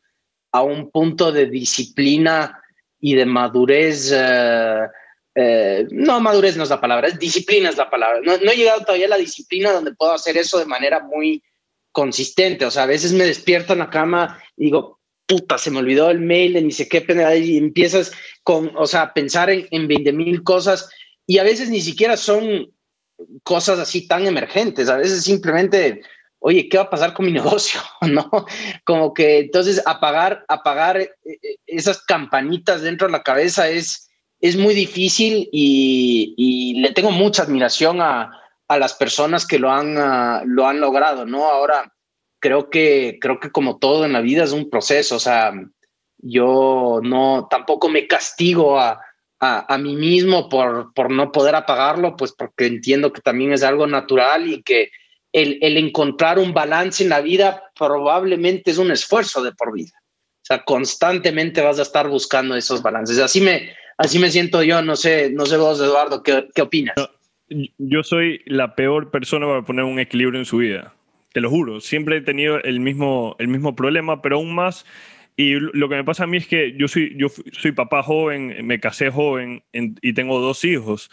a 0.52 0.62
un 0.62 0.92
punto 0.92 1.32
de 1.32 1.48
disciplina 1.48 2.64
y 3.00 3.16
de 3.16 3.26
madurez. 3.26 4.12
Eh, 4.14 4.88
eh, 5.36 5.88
no, 5.92 6.20
madurez 6.20 6.58
no 6.58 6.64
es 6.64 6.70
la 6.70 6.82
palabra, 6.82 7.08
es 7.08 7.20
disciplina 7.20 7.70
es 7.70 7.78
la 7.78 7.90
palabra. 7.90 8.20
No, 8.24 8.38
no 8.38 8.52
he 8.52 8.56
llegado 8.56 8.82
todavía 8.82 9.08
a 9.08 9.10
la 9.10 9.18
disciplina 9.18 9.72
donde 9.72 9.94
puedo 9.94 10.14
hacer 10.14 10.38
eso 10.38 10.58
de 10.58 10.66
manera 10.66 11.02
muy 11.02 11.44
consistente. 11.92 12.66
O 12.66 12.72
sea, 12.72 12.84
a 12.84 12.88
veces 12.88 13.14
me 13.14 13.26
despierto 13.26 13.74
en 13.74 13.80
la 13.80 13.90
cama 13.90 14.42
y 14.56 14.66
digo, 14.66 14.99
puta, 15.30 15.60
se 15.60 15.70
me 15.70 15.78
olvidó 15.78 16.10
el 16.10 16.20
mail 16.20 16.54
de 16.54 16.64
ni 16.64 16.72
sé 16.72 16.90
qué, 16.90 17.06
y 17.40 17.58
empiezas 17.58 18.12
con, 18.44 18.72
o 18.76 18.88
sea, 18.88 19.14
pensar 19.14 19.52
en, 19.52 19.68
en 19.70 19.88
20 19.88 20.12
mil 20.12 20.44
cosas 20.44 20.90
y 21.28 21.38
a 21.38 21.44
veces 21.44 21.70
ni 21.70 21.82
siquiera 21.82 22.18
son 22.18 22.74
cosas 23.44 23.78
así 23.78 24.08
tan 24.08 24.26
emergentes, 24.26 24.90
a 24.90 24.98
veces 24.98 25.24
simplemente, 25.24 26.02
oye, 26.40 26.68
¿qué 26.68 26.78
va 26.78 26.86
a 26.86 26.90
pasar 26.90 27.14
con 27.14 27.28
mi 27.28 27.32
negocio? 27.40 27.80
¿No? 28.02 28.28
Como 28.84 29.14
que 29.14 29.40
entonces 29.40 29.82
apagar, 29.86 30.44
apagar 30.48 30.98
eh, 30.98 31.12
eh, 31.24 31.58
esas 31.68 32.02
campanitas 32.04 32.82
dentro 32.82 33.08
de 33.08 33.12
la 33.12 33.22
cabeza 33.22 33.70
es, 33.70 34.10
es 34.42 34.58
muy 34.58 34.74
difícil 34.74 35.48
y, 35.52 36.82
le 36.82 36.92
tengo 36.94 37.12
mucha 37.12 37.44
admiración 37.44 38.02
a, 38.02 38.32
las 38.68 38.94
personas 38.94 39.48
que 39.48 39.58
lo 39.58 39.72
han, 39.72 39.98
ah, 39.98 40.44
lo 40.46 40.68
han 40.68 40.80
logrado, 40.80 41.26
¿no? 41.26 41.46
Ahora, 41.46 41.92
creo 42.40 42.70
que, 42.70 43.18
creo 43.20 43.40
que 43.40 43.52
como 43.52 43.78
todo 43.78 44.06
en 44.06 44.14
la 44.14 44.22
vida 44.22 44.44
es 44.44 44.52
un 44.52 44.70
proceso, 44.70 45.16
o 45.16 45.20
sea, 45.20 45.54
yo 46.18 47.00
no, 47.04 47.48
tampoco 47.50 47.90
me 47.90 48.08
castigo 48.08 48.80
a, 48.80 49.02
a, 49.40 49.78
mí 49.78 49.96
mismo 49.96 50.50
por, 50.50 50.94
por 50.94 51.12
no 51.12 51.32
poder 51.32 51.56
apagarlo, 51.56 52.16
pues 52.16 52.34
porque 52.34 52.66
entiendo 52.66 53.14
que 53.14 53.22
también 53.22 53.54
es 53.54 53.64
algo 53.64 53.88
natural 53.88 54.48
y 54.48 54.62
que 54.64 54.92
el, 55.32 55.60
el 55.62 55.78
encontrar 55.78 56.40
un 56.40 56.54
balance 56.54 57.04
en 57.04 57.10
la 57.10 57.22
vida 57.22 57.64
probablemente 57.78 58.72
es 58.72 58.78
un 58.78 58.92
esfuerzo 58.92 59.42
de 59.42 59.54
por 59.54 59.74
vida. 59.74 59.94
O 60.42 60.46
sea, 60.50 60.64
constantemente 60.64 61.62
vas 61.62 61.80
a 61.80 61.84
estar 61.84 62.10
buscando 62.10 62.56
esos 62.56 62.82
balances. 62.82 63.20
Así 63.20 63.40
me, 63.40 63.70
Así 64.00 64.18
me 64.18 64.32
siento 64.32 64.64
yo, 64.64 64.82
no 64.82 64.96
sé, 64.96 65.30
no 65.30 65.46
sé 65.46 65.58
vos, 65.58 65.82
Eduardo, 65.82 66.24
¿qué, 66.24 66.48
qué 66.56 66.62
opinas? 66.62 66.96
yo 67.50 68.04
soy 68.04 68.42
la 68.46 68.76
peor 68.76 69.12
persona 69.12 69.46
para 69.46 69.64
poner 69.64 69.84
un 69.84 70.00
equilibrio 70.00 70.40
en 70.40 70.46
su 70.46 70.58
vida. 70.58 70.94
Te 71.34 71.42
lo 71.42 71.50
juro, 71.50 71.80
siempre 71.80 72.18
he 72.18 72.22
tenido 72.22 72.62
el 72.64 72.80
mismo, 72.80 73.36
el 73.40 73.48
mismo 73.48 73.76
problema, 73.76 74.22
pero 74.22 74.38
aún 74.38 74.56
más. 74.56 74.86
Y 75.36 75.54
lo 75.54 75.88
que 75.88 75.96
me 75.96 76.04
pasa 76.04 76.26
a 76.26 76.28
mí 76.28 76.38
es 76.38 76.48
que 76.48 76.76
yo 76.76 76.88
soy, 76.88 77.16
yo 77.18 77.28
soy 77.52 77.72
papá 77.72 78.04
joven, 78.04 78.66
me 78.66 78.80
casé 78.80 79.10
joven 79.10 79.64
y 79.74 80.14
tengo 80.14 80.40
dos 80.40 80.66
hijos. 80.66 81.10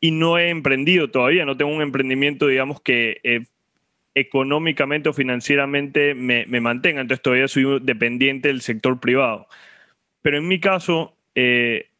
Y 0.00 0.10
no 0.10 0.38
he 0.38 0.50
emprendido 0.50 1.10
todavía, 1.10 1.44
no 1.44 1.56
tengo 1.56 1.72
un 1.72 1.82
emprendimiento, 1.82 2.46
digamos, 2.46 2.80
que 2.80 3.20
eh, 3.22 3.44
económicamente 4.14 5.08
o 5.08 5.12
financieramente 5.12 6.14
me, 6.14 6.46
me, 6.46 6.60
mantenga. 6.60 7.00
Entonces 7.00 7.22
todavía 7.22 7.48
soy 7.48 7.80
dependiente 7.80 8.48
del 8.48 8.60
sector 8.60 9.00
privado. 9.00 9.46
Pero 10.22 10.38
en 10.38 10.48
mi 10.48 10.60
caso, 10.60 11.14
eh, 11.34 11.90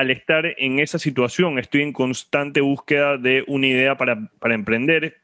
al 0.00 0.10
estar 0.10 0.46
en 0.56 0.78
esa 0.78 0.98
situación, 0.98 1.58
estoy 1.58 1.82
en 1.82 1.92
constante 1.92 2.60
búsqueda 2.62 3.18
de 3.18 3.44
una 3.46 3.66
idea 3.66 3.96
para, 3.96 4.30
emprender 4.44 5.19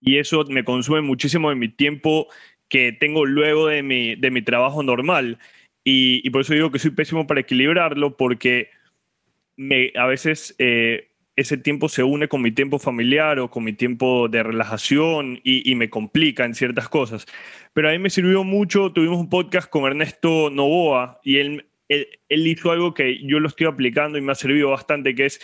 y 0.00 0.18
eso 0.18 0.44
me 0.48 0.64
consume 0.64 1.00
muchísimo 1.00 1.50
de 1.50 1.56
mi 1.56 1.68
tiempo 1.68 2.28
que 2.68 2.92
tengo 2.92 3.26
luego 3.26 3.66
de 3.66 3.82
mi, 3.82 4.14
de 4.14 4.30
mi 4.30 4.42
trabajo 4.42 4.82
normal. 4.82 5.38
Y, 5.82 6.28
por 6.30 6.42
eso 6.42 6.54
digo 6.54 6.70
que 6.70 6.78
soy 6.78 6.92
pésimo 6.92 7.26
para 7.26 7.40
equilibrarlo 7.40 8.16
porque 8.16 8.70
a 9.96 10.06
veces 10.06 10.54
eh, 10.58 11.08
ese 11.36 11.56
tiempo 11.56 11.88
se 11.88 12.02
une 12.02 12.28
con 12.28 12.42
mi 12.42 12.52
tiempo 12.52 12.78
familiar 12.78 13.38
o 13.40 13.50
con 13.50 13.64
mi 13.64 13.72
tiempo 13.72 14.28
de 14.28 14.42
relajación 14.42 15.40
y, 15.42 15.68
y, 15.70 15.74
me 15.74 15.90
complica 15.90 16.44
en 16.44 16.54
ciertas 16.54 16.88
cosas. 16.88 17.26
Pero 17.72 17.88
a 17.88 17.92
mí 17.92 17.98
me 17.98 18.10
sirvió 18.10 18.44
mucho, 18.44 18.92
tuvimos 18.92 19.18
un 19.18 19.28
podcast 19.28 19.68
con 19.68 19.84
Ernesto 19.84 20.50
Novoa 20.50 21.20
y 21.24 21.38
él 21.38 21.64
él, 21.90 22.46
hizo 22.46 22.70
algo 22.70 22.94
que 22.94 23.18
yo 23.24 23.40
lo 23.40 23.48
estoy 23.48 23.66
aplicando 23.66 24.16
y 24.16 24.20
me 24.20 24.32
ha 24.32 24.36
servido 24.36 24.70
bastante, 24.70 25.14
que 25.14 25.26
es 25.26 25.40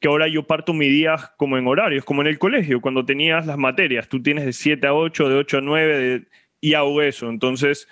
que 0.00 0.08
ahora 0.08 0.28
yo 0.28 0.46
parto 0.46 0.74
mi 0.74 0.88
día 0.88 1.16
como 1.36 1.56
en 1.56 1.66
horarios, 1.66 2.04
como 2.04 2.22
en 2.22 2.28
el 2.28 2.38
colegio, 2.38 2.80
cuando 2.80 3.04
tenías 3.04 3.46
las 3.46 3.58
materias, 3.58 4.08
tú 4.08 4.22
tienes 4.22 4.44
de 4.44 4.52
7 4.52 4.86
a 4.86 4.94
8, 4.94 5.28
de 5.28 5.34
8 5.36 5.58
a 5.58 5.60
9 5.60 6.26
y 6.60 6.74
hago 6.74 7.02
eso. 7.02 7.28
Entonces, 7.28 7.88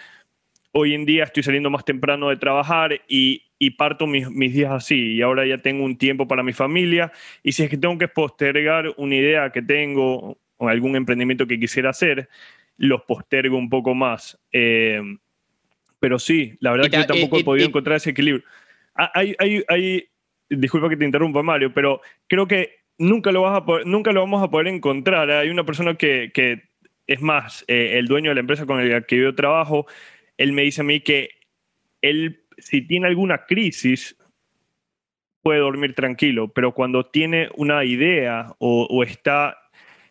hoy 0.73 0.95
en 0.95 1.05
día 1.05 1.25
estoy 1.25 1.43
saliendo 1.43 1.71
más 1.71 1.85
temprano 1.85 2.31
de 2.31 2.37
trabajar 2.37 3.01
y, 3.09 3.43
parto 3.79 4.07
mis, 4.07 4.29
mis, 4.29 4.53
días 4.53 4.73
así 4.73 5.15
y 5.15 5.23
ahora 5.23 5.47
ya 5.47 5.59
tengo 5.59 5.85
un 5.85 5.97
tiempo 5.97 6.27
para 6.27 6.43
mi 6.43 6.53
familia 6.53 7.13
y 7.43 7.53
si 7.53 7.63
es 7.63 7.71
que 7.71 7.79
tengo 7.79 7.97
que 7.97 8.09
postergar 8.09 8.93
una 8.97 9.15
idea 9.15 9.51
que 9.51 9.63
tengo 9.63 10.37
o 10.57 10.69
algún 10.69 10.97
emprendimiento 10.97 11.47
que 11.47 11.59
quisiera 11.59 11.91
hacer, 11.91 12.29
los 12.77 13.03
postergo 13.03 13.57
un 13.57 13.69
poco 13.69 13.95
más. 13.95 14.39
Eh, 14.53 15.01
pero 15.99 16.19
sí, 16.19 16.57
la 16.61 16.73
verdad 16.73 16.91
que 16.91 16.97
yo 16.97 17.07
tampoco 17.07 17.39
he 17.39 17.45
podido 17.45 17.69
encontrar 17.69 17.97
ese 17.97 18.11
equilibrio. 18.11 18.45
Ah, 18.95 19.11
hay, 19.15 19.35
hay, 19.39 19.63
hay, 19.69 20.09
disculpa 20.57 20.89
que 20.89 20.97
te 20.97 21.05
interrumpa, 21.05 21.43
Mario, 21.43 21.73
pero 21.73 22.01
creo 22.29 22.47
que 22.47 22.83
nunca 22.99 23.33
lo, 23.33 23.43
vas 23.43 23.63
a 23.63 23.85
nunca 23.85 24.13
lo 24.13 24.21
vamos 24.21 24.43
a 24.43 24.51
poder 24.51 24.69
encontrar. 24.69 25.31
Hay 25.31 25.51
una 25.51 25.65
persona 25.65 25.95
que, 25.95 26.31
que 26.33 26.63
es 27.07 27.21
más, 27.21 27.65
eh, 27.69 27.99
el 27.99 28.07
dueño 28.07 28.31
de 28.31 28.35
la 28.37 28.41
empresa 28.41 28.67
con 28.67 28.89
la 28.89 29.03
que 29.03 29.19
yo 29.19 29.35
trabajo, 29.35 29.87
él 30.39 30.53
me 30.53 30.63
dice 30.63 30.81
a 30.81 30.85
mí 30.85 31.01
que 31.01 31.31
él, 32.01 32.45
si 32.59 32.83
tiene 32.83 33.07
alguna 33.07 33.45
crisis, 33.45 34.17
puede 35.43 35.61
dormir 35.61 35.95
tranquilo, 35.95 36.49
pero 36.49 36.73
cuando 36.73 37.07
tiene 37.07 37.49
una 37.57 37.85
idea 37.85 38.55
o, 38.59 38.87
o, 38.89 39.03
está, 39.03 39.59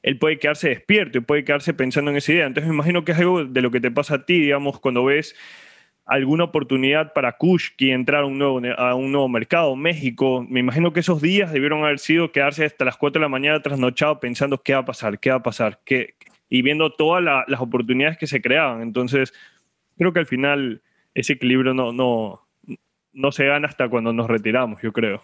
él 0.04 0.18
puede 0.18 0.40
quedarse 0.40 0.70
despierto 0.70 1.18
y 1.18 1.22
puede 1.22 1.46
quedarse 1.46 1.74
pensando 1.74 2.12
en 2.12 2.18
esa 2.18 2.34
idea. 2.34 2.48
Entonces 2.48 2.68
me 2.68 2.76
imagino 2.76 3.06
que 3.06 3.14
es 3.14 3.20
algo 3.20 3.46
de 3.46 3.62
lo 3.62 3.72
que 3.72 3.80
te 3.80 3.92
pasa 3.92 4.16
a 4.16 4.26
ti, 4.26 4.40
digamos, 4.40 4.80
cuando 4.80 5.06
ves 5.06 5.36
alguna 6.12 6.44
oportunidad 6.44 7.14
para 7.14 7.38
Kushki 7.38 7.92
entrar 7.92 8.24
a 8.24 8.26
un, 8.26 8.38
nuevo, 8.38 8.62
a 8.78 8.96
un 8.96 9.14
nuevo 9.14 9.30
mercado, 9.30 9.78
México. 9.78 10.46
Me 10.50 10.60
imagino 10.60 10.92
que 10.92 11.00
esos 11.00 11.22
días 11.22 11.54
debieron 11.54 11.86
haber 11.86 12.00
sido 12.00 12.34
quedarse 12.34 12.66
hasta 12.66 12.84
las 12.84 12.98
4 12.98 13.20
de 13.20 13.24
la 13.24 13.30
mañana 13.30 13.62
trasnochado 13.62 14.20
pensando 14.20 14.62
qué 14.62 14.74
va 14.74 14.80
a 14.80 14.86
pasar, 14.86 15.20
qué 15.20 15.30
va 15.30 15.38
a 15.38 15.44
pasar, 15.44 15.80
qué, 15.86 16.16
y 16.50 16.64
viendo 16.64 16.92
todas 16.92 17.24
las 17.24 17.62
oportunidades 17.62 18.18
que 18.18 18.28
se 18.28 18.42
creaban. 18.42 18.82
Entonces, 18.82 19.34
creo 19.98 20.12
que 20.12 20.20
al 20.20 20.26
final 20.26 20.82
ese 21.14 21.34
equilibrio 21.34 21.74
no, 21.74 21.94
no, 21.94 22.46
no 23.14 23.32
se 23.32 23.46
gana 23.46 23.70
hasta 23.70 23.88
cuando 23.88 24.12
nos 24.12 24.28
retiramos, 24.28 24.82
yo 24.82 24.92
creo. 24.92 25.24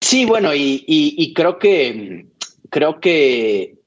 Sí, 0.00 0.26
bueno, 0.26 0.54
y, 0.54 0.84
y 0.86 1.34
creo 1.34 1.58
que 1.58 2.26
creo 2.70 3.00
que 3.00 3.83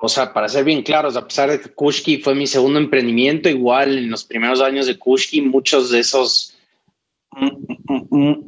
o 0.00 0.08
sea, 0.08 0.32
para 0.32 0.48
ser 0.48 0.64
bien 0.64 0.82
claros, 0.82 1.16
a 1.16 1.26
pesar 1.26 1.50
de 1.50 1.60
que 1.60 1.70
Kushki 1.70 2.18
fue 2.18 2.34
mi 2.34 2.46
segundo 2.46 2.78
emprendimiento, 2.78 3.48
igual 3.48 3.98
en 3.98 4.10
los 4.10 4.24
primeros 4.24 4.60
años 4.60 4.86
de 4.86 4.96
Kushki, 4.96 5.42
muchos 5.42 5.90
de 5.90 6.00
esos, 6.00 6.56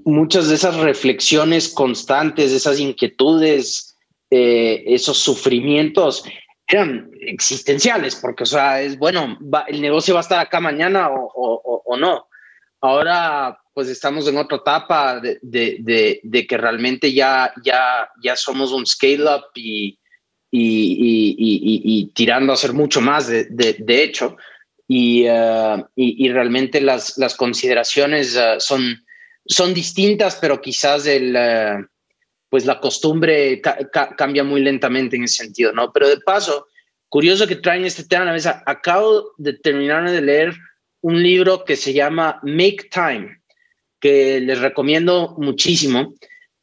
muchas 0.05 0.49
de 0.49 0.55
esas 0.55 0.77
reflexiones 0.77 1.69
constantes, 1.69 2.53
esas 2.53 2.79
inquietudes, 2.79 3.97
eh, 4.31 4.85
esos 4.87 5.19
sufrimientos 5.19 6.25
eran 6.69 7.11
existenciales, 7.21 8.15
porque, 8.15 8.45
o 8.45 8.47
sea, 8.47 8.81
es 8.81 8.97
bueno, 8.97 9.37
el 9.67 9.81
negocio 9.81 10.15
va 10.15 10.21
a 10.21 10.23
estar 10.23 10.39
acá 10.39 10.61
mañana 10.61 11.09
o, 11.11 11.97
no. 11.99 12.29
Ahora, 12.81 13.59
pues 13.75 13.89
estamos 13.89 14.29
en 14.29 14.39
otra 14.39 14.59
etapa 14.59 15.21
de, 15.21 15.41
de, 16.23 16.47
que 16.47 16.57
realmente 16.57 17.13
ya, 17.13 17.53
ya, 17.65 18.09
ya 18.23 18.37
somos 18.37 18.71
un 18.71 18.87
scale-up 18.87 19.47
y, 19.57 20.00
y, 20.51 22.11
tirando 22.15 22.53
a 22.53 22.57
ser 22.57 22.73
mucho 22.73 23.01
más, 23.01 23.29
de, 23.29 23.45
de, 23.49 24.03
hecho, 24.03 24.37
uh, 24.89 25.85
y, 25.97 26.29
realmente 26.29 26.81
las, 26.81 27.17
las 27.19 27.35
consideraciones 27.35 28.37
uh, 28.37 28.59
son, 28.59 29.05
son 29.47 29.75
distintas, 29.75 30.37
pero 30.37 30.61
quizás 30.61 31.07
el, 31.07 31.37
uh, 31.37 31.87
pues 32.49 32.67
la 32.67 32.81
costumbre 32.81 33.61
cambia 34.17 34.45
muy 34.45 34.61
lentamente 34.61 35.17
en 35.17 35.25
ese 35.25 35.45
sentido, 35.45 35.73
¿no? 35.73 35.93
Pero 35.93 36.09
de 36.09 36.19
paso, 36.19 36.67
curioso 37.09 37.47
que 37.47 37.57
traen 37.57 37.85
este 37.85 38.05
tema 38.05 38.23
a 38.23 38.27
la 38.27 38.33
mesa, 38.33 38.63
acabo 38.67 39.33
de 39.39 39.53
terminar 39.53 40.11
de 40.11 40.21
leer 40.21 40.55
un 41.03 41.23
libro 41.23 41.65
que 41.65 41.77
se 41.77 41.93
llama 41.93 42.41
Make 42.43 42.89
Time, 42.93 43.41
que 44.01 44.41
les 44.41 44.59
recomiendo 44.59 45.37
muchísimo. 45.39 46.15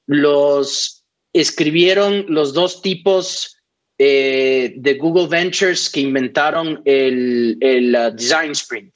Los 0.06 1.06
escribieron 1.34 2.26
los 2.28 2.54
dos 2.54 2.82
tipos 2.82 3.57
eh, 4.00 4.74
de 4.78 4.94
Google 4.94 5.28
Ventures 5.28 5.90
que 5.90 6.02
inventaron 6.02 6.84
el, 6.86 7.58
el 7.60 7.96
uh, 7.96 8.12
Design 8.12 8.52
Sprint, 8.52 8.94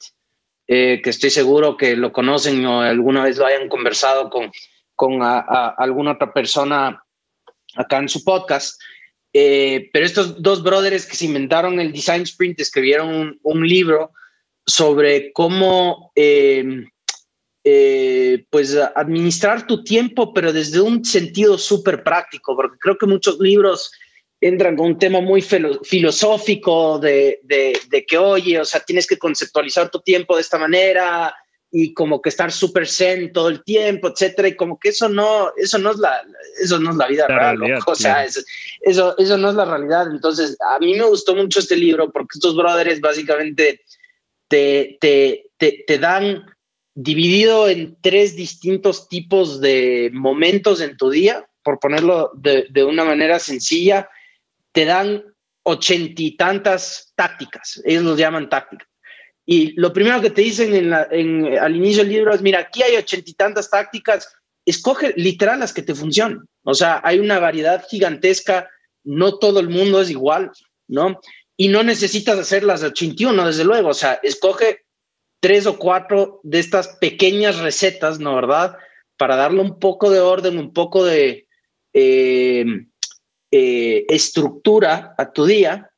eh, 0.68 1.00
que 1.02 1.10
estoy 1.10 1.30
seguro 1.30 1.76
que 1.76 1.96
lo 1.96 2.12
conocen 2.12 2.64
o 2.66 2.82
alguna 2.82 3.24
vez 3.24 3.36
lo 3.36 3.46
hayan 3.46 3.68
conversado 3.68 4.30
con, 4.30 4.52
con 4.94 5.18
alguna 5.20 6.12
otra 6.12 6.32
persona 6.32 7.02
acá 7.74 7.98
en 7.98 8.08
su 8.08 8.22
podcast. 8.22 8.80
Eh, 9.32 9.90
pero 9.92 10.06
estos 10.06 10.40
dos 10.40 10.62
brothers 10.62 11.04
que 11.06 11.16
se 11.16 11.24
inventaron 11.24 11.80
el 11.80 11.90
Design 11.90 12.22
Sprint 12.22 12.60
escribieron 12.60 13.12
un, 13.12 13.40
un 13.42 13.66
libro 13.66 14.12
sobre 14.64 15.32
cómo 15.32 16.12
pues 18.50 18.76
administrar 18.94 19.66
tu 19.66 19.82
tiempo, 19.82 20.32
pero 20.32 20.52
desde 20.52 20.80
un 20.80 21.04
sentido 21.04 21.58
súper 21.58 22.04
práctico, 22.04 22.54
porque 22.54 22.78
creo 22.78 22.96
que 22.96 23.06
muchos 23.06 23.40
libros 23.40 23.90
entran 24.42 24.76
con 24.76 24.86
un 24.86 24.98
tema 24.98 25.20
muy 25.20 25.40
filosófico 25.40 26.98
de, 26.98 27.38
de, 27.44 28.04
que, 28.04 28.18
oye, 28.18 28.60
o 28.60 28.64
sea, 28.64 28.80
tienes 28.80 29.06
que 29.06 29.16
conceptualizar 29.16 29.88
tu 29.88 30.00
tiempo 30.00 30.34
de 30.34 30.42
esta 30.42 30.58
manera 30.58 31.32
y 31.70 31.94
como 31.94 32.20
que 32.20 32.28
estar 32.28 32.50
súper 32.50 32.88
zen 32.88 33.32
todo 33.32 33.48
el 33.48 33.62
tiempo, 33.62 34.08
etcétera, 34.08 34.48
y 34.48 34.56
como 34.56 34.80
que 34.80 34.88
eso 34.88 35.08
no, 35.08 35.52
eso 35.56 35.78
no 35.78 35.92
es 35.92 35.98
la, 35.98 36.22
eso 36.60 36.80
no 36.80 36.90
es 36.90 36.96
la 36.96 37.06
vida 37.06 37.28
real, 37.28 37.56
o 37.86 37.94
sea, 37.94 38.24
eso, 38.24 38.42
eso 38.82 39.38
no 39.38 39.48
es 39.48 39.54
la 39.54 39.64
realidad. 39.64 40.08
Entonces, 40.10 40.56
a 40.74 40.80
mí 40.80 40.92
me 40.94 41.04
gustó 41.04 41.36
mucho 41.36 41.60
este 41.60 41.76
libro 41.76 42.10
porque 42.10 42.34
estos 42.34 42.56
brothers 42.56 43.00
básicamente 43.00 43.80
te, 44.48 44.98
te, 45.00 45.50
te, 45.56 45.84
te 45.86 45.98
dan 45.98 46.44
dividido 46.94 47.68
en 47.68 47.96
tres 48.00 48.34
distintos 48.34 49.08
tipos 49.08 49.60
de 49.60 50.10
momentos 50.12 50.80
en 50.80 50.96
tu 50.96 51.10
día, 51.10 51.46
por 51.62 51.78
ponerlo 51.78 52.32
de, 52.34 52.66
de 52.70 52.82
una 52.82 53.04
manera 53.04 53.38
sencilla, 53.38 54.10
te 54.72 54.84
dan 54.84 55.22
ochenta 55.64 56.22
y 56.22 56.36
tantas 56.36 57.12
tácticas, 57.14 57.80
ellos 57.84 58.02
los 58.02 58.18
llaman 58.18 58.48
tácticas. 58.48 58.88
Y 59.44 59.72
lo 59.80 59.92
primero 59.92 60.20
que 60.20 60.30
te 60.30 60.42
dicen 60.42 60.74
en 60.74 60.94
en, 61.10 61.58
al 61.58 61.76
inicio 61.76 62.02
del 62.02 62.12
libro 62.12 62.34
es, 62.34 62.42
mira, 62.42 62.60
aquí 62.60 62.82
hay 62.82 62.96
ochenta 62.96 63.30
y 63.30 63.34
tantas 63.34 63.70
tácticas, 63.70 64.32
escoge 64.64 65.14
literal 65.16 65.60
las 65.60 65.72
que 65.72 65.82
te 65.82 65.94
funcionen. 65.94 66.40
O 66.64 66.74
sea, 66.74 67.00
hay 67.04 67.18
una 67.18 67.38
variedad 67.38 67.84
gigantesca, 67.88 68.70
no 69.04 69.38
todo 69.38 69.60
el 69.60 69.68
mundo 69.68 70.00
es 70.00 70.10
igual, 70.10 70.52
¿no? 70.88 71.20
Y 71.56 71.68
no 71.68 71.82
necesitas 71.82 72.38
hacer 72.38 72.62
las 72.62 72.80
de 72.80 72.88
81, 72.88 73.46
desde 73.46 73.64
luego. 73.64 73.88
O 73.88 73.94
sea, 73.94 74.14
escoge 74.22 74.84
tres 75.40 75.66
o 75.66 75.76
cuatro 75.76 76.40
de 76.44 76.60
estas 76.60 76.88
pequeñas 77.00 77.58
recetas, 77.58 78.20
¿no? 78.20 78.34
¿Verdad? 78.36 78.76
Para 79.16 79.36
darle 79.36 79.60
un 79.60 79.78
poco 79.78 80.10
de 80.10 80.20
orden, 80.20 80.58
un 80.58 80.72
poco 80.72 81.04
de 81.04 81.48
eh, 81.92 82.64
eh, 83.52 84.04
estructura 84.08 85.14
a 85.16 85.32
tu 85.32 85.46
día. 85.46 85.88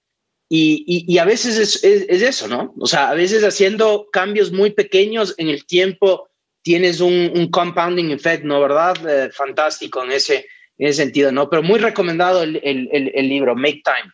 Y, 0.51 1.19
a 1.19 1.25
veces 1.25 1.59
es, 1.59 1.83
eso, 1.83 2.47
¿no? 2.47 2.75
O 2.79 2.87
sea, 2.87 3.09
a 3.09 3.15
veces 3.15 3.43
haciendo 3.43 4.07
cambios 4.13 4.53
muy 4.53 4.71
pequeños 4.71 5.35
en 5.39 5.49
el 5.49 5.65
tiempo 5.67 6.29
tienes 6.63 7.01
un, 7.01 7.49
compounding 7.51 8.11
effect, 8.11 8.45
¿no? 8.45 8.61
¿Verdad? 8.61 8.95
Eh, 9.09 9.31
fantástico 9.33 10.05
en 10.05 10.13
ese, 10.13 10.47
en 10.79 10.89
ese 10.89 11.03
sentido, 11.03 11.33
¿no? 11.33 11.51
Pero 11.51 11.63
muy 11.63 11.81
recomendado 11.81 12.43
el, 12.43 12.61
el, 12.63 13.11
el 13.15 13.29
libro, 13.29 13.57
Make 13.57 13.83
Time. 13.85 14.13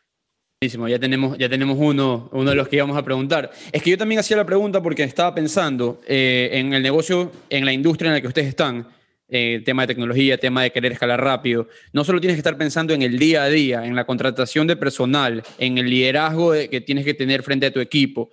Ya 0.63 0.99
tenemos, 0.99 1.39
ya 1.39 1.49
tenemos 1.49 1.79
uno, 1.81 2.29
uno 2.33 2.51
de 2.51 2.55
los 2.55 2.69
que 2.69 2.77
íbamos 2.77 2.95
a 2.99 3.03
preguntar. 3.03 3.51
Es 3.73 3.83
que 3.83 3.89
yo 3.89 3.97
también 3.97 4.19
hacía 4.19 4.37
la 4.37 4.45
pregunta 4.45 4.83
porque 4.83 5.03
estaba 5.05 5.35
pensando 5.35 6.03
eh, 6.07 6.51
en 6.53 6.75
el 6.75 6.83
negocio, 6.83 7.33
en 7.49 7.65
la 7.65 7.73
industria 7.73 8.09
en 8.09 8.15
la 8.17 8.21
que 8.21 8.27
ustedes 8.27 8.49
están, 8.49 8.87
eh, 9.31 9.63
tema 9.65 9.83
de 9.83 9.95
tecnología, 9.95 10.39
tema 10.39 10.63
de 10.63 10.73
querer 10.73 10.93
escalar 10.93 11.23
rápido. 11.23 11.69
No 11.93 12.05
solo 12.05 12.21
tienes 12.21 12.37
que 12.37 12.41
estar 12.41 12.59
pensando 12.59 12.93
en 12.93 13.03
el 13.03 13.19
día 13.19 13.45
a 13.45 13.49
día, 13.49 13.87
en 13.87 13.95
la 13.95 14.05
contratación 14.05 14.67
de 14.67 14.77
personal, 14.77 15.43
en 15.59 15.79
el 15.79 15.89
liderazgo 15.89 16.53
que 16.53 16.81
tienes 16.81 17.05
que 17.05 17.15
tener 17.15 17.43
frente 17.43 17.67
a 17.67 17.73
tu 17.73 17.81
equipo, 17.81 18.31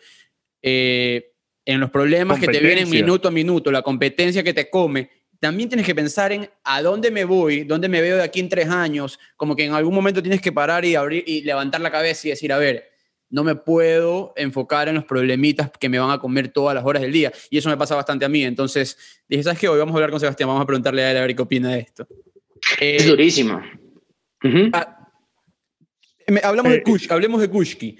eh, 0.61 1.33
en 1.65 1.79
los 1.79 1.91
problemas 1.91 2.39
que 2.39 2.47
te 2.47 2.59
vienen 2.59 2.89
minuto 2.89 3.27
a 3.27 3.31
minuto, 3.31 3.71
la 3.71 3.81
competencia 3.81 4.41
que 4.41 4.53
te 4.53 4.69
come, 4.69 5.09
también 5.39 5.69
tienes 5.69 5.85
que 5.85 5.93
pensar 5.93 6.31
en 6.31 6.49
a 6.63 6.81
dónde 6.81 7.11
me 7.11 7.25
voy, 7.25 7.63
dónde 7.63 7.89
me 7.89 8.01
veo 8.01 8.17
de 8.17 8.23
aquí 8.23 8.39
en 8.39 8.49
tres 8.49 8.67
años, 8.69 9.19
como 9.35 9.55
que 9.55 9.65
en 9.65 9.73
algún 9.73 9.93
momento 9.93 10.21
tienes 10.21 10.41
que 10.41 10.51
parar 10.51 10.83
y 10.85 10.95
abrir 10.95 11.23
y 11.27 11.41
levantar 11.41 11.81
la 11.81 11.91
cabeza 11.91 12.27
y 12.27 12.31
decir, 12.31 12.51
a 12.51 12.57
ver, 12.57 12.89
no 13.29 13.43
me 13.43 13.55
puedo 13.55 14.33
enfocar 14.35 14.87
en 14.87 14.95
los 14.95 15.05
problemitas 15.05 15.69
que 15.71 15.89
me 15.89 15.99
van 15.99 16.11
a 16.11 16.19
comer 16.19 16.49
todas 16.49 16.75
las 16.75 16.85
horas 16.85 17.01
del 17.01 17.11
día. 17.11 17.31
Y 17.49 17.57
eso 17.57 17.69
me 17.69 17.77
pasa 17.77 17.95
bastante 17.95 18.25
a 18.25 18.29
mí. 18.29 18.43
Entonces 18.43 18.97
dije, 19.27 19.43
¿sabes 19.43 19.59
qué? 19.59 19.67
Hoy 19.67 19.79
vamos 19.79 19.93
a 19.93 19.97
hablar 19.97 20.11
con 20.11 20.19
Sebastián, 20.19 20.47
vamos 20.47 20.63
a 20.63 20.67
preguntarle 20.67 21.03
a 21.03 21.11
él 21.11 21.17
a 21.17 21.21
ver 21.21 21.35
qué 21.35 21.41
opina 21.41 21.73
de 21.73 21.79
esto. 21.79 22.07
es 22.79 23.05
durísimo. 23.05 23.61
Ah, 24.73 25.09
hablamos 26.43 26.71
de 26.71 26.77
eh, 26.77 27.07
hablemos 27.09 27.41
de 27.41 27.49
Kushki. 27.49 27.97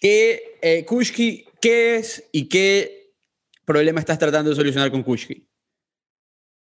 ¿Qué, 0.00 0.58
eh, 0.62 0.84
Kushki, 0.84 1.44
¿Qué 1.60 1.96
es 1.96 2.28
y 2.32 2.48
qué 2.48 3.12
problema 3.64 4.00
estás 4.00 4.18
tratando 4.18 4.50
de 4.50 4.56
solucionar 4.56 4.90
con 4.90 5.02
Kushki? 5.02 5.46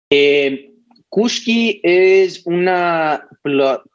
Eh, 0.10 0.74
Kushki 1.10 1.82
es 1.84 2.46
una 2.46 3.28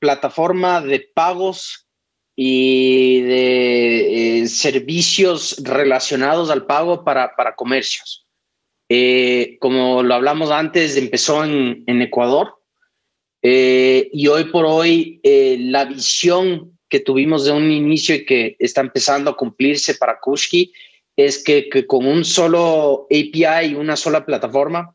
plataforma 0.00 0.80
de 0.80 1.00
pagos 1.14 1.88
y 2.35 3.21
de 3.23 4.40
eh, 4.40 4.49
servicios 4.49 5.57
relacionados 5.62 6.51
al 6.51 6.66
pago 6.66 7.05
para, 7.05 7.37
para 7.37 7.55
comercios. 7.55 8.27
Eh, 8.88 9.57
como 9.61 10.03
lo 10.03 10.14
hablamos 10.14 10.51
antes, 10.51 10.97
empezó 10.97 11.45
en, 11.45 11.85
Ecuador 11.87 12.59
eh, 13.42 14.09
y 14.12 14.29
hoy 14.29 14.45
por 14.45 14.66
hoy 14.66 15.21
la 15.25 15.85
visión 15.85 16.79
que 16.88 17.01
tuvimos 17.01 17.45
de 17.45 17.53
un 17.53 17.71
inicio 17.71 18.14
y 18.14 18.27
que 18.27 18.57
está 18.59 18.83
empezando 18.83 19.31
a 19.31 19.37
cumplirse 19.37 19.95
para 19.95 20.21
Kushki 20.21 20.73
es 21.16 21.42
que, 21.42 21.68
que 21.68 21.87
con 21.87 22.07
un 22.07 22.25
solo 22.25 23.07
API 23.11 23.71
y 23.71 23.75
una 23.75 23.97
sola 23.97 24.27
plataforma 24.27 24.95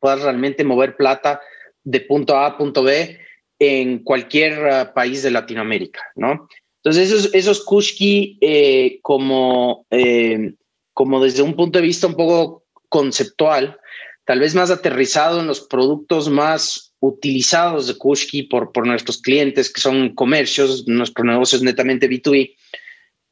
puedas 0.00 0.22
realmente 0.22 0.64
mover 0.64 0.96
plata 0.96 1.40
de 1.82 2.00
punto 2.00 2.36
A 2.36 2.46
a 2.46 2.58
punto 2.58 2.82
B 2.82 3.18
en 3.58 4.00
cualquier 4.00 4.66
ah, 4.66 4.94
país 4.94 5.22
de 5.22 5.30
Latinoamérica, 5.30 6.00
¿no? 6.16 6.48
Entonces, 6.82 7.10
esos, 7.10 7.34
esos 7.34 7.64
Kushki, 7.64 8.38
eh, 8.40 8.98
como, 9.02 9.86
eh, 9.90 10.54
como 10.92 11.22
desde 11.22 11.42
un 11.42 11.54
punto 11.56 11.78
de 11.78 11.86
vista 11.86 12.06
un 12.06 12.14
poco 12.14 12.64
conceptual, 12.88 13.78
tal 14.24 14.40
vez 14.40 14.54
más 14.54 14.70
aterrizado 14.70 15.40
en 15.40 15.46
los 15.46 15.60
productos 15.60 16.28
más 16.28 16.94
utilizados 17.00 17.86
de 17.86 17.96
Kushki 17.96 18.44
por, 18.44 18.72
por 18.72 18.86
nuestros 18.86 19.20
clientes, 19.20 19.72
que 19.72 19.80
son 19.80 20.14
comercios, 20.14 20.86
nuestro 20.86 21.24
negocio 21.24 21.58
netamente 21.62 22.08
B2B, 22.08 22.54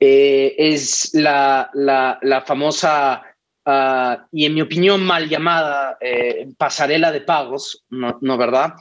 eh, 0.00 0.54
es 0.58 1.11
la, 1.14 1.70
la, 1.74 2.18
la 2.22 2.40
famosa 2.40 3.22
Ah, 3.64 4.27
y 4.33 4.46
en 4.46 4.55
mi 4.55 4.61
opinión 4.61 5.05
mal 5.05 5.29
llamada 5.29 5.96
eh, 6.01 6.48
pasarela 6.59 7.12
de 7.12 7.20
pagos, 7.20 7.85
¿no, 7.90 8.18
no 8.20 8.37
verdad? 8.37 8.75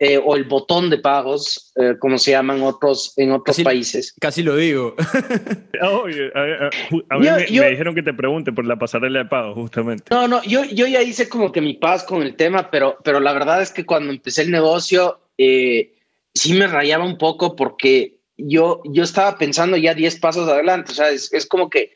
Eh, 0.00 0.18
o 0.18 0.34
el 0.34 0.42
botón 0.42 0.90
de 0.90 0.98
pagos, 0.98 1.72
eh, 1.76 1.94
como 2.00 2.18
se 2.18 2.32
llaman 2.32 2.60
otros, 2.62 3.12
en 3.16 3.30
otros 3.30 3.60
países. 3.60 4.12
Casi 4.20 4.42
lo 4.42 4.56
digo. 4.56 4.96
a, 5.80 7.18
mí 7.18 7.26
me, 7.30 7.70
dijeron 7.70 7.94
que 7.94 8.02
te 8.02 8.12
pregunte 8.12 8.52
por 8.52 8.64
la 8.64 8.76
pasarela 8.76 9.20
de 9.20 9.26
pagos, 9.26 9.54
justamente. 9.54 10.06
No, 10.10 10.26
no, 10.26 10.42
yo, 10.42 10.64
yo 10.64 10.88
ya 10.88 11.00
hice 11.00 11.28
como 11.28 11.52
que 11.52 11.60
mi 11.60 11.74
paz 11.74 12.02
con 12.02 12.22
el 12.22 12.34
tema, 12.34 12.70
pero, 12.72 12.98
pero 13.04 13.20
la 13.20 13.32
verdad 13.32 13.62
es 13.62 13.70
que 13.70 13.86
cuando 13.86 14.10
empecé 14.10 14.42
el 14.42 14.50
negocio, 14.50 15.20
sí 15.36 16.52
me 16.54 16.66
rayaba 16.66 17.04
un 17.04 17.18
poco 17.18 17.54
porque 17.54 18.18
yo, 18.36 18.82
yo 18.84 19.04
estaba 19.04 19.38
pensando 19.38 19.76
ya 19.76 19.94
10 19.94 20.18
pasos 20.18 20.48
adelante, 20.48 20.90
o 20.90 20.94
sea, 20.94 21.10
es, 21.10 21.32
es 21.32 21.46
como 21.46 21.70
que 21.70 21.92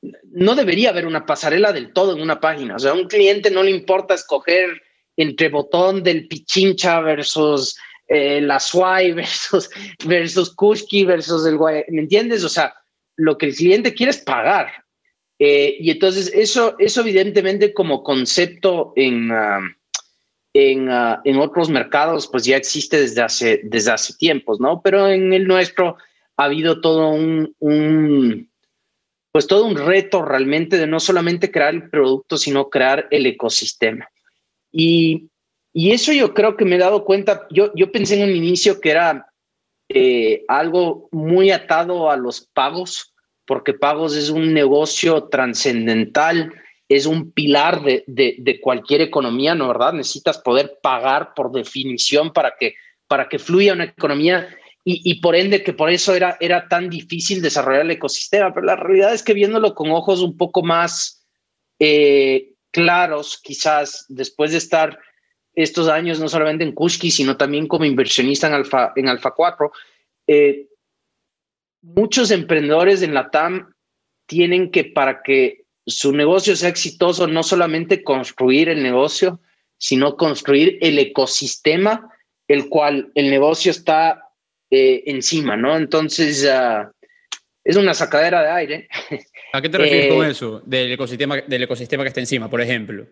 no 0.00 0.54
debería 0.54 0.90
haber 0.90 1.06
una 1.06 1.26
pasarela 1.26 1.72
del 1.72 1.92
todo 1.92 2.14
en 2.14 2.22
una 2.22 2.40
página. 2.40 2.76
O 2.76 2.78
sea, 2.78 2.92
a 2.92 2.94
un 2.94 3.08
cliente 3.08 3.50
no 3.50 3.62
le 3.62 3.70
importa 3.70 4.14
escoger 4.14 4.82
entre 5.16 5.48
botón 5.48 6.02
del 6.02 6.28
Pichincha 6.28 7.00
versus 7.00 7.76
eh, 8.06 8.40
la 8.40 8.60
Swai 8.60 9.12
versus, 9.14 9.70
versus 10.04 10.54
Kushki 10.54 11.04
versus 11.04 11.46
el 11.46 11.58
¿Me 11.58 12.02
entiendes? 12.02 12.44
O 12.44 12.48
sea, 12.48 12.74
lo 13.16 13.36
que 13.36 13.46
el 13.46 13.54
cliente 13.54 13.94
quiere 13.94 14.10
es 14.10 14.18
pagar. 14.18 14.84
Eh, 15.40 15.76
y 15.80 15.90
entonces 15.90 16.32
eso, 16.34 16.74
eso 16.78 17.00
evidentemente 17.00 17.72
como 17.72 18.02
concepto 18.02 18.92
en, 18.96 19.30
ah, 19.30 19.60
en, 20.52 20.88
ah, 20.90 21.20
en, 21.24 21.36
otros 21.38 21.70
mercados 21.70 22.26
pues 22.26 22.44
ya 22.44 22.56
existe 22.56 23.00
desde 23.00 23.22
hace, 23.22 23.60
desde 23.62 23.92
hace 23.92 24.14
tiempos, 24.14 24.58
¿no? 24.58 24.80
Pero 24.82 25.06
en 25.08 25.32
el 25.32 25.46
nuestro 25.46 25.96
ha 26.36 26.44
habido 26.44 26.80
todo 26.80 27.10
un 27.10 28.47
pues 29.38 29.46
todo 29.46 29.66
un 29.66 29.76
reto 29.76 30.22
realmente 30.22 30.78
de 30.78 30.88
no 30.88 30.98
solamente 30.98 31.52
crear 31.52 31.72
el 31.72 31.88
producto, 31.88 32.36
sino 32.36 32.70
crear 32.70 33.06
el 33.12 33.24
ecosistema. 33.24 34.10
Y, 34.72 35.28
y 35.72 35.92
eso 35.92 36.12
yo 36.12 36.34
creo 36.34 36.56
que 36.56 36.64
me 36.64 36.74
he 36.74 36.80
dado 36.80 37.04
cuenta, 37.04 37.46
yo, 37.48 37.70
yo 37.76 37.92
pensé 37.92 38.16
en 38.16 38.28
un 38.30 38.34
inicio 38.34 38.80
que 38.80 38.90
era 38.90 39.28
eh, 39.88 40.44
algo 40.48 41.08
muy 41.12 41.52
atado 41.52 42.10
a 42.10 42.16
los 42.16 42.48
pagos, 42.52 43.14
porque 43.46 43.74
pagos 43.74 44.16
es 44.16 44.28
un 44.28 44.52
negocio 44.52 45.28
trascendental, 45.28 46.52
es 46.88 47.06
un 47.06 47.30
pilar 47.30 47.84
de, 47.84 48.02
de, 48.08 48.34
de, 48.40 48.60
cualquier 48.60 49.02
economía, 49.02 49.54
¿no 49.54 49.68
verdad? 49.68 49.92
Necesitas 49.92 50.38
poder 50.38 50.80
pagar 50.82 51.32
por 51.36 51.52
definición 51.52 52.32
para 52.32 52.54
que, 52.58 52.74
para 53.06 53.28
que 53.28 53.38
fluya 53.38 53.74
una 53.74 53.84
economía 53.84 54.48
y, 54.90 55.20
por 55.20 55.36
ende 55.36 55.62
que 55.62 55.74
por 55.74 55.90
eso 55.90 56.14
era, 56.14 56.38
era 56.40 56.66
tan 56.66 56.88
difícil 56.88 57.42
desarrollar 57.42 57.82
el 57.82 57.90
ecosistema. 57.90 58.54
Pero 58.54 58.64
la 58.64 58.76
realidad 58.76 59.12
es 59.12 59.22
que 59.22 59.34
viéndolo 59.34 59.74
con 59.74 59.90
ojos 59.90 60.22
un 60.22 60.36
poco 60.38 60.62
más 60.62 61.26
eh, 61.78 62.54
claros, 62.70 63.38
quizás 63.42 64.06
después 64.08 64.52
de 64.52 64.58
estar 64.58 64.98
estos 65.54 65.88
años 65.88 66.20
no 66.20 66.28
solamente 66.28 66.64
en 66.64 66.72
Kushki, 66.72 67.10
sino 67.10 67.36
también 67.36 67.66
como 67.66 67.84
inversionista 67.84 68.46
en 68.46 68.54
Alfa, 68.54 68.92
en 68.96 69.08
Alfa 69.08 69.32
4, 69.32 69.72
eh, 70.26 70.68
muchos 71.82 72.30
emprendedores 72.30 73.02
en 73.02 73.12
la 73.12 73.30
TAM 73.30 73.74
tienen 74.26 74.70
que 74.70 74.84
para 74.84 75.22
que 75.22 75.66
su 75.86 76.12
negocio 76.12 76.56
sea 76.56 76.70
exitoso, 76.70 77.26
no 77.26 77.42
solamente 77.42 78.02
construir 78.02 78.70
el 78.70 78.82
negocio, 78.82 79.40
sino 79.76 80.16
construir 80.16 80.78
el 80.80 80.98
ecosistema 80.98 82.10
el 82.48 82.70
cual 82.70 83.12
el 83.14 83.30
negocio 83.30 83.70
está 83.70 84.27
eh, 84.70 85.04
encima, 85.06 85.56
¿no? 85.56 85.76
Entonces, 85.76 86.44
uh, 86.44 86.86
es 87.64 87.76
una 87.76 87.94
sacadera 87.94 88.42
de 88.42 88.50
aire. 88.50 88.88
¿A 89.54 89.62
qué 89.62 89.70
te 89.70 89.78
refieres 89.78 90.12
con 90.14 90.26
eh, 90.26 90.30
eso? 90.30 90.62
Del 90.66 90.92
ecosistema, 90.92 91.36
del 91.36 91.62
ecosistema 91.62 92.04
que 92.04 92.08
está 92.08 92.20
encima, 92.20 92.50
por 92.50 92.60
ejemplo. 92.60 93.06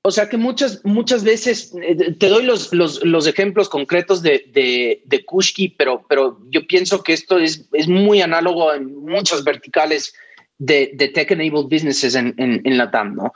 O 0.00 0.10
sea 0.10 0.30
que 0.30 0.38
muchas, 0.38 0.82
muchas 0.84 1.22
veces, 1.22 1.74
eh, 1.82 2.14
te 2.18 2.28
doy 2.28 2.44
los, 2.44 2.72
los, 2.72 3.04
los 3.04 3.26
ejemplos 3.26 3.68
concretos 3.68 4.22
de, 4.22 4.46
de, 4.52 5.02
de, 5.04 5.24
Kushki, 5.26 5.68
pero, 5.68 6.04
pero 6.08 6.38
yo 6.48 6.66
pienso 6.66 7.02
que 7.02 7.12
esto 7.12 7.38
es, 7.38 7.68
es 7.72 7.88
muy 7.88 8.22
análogo 8.22 8.72
en 8.72 8.96
muchas 9.04 9.44
verticales 9.44 10.14
de, 10.56 10.92
de 10.94 11.08
tech-enabled 11.08 11.68
businesses 11.68 12.14
en, 12.14 12.34
en, 12.38 12.62
en 12.64 12.78
la 12.78 12.90
TAM, 12.90 13.16
¿no? 13.16 13.32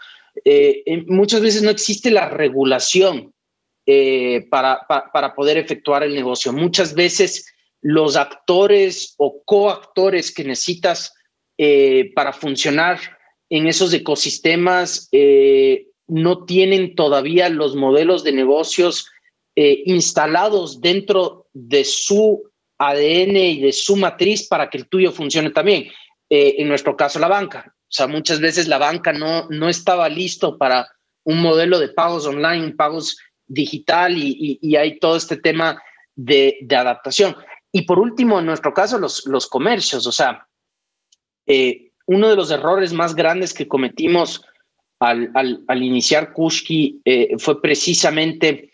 muchas 1.06 1.40
veces 1.40 1.62
no 1.62 1.70
existe 1.70 2.10
la 2.10 2.28
regulación 2.28 3.32
para, 4.50 4.86
para, 4.86 5.10
para, 5.10 5.34
poder 5.34 5.56
efectuar 5.56 6.02
el 6.02 6.14
negocio. 6.14 6.52
Muchas 6.52 6.94
veces 6.94 7.46
los 7.86 8.16
actores 8.16 9.14
o 9.16 9.44
coactores 9.44 10.34
que 10.34 10.42
necesitas 10.42 11.14
eh, 11.56 12.10
para 12.16 12.32
funcionar 12.32 12.98
en 13.48 13.68
esos 13.68 13.92
ecosistemas 13.92 15.08
eh, 15.12 15.86
no 16.08 16.44
tienen 16.46 16.96
todavía 16.96 17.48
los 17.48 17.76
modelos 17.76 18.24
de 18.24 18.32
negocios 18.32 19.08
eh, 19.54 19.84
instalados 19.86 20.80
dentro 20.80 21.46
de 21.52 21.84
su 21.84 22.50
ADN 22.78 23.36
y 23.36 23.60
de 23.60 23.72
su 23.72 23.94
matriz 23.94 24.48
para 24.48 24.68
que 24.68 24.78
el 24.78 24.88
tuyo 24.88 25.12
funcione 25.12 25.50
también. 25.50 25.86
En 26.28 26.66
nuestro 26.66 26.96
caso, 26.96 27.20
la 27.20 27.28
banca. 27.28 27.72
O 27.82 27.92
sea, 27.92 28.08
muchas 28.08 28.40
veces 28.40 28.66
la 28.66 28.78
banca 28.78 29.12
no, 29.12 29.46
no 29.48 29.68
estaba 29.68 30.08
listo 30.08 30.58
para 30.58 30.88
un 31.22 31.40
modelo 31.40 31.78
de 31.78 31.90
pagos 31.90 32.26
online, 32.26 32.72
pagos 32.72 33.16
digital 33.46 34.16
y, 34.18 34.74
hay 34.76 34.98
todo 34.98 35.16
este 35.16 35.36
tema 35.36 35.80
de, 36.16 36.66
adaptación. 36.68 37.36
Y 37.72 37.82
por 37.82 37.98
último, 37.98 38.38
en 38.38 38.46
nuestro 38.46 38.72
caso, 38.72 38.98
los, 38.98 39.26
los 39.26 39.46
comercios. 39.46 40.06
O 40.06 40.12
sea, 40.12 40.46
eh, 41.46 41.92
uno 42.06 42.28
de 42.28 42.36
los 42.36 42.50
errores 42.50 42.92
más 42.92 43.14
grandes 43.14 43.52
que 43.52 43.68
cometimos 43.68 44.44
al, 45.00 45.30
al, 45.34 45.82
iniciar 45.82 46.32
Kushki 46.32 47.02
eh, 47.04 47.36
fue 47.38 47.60
precisamente 47.60 48.72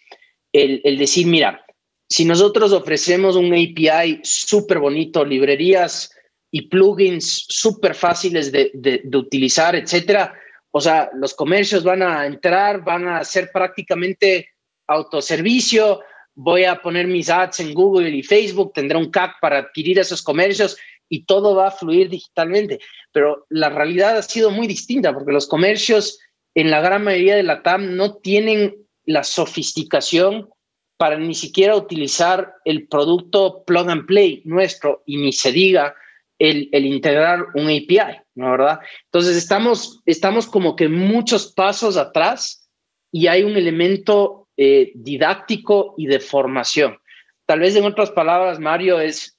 el, 0.53 0.81
el, 0.85 0.99
decir, 0.99 1.27
mira, 1.27 1.65
si 2.09 2.25
nosotros 2.25 2.73
ofrecemos 2.73 3.37
un 3.37 3.53
API 3.53 4.21
súper 4.23 4.79
bonito, 4.79 5.25
librerías 5.25 6.15
y 6.51 6.69
plugins 6.69 7.47
súper 7.49 7.95
fáciles 7.95 8.53
de, 8.53 8.71
de, 8.75 9.01
de, 9.03 9.19
utilizar, 9.19 9.75
etcétera, 9.75 10.35
o 10.71 10.81
sea, 10.81 11.11
los 11.15 11.35
comercios 11.35 11.83
van 11.83 12.03
a 12.03 12.27
entrar, 12.27 12.85
van 12.85 13.09
a 13.09 13.19
hacer 13.19 13.51
prácticamente 13.53 14.51
autoservicio, 14.87 16.01
voy 16.35 16.65
a 16.65 16.81
poner 16.81 17.07
mis 17.07 17.31
ads 17.31 17.61
en 17.61 17.75
Google 17.75 18.11
y 18.11 18.23
Facebook, 18.23 18.73
tendré 18.75 18.99
un 18.99 19.11
CAC 19.11 19.41
para 19.41 19.59
adquirir 19.59 19.99
esos 19.99 20.23
comercios 20.23 20.77
y 21.09 21.25
todo 21.25 21.55
va 21.55 21.69
a 21.69 21.73
fluir 21.73 22.09
digitalmente. 22.09 22.81
Pero 23.13 23.47
la 23.51 23.69
realidad 23.69 24.17
ha 24.17 24.23
sido 24.23 24.51
muy 24.51 24.67
distinta 24.67 25.13
porque 25.13 25.33
los 25.33 25.47
comercios 25.47 26.19
en 26.55 26.71
la 26.71 26.81
gran 26.81 27.05
mayoría 27.05 27.37
de 27.37 27.43
la 27.43 27.63
TAM 27.63 27.97
no 27.97 28.17
tienen 28.17 28.75
la 29.05 29.25
sofisticación 29.25 30.49
para 30.97 31.19
ni 31.19 31.35
siquiera 31.35 31.77
utilizar 31.77 32.55
el 32.65 32.87
producto 32.87 33.65
plug 33.65 33.91
and 33.91 34.07
play 34.07 34.43
nuestro 34.45 35.03
y 35.05 35.17
ni 35.17 35.33
se 35.33 35.51
diga 35.51 35.95
el, 36.39 36.69
integrar 36.73 37.47
un 37.55 37.65
API, 37.65 38.21
¿no 38.35 38.53
verdad? 38.53 38.81
Entonces 39.05 39.37
estamos, 39.37 40.01
estamos 40.07 40.47
como 40.47 40.77
que 40.77 40.89
muchos 40.89 41.53
pasos 41.53 41.97
atrás 41.97 42.71
y 43.13 43.27
hay 43.27 43.43
un 43.43 43.57
elemento 43.57 44.42
eh, 44.57 44.93
didáctico 44.95 45.95
y 45.97 46.07
de 46.07 46.21
formación. 46.21 46.99
Tal 47.47 47.61
vez 47.61 47.75
en 47.77 47.85
otras 47.85 48.11
palabras, 48.11 48.59
Mario, 48.59 49.01
es 49.01 49.39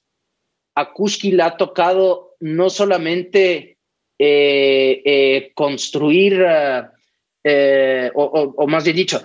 a 0.74 0.92
Kushki 0.92 1.32
le 1.32 1.42
ha 1.44 1.56
tocado 1.56 2.34
no 2.40 2.68
solamente 2.68 3.78
eh, 4.18 5.02
eh, 5.04 5.52
construir, 5.54 6.44
o, 8.14 8.66
más 8.66 8.84
bien 8.84 8.96
dicho, 8.96 9.22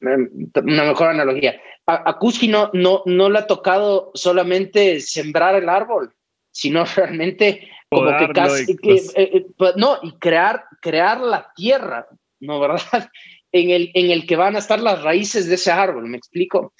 una 0.00 0.84
mejor 0.84 1.08
analogía, 1.08 1.60
a, 1.86 2.10
a 2.10 2.18
Kushki 2.18 2.48
no, 2.48 2.70
no, 2.72 3.02
no 3.06 3.30
le 3.30 3.38
ha 3.38 3.46
tocado 3.46 4.10
solamente 4.14 5.00
sembrar 5.00 5.54
el 5.54 5.68
árbol, 5.68 6.14
sino 6.50 6.84
realmente 6.96 7.68
como 7.88 8.16
que 8.18 8.28
casi, 8.32 8.74
pues 8.74 9.12
pues, 9.56 9.76
no, 9.76 9.98
y 10.02 10.12
crear, 10.18 10.64
crear 10.80 11.20
la 11.20 11.52
tierra, 11.56 12.06
¿no, 12.38 12.60
verdad? 12.60 13.10
En 13.52 13.70
el, 13.70 13.90
en 13.94 14.10
el 14.10 14.26
que 14.26 14.36
van 14.36 14.54
a 14.54 14.60
estar 14.60 14.80
las 14.80 15.02
raíces 15.02 15.48
de 15.48 15.56
ese 15.56 15.72
árbol, 15.72 16.06
¿me 16.06 16.16
explico? 16.16 16.72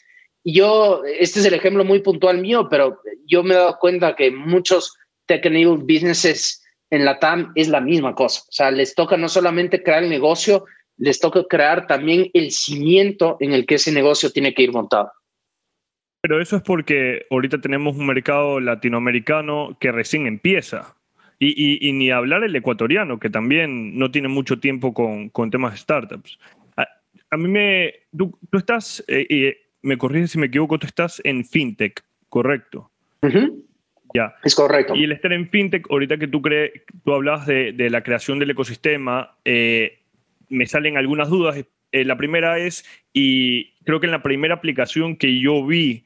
yo, 0.45 1.03
este 1.05 1.41
es 1.41 1.47
el 1.47 1.55
ejemplo 1.55 1.85
muy 1.85 2.01
puntual 2.01 2.41
mío, 2.41 2.69
pero 2.71 3.01
yo 3.27 3.43
me 3.43 3.55
he 3.55 3.59
dado 3.59 3.79
cuenta 3.79 4.17
que 4.17 4.31
muchos 4.31 4.97
tech-enabled 5.27 5.83
businesses 5.83 6.65
en 6.91 7.05
la 7.05 7.19
TAM 7.19 7.53
es 7.55 7.69
la 7.69 7.81
misma 7.81 8.15
cosa. 8.15 8.43
O 8.49 8.53
sea, 8.53 8.71
les 8.71 8.95
toca 8.95 9.17
no 9.17 9.29
solamente 9.29 9.83
crear 9.83 10.03
el 10.03 10.11
negocio, 10.11 10.65
les 10.97 11.21
toca 11.21 11.45
crear 11.49 11.87
también 11.87 12.31
el 12.35 12.51
cimiento 12.51 13.37
en 13.41 13.53
el 13.53 13.67
que 13.67 13.77
ese 13.77 13.93
negocio 13.93 14.31
tiene 14.31 14.55
que 14.55 14.63
ir 14.63 14.73
montado. 14.73 15.11
Pero 16.23 16.41
eso 16.41 16.57
es 16.57 16.63
porque 16.63 17.27
ahorita 17.31 17.61
tenemos 17.61 17.97
un 17.97 18.07
mercado 18.07 18.61
latinoamericano 18.61 19.77
que 19.81 19.93
recién 19.93 20.27
empieza. 20.27 20.95
Y, 21.43 21.91
ni 21.95 22.11
hablar 22.11 22.45
el 22.45 22.55
ecuatoriano, 22.55 23.19
que 23.19 23.31
también 23.31 23.99
no 23.99 24.11
tiene 24.11 24.29
mucho 24.29 24.61
tiempo 24.61 24.93
con, 24.93 25.51
temas 25.51 25.73
de 25.73 25.79
startups. 25.79 26.39
A, 27.31 27.37
mí 27.37 27.49
me... 27.49 27.95
Tú, 28.17 28.39
estás... 28.53 29.05
Eh, 29.09 29.57
me 29.83 29.97
corriges 29.97 30.33
si 30.33 30.39
me 30.39 30.47
equivoco, 30.47 30.79
tú 30.79 30.87
estás 30.87 31.21
en 31.25 31.45
fintech, 31.45 32.05
¿correcto? 32.29 32.91
Ya. 34.15 34.35
Es 34.45 34.55
correcto. 34.55 34.95
Y 34.95 35.05
el 35.05 35.13
estar 35.13 35.33
en 35.33 35.49
fintech, 35.49 35.87
ahorita 35.91 36.19
que 36.19 36.27
tú, 36.27 36.43
crees, 36.43 36.73
tú 37.05 37.13
hablabas 37.13 37.47
de, 37.47 37.91
la 37.91 38.03
creación 38.03 38.39
del 38.39 38.51
ecosistema, 38.51 39.37
eh, 39.45 40.01
me 40.49 40.67
salen 40.67 40.97
algunas 40.97 41.29
dudas. 41.29 41.65
Eh, 41.93 42.05
la 42.05 42.17
primera 42.17 42.59
es, 42.59 42.85
y 43.13 43.73
creo 43.85 44.01
que 44.01 44.07
en 44.07 44.13
la 44.13 44.23
primera 44.23 44.55
aplicación 44.55 45.17
que 45.17 45.41
yo 45.41 45.65
vi 45.65 46.05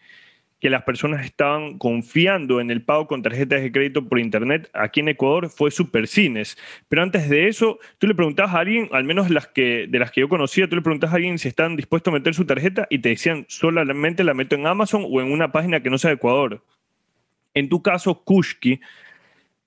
que 0.64 0.70
las 0.70 0.84
personas 0.84 1.26
estaban 1.26 1.76
confiando 1.76 2.58
en 2.58 2.70
el 2.70 2.80
pago 2.80 3.06
con 3.06 3.20
tarjetas 3.20 3.60
de 3.60 3.70
crédito 3.70 4.08
por 4.08 4.18
internet 4.18 4.70
aquí 4.72 5.00
en 5.00 5.08
Ecuador 5.08 5.50
fue 5.50 5.70
Supercines. 5.70 6.56
Pero 6.88 7.02
antes 7.02 7.28
de 7.28 7.48
eso, 7.48 7.78
tú 7.98 8.06
le 8.06 8.14
preguntabas 8.14 8.54
a 8.54 8.60
alguien, 8.60 8.88
al 8.92 9.04
menos 9.04 9.28
las 9.28 9.46
que, 9.46 9.86
de 9.86 9.98
las 9.98 10.10
que 10.10 10.22
yo 10.22 10.28
conocía, 10.30 10.66
tú 10.66 10.74
le 10.74 10.80
preguntabas 10.80 11.12
a 11.12 11.16
alguien 11.16 11.36
si 11.36 11.48
están 11.48 11.76
dispuestos 11.76 12.10
a 12.10 12.14
meter 12.16 12.32
su 12.32 12.46
tarjeta 12.46 12.86
y 12.88 13.00
te 13.00 13.10
decían 13.10 13.44
solamente 13.46 14.24
la 14.24 14.32
meto 14.32 14.54
en 14.54 14.66
Amazon 14.66 15.04
o 15.06 15.20
en 15.20 15.30
una 15.30 15.52
página 15.52 15.82
que 15.82 15.90
no 15.90 15.98
sea 15.98 16.08
de 16.08 16.14
Ecuador. 16.14 16.64
En 17.52 17.68
tu 17.68 17.82
caso, 17.82 18.24
Kushki, 18.24 18.80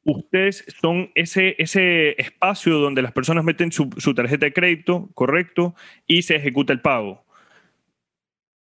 ustedes 0.03 0.65
son 0.81 1.11
ese, 1.13 1.53
ese 1.59 2.19
espacio 2.19 2.79
donde 2.79 3.03
las 3.03 3.11
personas 3.11 3.43
meten 3.43 3.71
su, 3.71 3.87
tarjeta 4.15 4.47
de 4.47 4.53
crédito, 4.53 5.09
correcto, 5.13 5.75
y 6.07 6.23
se 6.23 6.37
ejecuta 6.37 6.73
el 6.73 6.81
pago. 6.81 7.23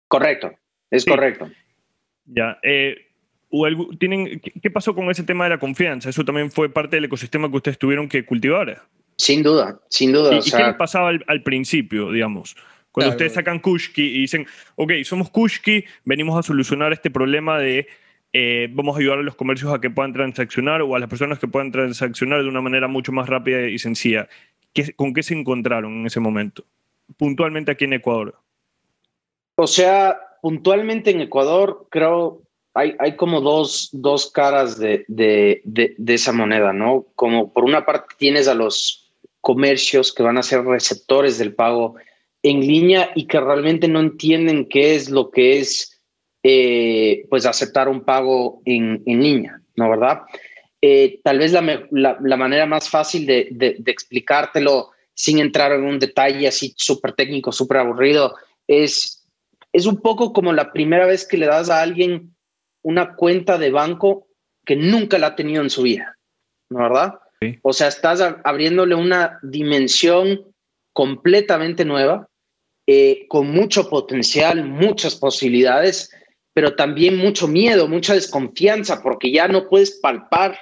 Correcto, 0.07 0.57
es 0.89 1.05
correcto. 1.05 1.51
Ya. 2.25 2.57
Eh, 2.63 2.95
tienen, 3.99 4.39
¿Qué 4.39 4.69
pasó 4.69 4.93
con 4.95 5.09
ese 5.09 5.23
tema 5.23 5.45
de 5.45 5.51
la 5.51 5.59
confianza? 5.59 6.09
¿Eso 6.09 6.25
también 6.25 6.51
fue 6.51 6.69
parte 6.69 6.97
del 6.97 7.05
ecosistema 7.05 7.49
que 7.49 7.57
ustedes 7.57 7.77
tuvieron 7.77 8.09
que 8.09 8.25
cultivar? 8.25 8.83
Sin 9.17 9.43
duda, 9.43 9.79
sin 9.89 10.11
duda. 10.11 10.35
¿Y, 10.35 10.51
qué 10.51 10.63
les 10.63 10.75
pasaba 10.75 11.09
al, 11.09 11.43
principio, 11.43 12.11
digamos? 12.11 12.55
Cuando 12.91 13.11
ustedes 13.11 13.33
sacan 13.33 13.59
Kushki 13.59 14.01
y 14.01 14.21
dicen, 14.21 14.45
ok, 14.75 14.91
somos 15.03 15.29
Kushki, 15.29 15.85
venimos 16.03 16.37
a 16.37 16.43
solucionar 16.43 16.93
este 16.93 17.09
problema 17.09 17.59
de 17.59 17.87
eh, 18.37 18.67
vamos 18.71 18.97
a 18.97 18.99
ayudar 18.99 19.19
a 19.19 19.23
los 19.23 19.35
comercios 19.35 19.73
a 19.73 19.79
que 19.79 19.89
puedan 19.89 20.11
transaccionar 20.11 20.81
o 20.81 20.93
a 20.93 20.99
las 20.99 21.07
personas 21.07 21.39
que 21.39 21.47
puedan 21.47 21.71
transaccionar 21.71 22.43
de 22.43 22.49
una 22.49 22.59
manera 22.59 22.89
mucho 22.89 23.13
más 23.13 23.29
rápida 23.29 23.61
y 23.67 23.79
sencilla. 23.79 24.27
¿Con 24.97 25.13
qué 25.13 25.23
se 25.23 25.33
encontraron 25.33 25.93
en 26.01 26.05
ese 26.05 26.19
momento? 26.19 26.65
Puntualmente 27.15 27.71
aquí 27.71 27.85
en 27.85 27.93
Ecuador. 27.93 28.37
O 29.55 29.67
sea, 29.67 30.17
puntualmente 30.45 31.09
en 31.09 31.21
Ecuador, 31.21 31.87
creo, 31.89 32.43
hay, 32.75 32.95
hay 32.99 33.15
como 33.15 33.41
dos, 33.41 33.89
dos 33.93 34.29
caras 34.29 34.77
de, 34.77 35.03
de, 35.07 35.63
de, 35.63 36.13
esa 36.13 36.33
moneda, 36.33 36.71
¿no? 36.71 37.07
Como 37.15 37.51
por 37.51 37.63
una 37.63 37.83
parte 37.83 38.13
tienes 38.19 38.47
a 38.47 38.53
los 38.53 39.11
comercios 39.41 40.13
que 40.13 40.21
van 40.21 40.37
a 40.37 40.43
ser 40.43 40.63
receptores 40.63 41.39
del 41.39 41.55
pago 41.55 41.95
en 42.43 42.59
línea 42.59 43.09
y 43.15 43.25
que 43.25 43.39
realmente 43.39 43.87
no 43.87 43.99
entienden 43.99 44.69
qué 44.69 44.93
es 44.93 45.09
lo 45.09 45.31
que 45.31 45.57
es, 45.57 45.99
eh, 46.43 47.25
pues, 47.27 47.47
aceptar 47.47 47.89
un 47.89 48.01
pago 48.01 48.61
en, 48.65 49.01
en 49.07 49.23
línea, 49.23 49.59
¿no? 49.75 49.89
¿Verdad? 49.89 50.19
Eh, 50.79 51.21
tal 51.23 51.39
vez 51.39 51.53
la, 51.53 51.79
la, 51.89 52.37
manera 52.37 52.67
más 52.67 52.87
fácil 52.87 53.25
de, 53.25 53.47
de, 53.49 53.77
de, 53.79 53.91
explicártelo 53.91 54.91
sin 55.11 55.39
entrar 55.39 55.71
en 55.71 55.85
un 55.85 55.97
detalle 55.97 56.47
así 56.47 56.75
súper 56.77 57.13
técnico, 57.13 57.51
súper 57.51 57.77
aburrido, 57.77 58.35
es 58.67 59.14
es 59.75 59.85
un 59.85 59.97
poco 59.97 60.31
como 60.31 60.53
la 60.53 60.71
primera 60.71 61.05
vez 61.05 61.27
que 61.27 61.37
le 61.37 61.47
das 61.47 61.69
a 61.69 61.81
alguien 61.81 62.33
una 62.81 63.15
cuenta 63.15 63.57
de 63.57 63.71
banco 63.71 64.25
que 64.65 64.77
nunca 64.77 65.17
la 65.17 65.27
ha 65.27 65.35
tenido 65.35 65.61
en 65.61 65.69
su 65.69 65.81
vida, 65.81 66.17
¿no 66.69 66.79
verdad? 66.79 67.19
O 67.61 67.73
sea, 67.73 67.89
estás 67.89 68.21
abriéndole 68.21 68.95
una 68.95 69.37
dimensión 69.43 70.55
completamente 70.93 71.83
nueva, 71.83 72.29
eh, 72.87 73.25
con 73.27 73.51
mucho 73.51 73.89
potencial, 73.89 74.63
muchas 74.63 75.15
posibilidades, 75.15 76.09
pero 76.53 76.75
también 76.75 77.17
mucho 77.17 77.45
miedo, 77.45 77.89
mucha 77.89 78.13
desconfianza, 78.13 79.03
porque 79.03 79.29
ya 79.29 79.49
no 79.49 79.67
puedes 79.67 79.99
palpar 79.99 80.57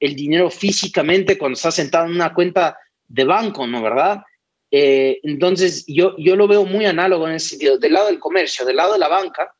el 0.00 0.16
dinero 0.16 0.50
físicamente 0.50 1.38
cuando 1.38 1.54
estás 1.54 1.76
sentado 1.76 2.06
en 2.06 2.16
una 2.16 2.34
cuenta 2.34 2.76
de 3.06 3.24
banco, 3.24 3.68
¿no 3.68 3.80
verdad? 3.80 4.22
Eh, 4.70 5.20
entonces, 5.22 5.84
yo, 5.86 6.14
yo 6.18 6.36
lo 6.36 6.46
veo 6.46 6.64
muy 6.64 6.84
análogo 6.86 7.26
en 7.28 7.34
ese 7.34 7.50
sentido. 7.50 7.78
Del 7.78 7.92
lado 7.94 8.08
del 8.08 8.18
comercio, 8.18 8.66
del 8.66 8.76
lado 8.76 8.92
de 8.92 8.98
la 8.98 9.08
banca, 9.08 9.54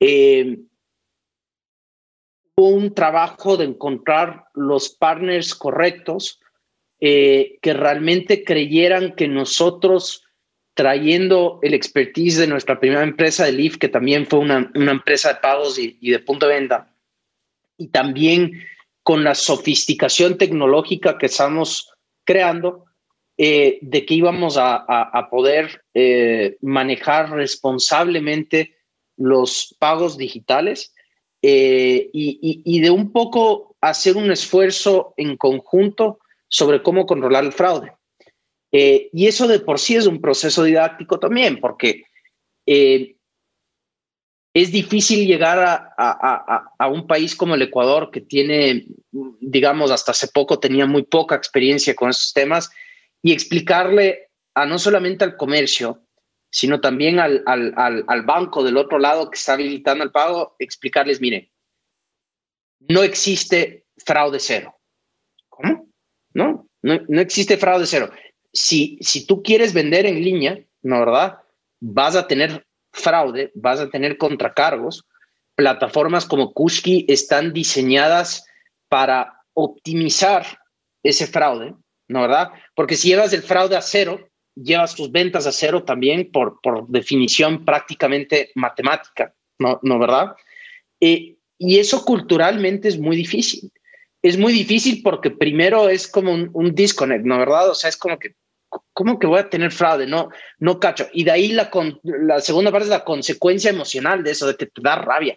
eh, 0.00 0.58
hubo 2.56 2.68
un 2.68 2.94
trabajo 2.94 3.56
de 3.56 3.64
encontrar 3.64 4.46
los 4.54 4.90
partners 4.90 5.54
correctos 5.54 6.40
eh, 7.00 7.58
que 7.60 7.72
realmente 7.74 8.44
creyeran 8.44 9.14
que 9.14 9.28
nosotros, 9.28 10.24
trayendo 10.74 11.58
el 11.62 11.74
expertise 11.74 12.38
de 12.38 12.46
nuestra 12.46 12.78
primera 12.80 13.02
empresa 13.02 13.44
de 13.44 13.52
Leaf, 13.52 13.76
que 13.76 13.88
también 13.88 14.26
fue 14.26 14.38
una, 14.38 14.70
una 14.74 14.92
empresa 14.92 15.34
de 15.34 15.40
pagos 15.40 15.78
y, 15.78 15.98
y 16.00 16.10
de 16.10 16.20
punto 16.20 16.46
de 16.46 16.54
venta, 16.54 16.94
y 17.76 17.88
también 17.88 18.52
con 19.02 19.24
la 19.24 19.34
sofisticación 19.34 20.38
tecnológica 20.38 21.18
que 21.18 21.26
estamos 21.26 21.92
creando 22.24 22.86
eh, 23.44 23.80
de 23.82 24.06
que 24.06 24.14
íbamos 24.14 24.56
a, 24.56 25.26
poder 25.28 25.82
eh, 25.94 26.58
manejar 26.60 27.32
responsablemente 27.32 28.76
los 29.16 29.74
pagos 29.80 30.16
digitales 30.16 30.94
eh, 31.42 32.08
y, 32.12 32.80
de 32.80 32.90
un 32.90 33.10
poco 33.10 33.74
hacer 33.80 34.16
un 34.16 34.30
esfuerzo 34.30 35.12
en 35.16 35.36
conjunto 35.36 36.20
sobre 36.46 36.84
cómo 36.84 37.04
controlar 37.04 37.42
el 37.42 37.50
fraude. 37.50 37.90
y 38.70 39.26
eso 39.26 39.48
de 39.48 39.58
por 39.58 39.80
sí 39.80 39.96
es 39.96 40.06
un 40.06 40.20
proceso 40.20 40.62
didáctico 40.62 41.18
también, 41.18 41.58
porque 41.58 42.04
es 42.64 43.10
difícil 44.70 45.26
llegar 45.26 45.90
a, 45.98 46.88
un 46.88 47.08
país 47.08 47.34
como 47.34 47.56
el 47.56 47.62
Ecuador, 47.62 48.12
que 48.12 48.20
tiene, 48.20 48.86
digamos, 49.40 49.90
hasta 49.90 50.12
hace 50.12 50.28
poco 50.28 50.60
tenía 50.60 50.86
muy 50.86 51.02
poca 51.02 51.34
experiencia 51.34 51.96
con 51.96 52.10
esos 52.10 52.32
temas, 52.32 52.70
y 53.22 53.32
explicarle 53.32 54.30
a 54.54 54.66
no 54.66 54.78
solamente 54.78 55.24
al 55.24 55.36
comercio, 55.36 56.02
sino 56.50 56.80
también 56.80 57.18
al, 57.18 57.42
banco 58.26 58.62
del 58.62 58.76
otro 58.76 58.98
lado 58.98 59.30
que 59.30 59.38
está 59.38 59.54
habilitando 59.54 60.04
el 60.04 60.10
pago, 60.10 60.54
explicarles, 60.58 61.20
mire, 61.20 61.50
no 62.80 63.02
existe 63.02 63.86
fraude 63.96 64.38
cero. 64.38 64.76
¿Cómo? 65.48 65.88
No, 66.34 66.68
no, 66.82 67.20
existe 67.20 67.56
fraude 67.56 67.86
cero. 67.86 68.10
Si, 68.52 68.98
si 69.00 69.26
tú 69.26 69.42
quieres 69.42 69.72
vender 69.72 70.04
en 70.04 70.22
línea, 70.22 70.62
¿no 70.82 70.98
verdad? 70.98 71.38
Vas 71.80 72.16
a 72.16 72.26
tener 72.26 72.66
fraude, 72.92 73.50
vas 73.54 73.80
a 73.80 73.88
tener 73.88 74.18
contracargos. 74.18 75.06
Plataformas 75.54 76.26
como 76.26 76.52
Kushki 76.52 77.06
están 77.08 77.52
diseñadas 77.52 78.46
para 78.88 79.42
optimizar 79.54 80.44
ese 81.02 81.26
fraude, 81.26 81.74
¿no 82.12 82.22
verdad? 82.22 82.50
Porque 82.74 82.96
si 82.96 83.08
llevas 83.08 83.32
el 83.32 83.42
fraude 83.42 83.76
a 83.76 83.82
cero, 83.82 84.28
llevas 84.54 84.94
tus 84.94 85.10
ventas 85.10 85.46
a 85.46 85.52
cero 85.52 85.82
también 85.84 86.30
por, 86.30 86.60
por 86.62 86.86
definición 86.88 87.64
prácticamente 87.64 88.50
matemática, 88.54 89.34
¿no, 89.58 89.80
¿no 89.82 89.98
verdad? 89.98 90.34
Eh, 91.00 91.36
y 91.58 91.78
eso 91.78 92.04
culturalmente 92.04 92.88
es 92.88 92.98
muy 92.98 93.16
difícil. 93.16 93.72
Es 94.20 94.38
muy 94.38 94.52
difícil 94.52 95.02
porque 95.02 95.30
primero 95.30 95.88
es 95.88 96.06
como 96.06 96.32
un, 96.32 96.50
un 96.52 96.74
disconnect, 96.74 97.24
¿no 97.24 97.38
verdad? 97.38 97.70
O 97.70 97.74
sea, 97.74 97.88
es 97.88 97.96
como 97.96 98.18
que 98.18 98.34
¿cómo 98.92 99.18
que 99.18 99.26
voy 99.26 99.38
a 99.38 99.50
tener 99.50 99.70
fraude? 99.70 100.06
No, 100.06 100.30
no 100.58 100.80
cacho. 100.80 101.08
Y 101.12 101.24
de 101.24 101.30
ahí 101.30 101.48
la, 101.48 101.70
la 102.02 102.40
segunda 102.40 102.70
parte 102.70 102.84
es 102.84 102.90
la 102.90 103.04
consecuencia 103.04 103.70
emocional 103.70 104.22
de 104.22 104.30
eso, 104.30 104.46
de 104.46 104.56
que 104.56 104.66
te 104.66 104.80
da 104.82 104.96
rabia. 104.96 105.36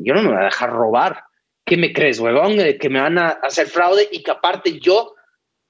Yo 0.00 0.14
no 0.14 0.22
me 0.22 0.30
voy 0.30 0.38
a 0.38 0.44
dejar 0.44 0.70
robar. 0.70 1.24
¿Qué 1.64 1.76
me 1.76 1.92
crees, 1.92 2.18
huevón? 2.20 2.58
Que 2.80 2.88
me 2.88 3.00
van 3.00 3.18
a 3.18 3.28
hacer 3.28 3.66
fraude 3.66 4.08
y 4.10 4.22
que 4.22 4.30
aparte 4.30 4.78
yo, 4.78 5.14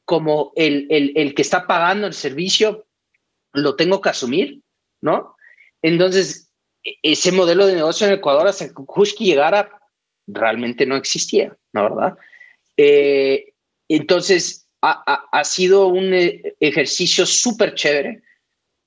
como 0.07 0.52
el, 0.57 0.86
el, 0.88 1.12
el 1.16 1.34
que 1.34 1.42
está 1.42 1.66
pagando 1.66 2.07
el 2.07 2.14
servicio, 2.14 2.86
lo 3.52 3.76
tengo 3.76 4.00
que 4.00 4.09
asumir, 4.09 4.62
¿no? 5.02 5.36
Entonces, 5.82 6.50
e, 6.82 6.94
ese 7.02 7.32
modelo 7.32 7.66
de 7.66 7.74
negocio 7.74 8.07
en 8.07 8.14
Ecuador 8.14 8.46
hasta 8.46 8.68
que 8.68 8.74
Kushki 8.74 9.24
llegara 9.24 9.70
realmente 10.26 10.86
no 10.86 10.96
existía, 10.96 11.57
¿no? 11.72 11.82
¿Verdad? 11.82 12.16
Eh, 12.76 13.52
entonces, 13.88 14.68
ha, 14.80 15.42
sido 15.42 15.88
un 15.88 16.14
eh, 16.14 16.54
ejercicio 16.61 17.26
súper 17.26 17.74
chévere 17.74 18.22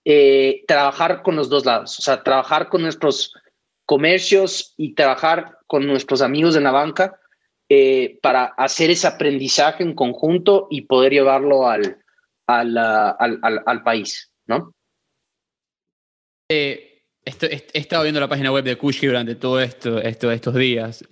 eh, 0.06 0.64
trabajar 0.66 1.22
con 1.24 1.36
los 1.36 1.50
dos 1.50 1.66
lados, 1.66 2.00
o 2.00 2.02
sea, 2.02 2.24
trabajar 2.24 2.70
con 2.70 2.82
nuestros 2.82 3.34
comercios 3.86 4.74
y 4.78 4.94
trabajar 4.94 5.58
con 5.68 5.86
nuestros 5.86 6.22
amigos 6.22 6.56
en 6.56 6.64
la 6.64 6.72
banca 6.72 7.20
eh, 7.70 8.20
para 8.22 8.46
hacer 8.46 8.90
ese 8.90 9.08
aprendizaje 9.08 9.84
en 9.84 9.94
conjunto 9.94 10.68
y 10.70 10.82
poder 10.82 11.14
llevarlo 11.14 11.68
al, 11.68 12.04
al, 12.48 12.78
al, 12.78 13.84
país, 13.84 14.32
¿no? 14.48 14.74
he 16.52 17.04
estado 17.74 18.04
viendo 18.04 18.20
la 18.20 18.28
página 18.28 18.52
web 18.52 18.64
de 18.64 18.76
Kushki 18.76 19.06
durante 19.06 19.36
todos 19.36 19.64
esto, 19.64 20.02
esto, 20.02 20.32
estos 20.32 20.56
días 20.56 21.06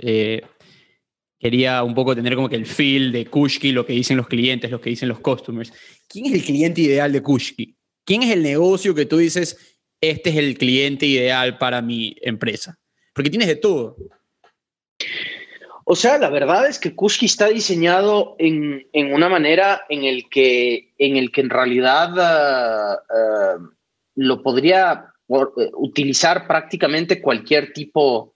quería 1.40 1.84
un 1.84 1.94
poco 1.94 2.16
tener 2.16 2.36
como 2.36 2.50
que 2.50 2.56
el 2.56 2.66
feel 2.66 3.12
de 3.12 3.26
Kushki, 3.26 3.72
lo 3.72 3.86
que 3.86 3.94
dicen 3.94 4.18
los 4.18 4.28
clientes, 4.28 4.72
lo 4.72 4.82
que 4.82 4.90
dicen 4.90 5.10
los 5.10 5.20
customers. 5.20 5.72
¿Quién 6.08 6.26
es 6.26 6.34
el 6.34 6.44
cliente 6.44 6.82
ideal 6.82 7.12
de 7.12 7.22
Kushki? 7.22 7.76
¿Quién 8.06 8.24
es 8.24 8.32
el 8.32 8.44
negocio 8.44 8.96
que 8.96 9.06
tú 9.06 9.18
dices, 9.18 9.80
este 10.02 10.30
es 10.32 10.38
el 10.38 10.58
cliente 10.58 11.06
ideal 11.06 11.58
para 11.58 11.82
mi 11.82 12.16
empresa? 12.22 12.80
Porque 13.14 13.30
tienes 13.30 13.48
de 13.48 13.56
todo. 13.56 13.98
O 15.90 15.96
sea, 15.96 16.18
la 16.18 16.30
verdad 16.30 16.68
es 16.68 16.80
que 16.80 16.94
Kushki 16.94 17.28
está 17.28 17.48
diseñado 17.48 18.36
en, 18.40 18.84
una 19.14 19.30
manera 19.30 19.86
en 19.88 20.04
el 20.04 20.28
que 20.28 20.94
en, 20.98 21.16
el 21.16 21.32
que 21.32 21.40
en 21.40 21.50
realidad 21.50 22.10
ah, 22.20 23.02
ah, 23.10 23.58
lo 24.16 24.44
podría 24.44 25.14
eh, 25.30 25.72
utilizar 25.78 26.46
prácticamente 26.46 27.22
cualquier 27.22 27.72
tipo 27.72 28.36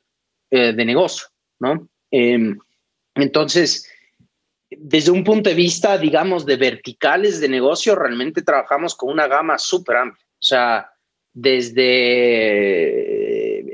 eh, 0.50 0.72
de 0.72 0.86
negocio, 0.86 1.28
¿no? 1.60 1.90
Em, 2.10 2.58
entonces, 3.16 3.86
desde 4.70 5.12
un 5.12 5.26
punto 5.26 5.50
de 5.50 5.56
vista, 5.58 5.98
digamos, 5.98 6.46
de 6.46 6.56
verticales 6.56 7.42
de 7.42 7.50
negocio, 7.50 7.96
realmente 7.96 8.44
trabajamos 8.44 8.96
con 8.96 9.10
una 9.10 9.28
gama 9.28 9.58
súper 9.58 9.98
amplia. 9.98 10.26
O 10.26 10.44
sea, 10.44 10.90
desde 11.34 11.84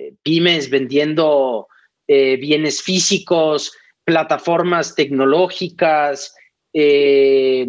eh, 0.07 0.13
pymes 0.23 0.71
vendiendo 0.71 1.67
eh, 2.07 2.37
bienes 2.37 2.81
físicos, 2.81 3.73
plataformas 4.03 4.95
tecnológicas, 4.95 6.33
eh, 6.73 7.65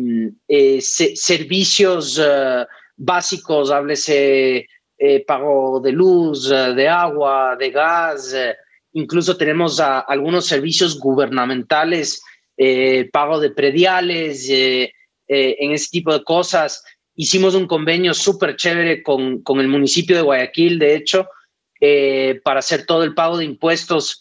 servicios 1.14 2.20
básicos, 2.96 3.70
háblese 3.70 4.66
pago 5.26 5.80
de 5.80 5.92
luz, 5.92 6.48
de 6.48 6.88
agua, 6.88 7.56
de 7.56 7.70
gas, 7.70 8.34
Incluso 8.92 9.36
tenemos 9.36 9.80
algunos 9.80 10.46
servicios 10.46 10.98
gubernamentales, 10.98 12.22
eh, 12.56 13.08
pago 13.12 13.38
de 13.38 13.50
prediales, 13.50 14.48
eh, 14.50 14.92
eh, 15.28 15.56
en 15.60 15.72
ese 15.72 15.88
tipo 15.90 16.12
de 16.12 16.24
cosas. 16.24 16.82
Hicimos 17.14 17.54
un 17.54 17.66
convenio 17.66 18.14
súper 18.14 18.56
chévere 18.56 19.02
con, 19.02 19.42
con, 19.42 19.60
el 19.60 19.68
municipio 19.68 20.16
de 20.16 20.22
Guayaquil, 20.22 20.78
de 20.78 20.96
hecho, 20.96 21.28
para 22.42 22.58
hacer 22.58 22.86
todo 22.86 23.04
el 23.04 23.14
pago 23.14 23.38
de 23.38 23.44
impuestos 23.44 24.20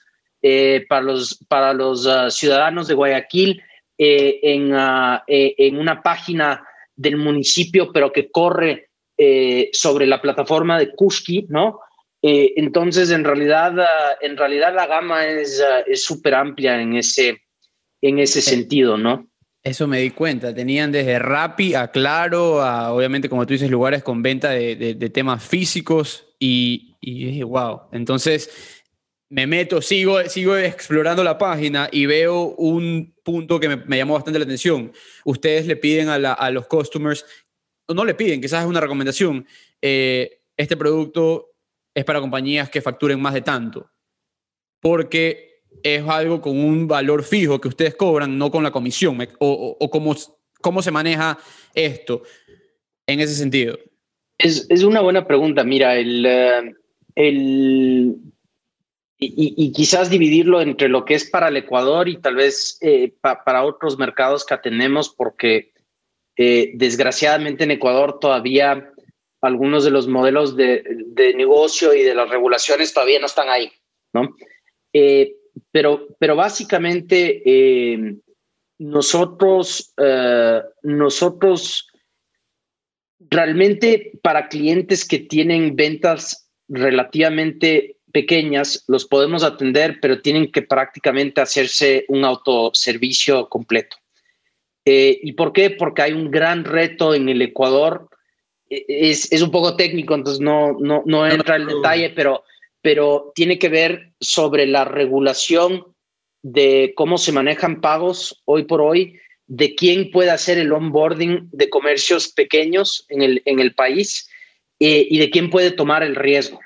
para 0.88 1.02
los, 1.02 1.44
para 1.48 1.74
los 1.74 2.08
ah, 2.08 2.30
ciudadanos 2.30 2.88
de 2.88 2.94
Guayaquil 2.94 3.62
en, 3.98 4.74
ah, 4.74 5.24
en 5.28 5.80
una 5.80 6.04
página 6.04 6.64
del 6.96 7.18
municipio, 7.18 7.92
pero 7.92 8.12
que 8.12 8.30
corre 8.30 8.90
sobre 9.72 10.06
la 10.06 10.22
plataforma 10.22 10.78
de 10.78 10.92
Kushki, 10.92 11.48
¿no? 11.50 11.80
Eh, 12.22 12.54
entonces, 12.58 13.12
en 13.12 13.24
realidad, 13.24 13.80
ah, 13.80 14.18
en 14.22 14.38
realidad 14.38 14.74
la 14.76 14.88
gama 14.88 15.26
es 15.26 15.62
súper 15.96 16.36
amplia 16.36 16.82
en 16.82 16.96
ese, 16.96 17.42
en 18.02 18.20
ese 18.20 18.42
sentido, 18.42 18.98
¿no? 18.98 19.28
Eso 19.64 19.88
me 19.88 20.00
di 20.00 20.12
cuenta. 20.12 20.54
Tenían 20.54 20.92
desde 20.92 21.20
Rappi 21.20 21.74
a 21.74 21.90
Claro, 21.90 22.62
a 22.62 22.94
obviamente, 22.94 23.28
como 23.28 23.46
tú 23.46 23.54
dices, 23.54 23.70
lugares 23.70 24.02
con 24.02 24.22
venta 24.22 24.52
de, 24.52 24.76
de, 24.76 25.10
temas 25.10 25.44
físicos 25.44 26.26
y, 26.40 26.96
y 27.02 27.44
wow. 27.44 27.82
Entonces, 27.92 28.77
me 29.30 29.46
meto, 29.46 29.82
sigo, 29.82 30.22
sigo 30.26 30.56
explorando 30.56 31.24
la 31.24 31.38
página 31.38 31.90
y 31.92 32.06
veo 32.06 32.56
un 32.56 33.14
punto 33.24 33.60
que 33.60 33.68
me, 33.68 33.76
me 33.76 33.98
llamó 33.98 34.14
bastante 34.14 34.40
la 34.40 34.46
atención. 34.46 34.92
Ustedes 35.26 35.68
le 35.68 35.76
piden 35.76 36.10
a, 36.10 36.52
los 36.52 36.68
customers, 36.68 37.26
no 37.90 38.06
le 38.06 38.14
piden, 38.14 38.42
quizás 38.42 38.64
es 38.64 38.70
una 38.70 38.80
recomendación, 38.80 39.46
eh, 39.82 40.42
este 40.56 40.78
producto 40.78 41.52
es 41.94 42.06
para 42.06 42.22
compañías 42.22 42.70
que 42.70 42.82
facturen 42.82 43.20
más 43.20 43.34
de 43.34 43.42
tanto, 43.42 43.90
porque 44.80 45.64
es 45.84 46.04
algo 46.08 46.42
con 46.42 46.58
un 46.58 46.88
valor 46.88 47.24
fijo 47.24 47.60
que 47.60 47.68
ustedes 47.68 47.96
cobran, 47.96 48.38
no 48.38 48.50
con 48.50 48.64
la 48.64 48.72
comisión, 48.72 49.20
o, 49.40 49.78
o, 49.80 49.90
cómo, 49.90 50.16
cómo 50.62 50.82
se 50.82 50.92
maneja 50.92 51.38
esto 51.74 52.24
en 53.06 53.20
ese 53.20 53.36
sentido. 53.36 53.78
Es, 54.38 54.68
es 54.70 54.84
una 54.84 55.02
buena 55.02 55.26
pregunta. 55.26 55.64
Mira, 55.64 55.96
el, 55.96 56.26
eh, 56.26 56.76
el 57.16 58.16
y, 59.20 59.72
quizás 59.72 60.10
dividirlo 60.10 60.62
entre 60.62 60.90
lo 60.90 61.04
que 61.04 61.16
es 61.16 61.28
para 61.28 61.48
el 61.48 61.58
Ecuador 61.58 62.08
y 62.08 62.18
tal 62.18 62.36
vez 62.36 62.78
eh, 62.82 63.14
para 63.22 63.64
otros 63.64 63.98
mercados 63.98 64.46
que 64.46 64.54
atendemos, 64.54 65.10
porque 65.10 65.74
eh, 66.36 66.72
desgraciadamente 66.76 67.64
en 67.64 67.72
Ecuador 67.72 68.20
todavía 68.20 68.92
algunos 69.42 69.84
de 69.84 69.92
los 69.92 70.08
modelos 70.08 70.56
de, 70.56 70.84
negocio 71.36 71.94
y 71.94 72.04
de 72.04 72.14
las 72.14 72.30
regulaciones 72.30 72.94
todavía 72.94 73.20
no 73.20 73.26
están 73.26 73.50
ahí, 73.50 73.72
¿no? 74.14 74.36
Eh, 74.94 75.36
pero, 75.72 76.08
pero 76.20 76.36
básicamente 76.36 77.44
nosotros, 78.78 79.94
nosotros 80.84 81.88
realmente 83.20 84.12
para 84.22 84.48
clientes 84.48 85.06
que 85.06 85.20
tienen 85.20 85.76
ventas 85.76 86.52
relativamente 86.68 87.97
pequeñas, 88.18 88.84
los 88.88 89.06
podemos 89.06 89.44
atender, 89.44 90.00
pero 90.02 90.22
tienen 90.22 90.52
que 90.52 90.64
prácticamente 90.64 91.40
hacerse 91.40 92.04
un 92.08 92.26
autoservicio 92.26 93.48
completo. 93.48 93.96
¿Y 94.84 95.34
por 95.34 95.54
qué? 95.54 95.70
Porque 95.70 96.02
hay 96.02 96.14
un 96.14 96.32
gran 96.32 96.64
reto 96.64 97.14
en 97.14 97.30
el 97.30 97.44
Ecuador. 97.44 98.10
E, 98.68 98.86
es, 98.88 99.32
es 99.32 99.44
un 99.44 99.52
poco 99.52 99.76
técnico, 99.76 100.16
entonces 100.16 100.40
no, 100.40 100.76
no, 100.80 101.04
no 101.06 101.28
entra 101.28 101.58
en 101.58 101.68
detalle, 101.68 102.10
pero, 102.10 102.44
pero 102.82 103.32
tiene 103.36 103.60
que 103.60 103.70
ver 103.70 104.14
sobre 104.20 104.66
la 104.66 104.84
regulación 104.84 105.84
de 106.42 106.94
cómo 106.96 107.20
se 107.20 107.32
manejan 107.32 107.82
pagos 107.82 108.42
hoy 108.46 108.64
por 108.64 108.82
hoy, 108.82 109.20
de 109.46 109.76
quién 109.76 110.10
puede 110.10 110.32
hacer 110.32 110.58
el 110.58 110.72
onboarding 110.72 111.50
de 111.52 111.70
comercios 111.70 112.30
pequeños 112.30 113.06
en 113.10 113.22
el, 113.22 113.44
en 113.46 113.60
el 113.60 113.76
país 113.76 114.28
eh, 114.80 115.06
y 115.08 115.20
de 115.20 115.30
quién 115.30 115.52
puede 115.52 115.70
tomar 115.70 116.02
el 116.02 116.16
riesgo. 116.16 116.60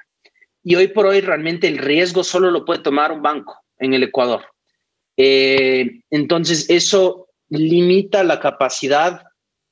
Y 0.64 0.76
hoy 0.76 0.88
por 0.88 1.05
hoy 1.07 1.22
realmente 1.22 1.68
el 1.68 1.78
riesgo 1.78 2.24
solo 2.24 2.51
lo 2.51 2.66
puede 2.66 2.82
tomar 2.82 3.12
un 3.12 3.22
banco 3.22 3.57
en 3.80 3.93
el 3.93 4.03
Ecuador. 4.03 4.45
Eh, 5.18 6.01
entonces 6.09 6.70
eso 6.70 7.28
limita 7.49 8.24
la 8.24 8.39
capacidad 8.39 9.24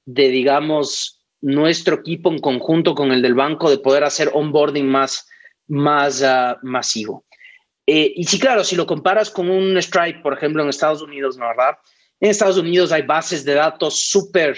de, 0.05 0.29
digamos, 0.29 1.23
nuestro 1.41 1.95
equipo 1.95 2.31
en 2.31 2.39
conjunto 2.39 2.95
con 2.95 3.11
el 3.11 3.21
del 3.21 3.35
banco 3.35 3.69
de 3.69 3.77
poder 3.77 4.03
hacer 4.03 4.31
onboarding 4.33 4.87
más, 4.87 5.27
más 5.67 6.21
ah, 6.23 6.57
masivo. 6.63 7.25
Eh, 7.85 8.13
y 8.15 8.23
sí, 8.25 8.39
claro, 8.39 8.63
si 8.63 8.75
lo 8.75 8.85
comparas 8.85 9.29
con 9.29 9.49
un 9.49 9.81
Stripe, 9.81 10.19
por 10.19 10.33
ejemplo, 10.33 10.61
en 10.61 10.69
Estados 10.69 11.01
Unidos, 11.01 11.37
¿no 11.37 11.47
verdad? 11.47 11.77
En 12.19 12.29
Estados 12.29 12.57
Unidos 12.57 12.91
hay 12.91 13.03
bases 13.03 13.45
de 13.45 13.53
datos 13.53 13.99
súper 13.99 14.57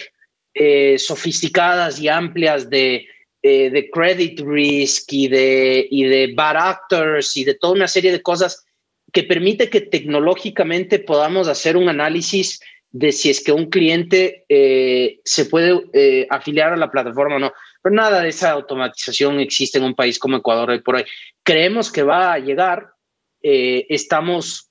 eh, 0.53 0.97
sofisticadas 0.97 1.99
y 1.99 2.09
amplias 2.09 2.69
de, 2.69 3.05
eh, 3.43 3.69
de 3.69 3.89
credit 3.89 4.39
risk 4.41 5.11
y 5.13 5.27
de, 5.27 5.87
y 5.89 6.03
de 6.03 6.33
bad 6.35 6.57
actors 6.57 7.35
y 7.37 7.43
de 7.43 7.55
toda 7.55 7.73
una 7.73 7.87
serie 7.87 8.11
de 8.11 8.21
cosas 8.21 8.65
que 9.11 9.23
permite 9.23 9.69
que 9.69 9.81
tecnológicamente 9.81 10.99
podamos 10.99 11.47
hacer 11.47 11.75
un 11.75 11.89
análisis 11.89 12.61
de 12.91 13.11
si 13.11 13.29
es 13.29 13.43
que 13.43 13.51
un 13.51 13.69
cliente 13.69 14.45
se 15.23 15.45
puede 15.45 16.27
afiliar 16.29 16.73
a 16.73 16.77
la 16.77 16.91
plataforma 16.91 17.37
o 17.37 17.39
no. 17.39 17.53
Pero 17.81 17.95
nada 17.95 18.21
de 18.21 18.29
esa 18.29 18.51
automatización 18.51 19.39
existe 19.39 19.79
en 19.79 19.85
un 19.85 19.95
país 19.95 20.19
como 20.19 20.37
Ecuador 20.37 20.69
hoy 20.69 20.81
por 20.81 20.95
hoy. 20.95 21.05
Creemos 21.43 21.91
que 21.91 22.03
va 22.03 22.33
a 22.33 22.39
llegar, 22.39 22.93
eh, 23.41 23.87
estamos 23.89 24.69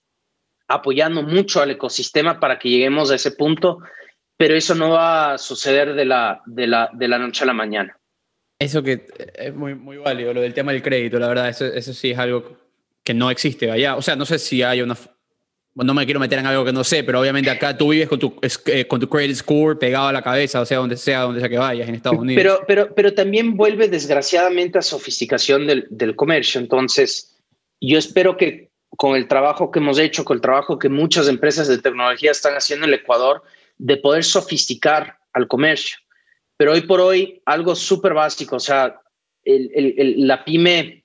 apoyando 0.68 1.22
mucho 1.22 1.60
al 1.60 1.72
ecosistema 1.72 2.38
para 2.38 2.58
que 2.58 2.68
lleguemos 2.68 3.10
a 3.10 3.16
ese 3.16 3.32
punto, 3.32 3.78
pero 4.36 4.54
eso 4.54 4.74
no 4.76 4.90
va 4.90 5.34
a 5.34 5.38
suceder 5.38 5.94
de 5.94 6.04
la, 6.04 6.40
de 6.46 6.68
la, 6.68 6.90
de 6.92 7.08
la 7.08 7.18
noche 7.18 7.42
a 7.42 7.48
la 7.48 7.52
mañana. 7.52 7.98
Eso 8.60 8.82
que 8.82 9.06
es 9.36 9.54
muy, 9.54 9.74
muy 9.74 9.96
válido, 9.96 10.34
lo 10.34 10.42
del 10.42 10.52
tema 10.52 10.72
del 10.72 10.82
crédito, 10.82 11.18
la 11.18 11.28
verdad, 11.28 11.48
eso, 11.48 11.64
eso 11.64 11.94
sí 11.94 12.10
es 12.10 12.18
algo 12.18 12.58
que 13.02 13.14
no 13.14 13.30
existe 13.30 13.70
allá. 13.70 13.96
O 13.96 14.02
sea, 14.02 14.16
no 14.16 14.26
sé 14.26 14.38
si 14.38 14.62
hay 14.62 14.82
una... 14.82 14.96
No 15.74 15.94
me 15.94 16.04
quiero 16.04 16.20
meter 16.20 16.38
en 16.38 16.46
algo 16.46 16.62
que 16.62 16.72
no 16.72 16.84
sé, 16.84 17.02
pero 17.02 17.20
obviamente 17.20 17.48
acá 17.48 17.74
tú 17.74 17.88
vives 17.88 18.06
con 18.06 18.18
tu, 18.18 18.36
eh, 18.66 18.86
con 18.86 19.00
tu 19.00 19.08
credit 19.08 19.34
score 19.34 19.78
pegado 19.78 20.08
a 20.08 20.12
la 20.12 20.20
cabeza, 20.20 20.60
o 20.60 20.66
sea, 20.66 20.76
donde 20.76 20.98
sea, 20.98 21.20
donde 21.20 21.40
sea 21.40 21.48
que 21.48 21.56
vayas, 21.56 21.88
en 21.88 21.94
Estados 21.94 22.18
Unidos. 22.18 22.42
Pero, 22.42 22.64
pero, 22.66 22.94
pero 22.94 23.14
también 23.14 23.56
vuelve 23.56 23.88
desgraciadamente 23.88 24.78
a 24.78 24.82
sofisticación 24.82 25.66
del, 25.66 25.86
del 25.88 26.14
comercio. 26.14 26.60
Entonces, 26.60 27.38
yo 27.80 27.96
espero 27.96 28.36
que 28.36 28.68
con 28.90 29.16
el 29.16 29.26
trabajo 29.26 29.70
que 29.70 29.78
hemos 29.78 29.98
hecho, 29.98 30.22
con 30.22 30.36
el 30.36 30.42
trabajo 30.42 30.78
que 30.78 30.90
muchas 30.90 31.28
empresas 31.28 31.66
de 31.66 31.78
tecnología 31.78 32.32
están 32.32 32.54
haciendo 32.54 32.84
en 32.84 32.92
el 32.92 33.00
Ecuador, 33.00 33.42
de 33.78 33.96
poder 33.96 34.22
sofisticar 34.22 35.16
al 35.32 35.48
comercio. 35.48 35.96
Pero 36.60 36.72
hoy 36.72 36.82
por 36.82 37.00
hoy, 37.00 37.40
algo 37.46 37.74
súper 37.74 38.12
básico, 38.12 38.56
o 38.56 38.60
sea, 38.60 39.00
la 39.46 40.44
pyme 40.44 41.04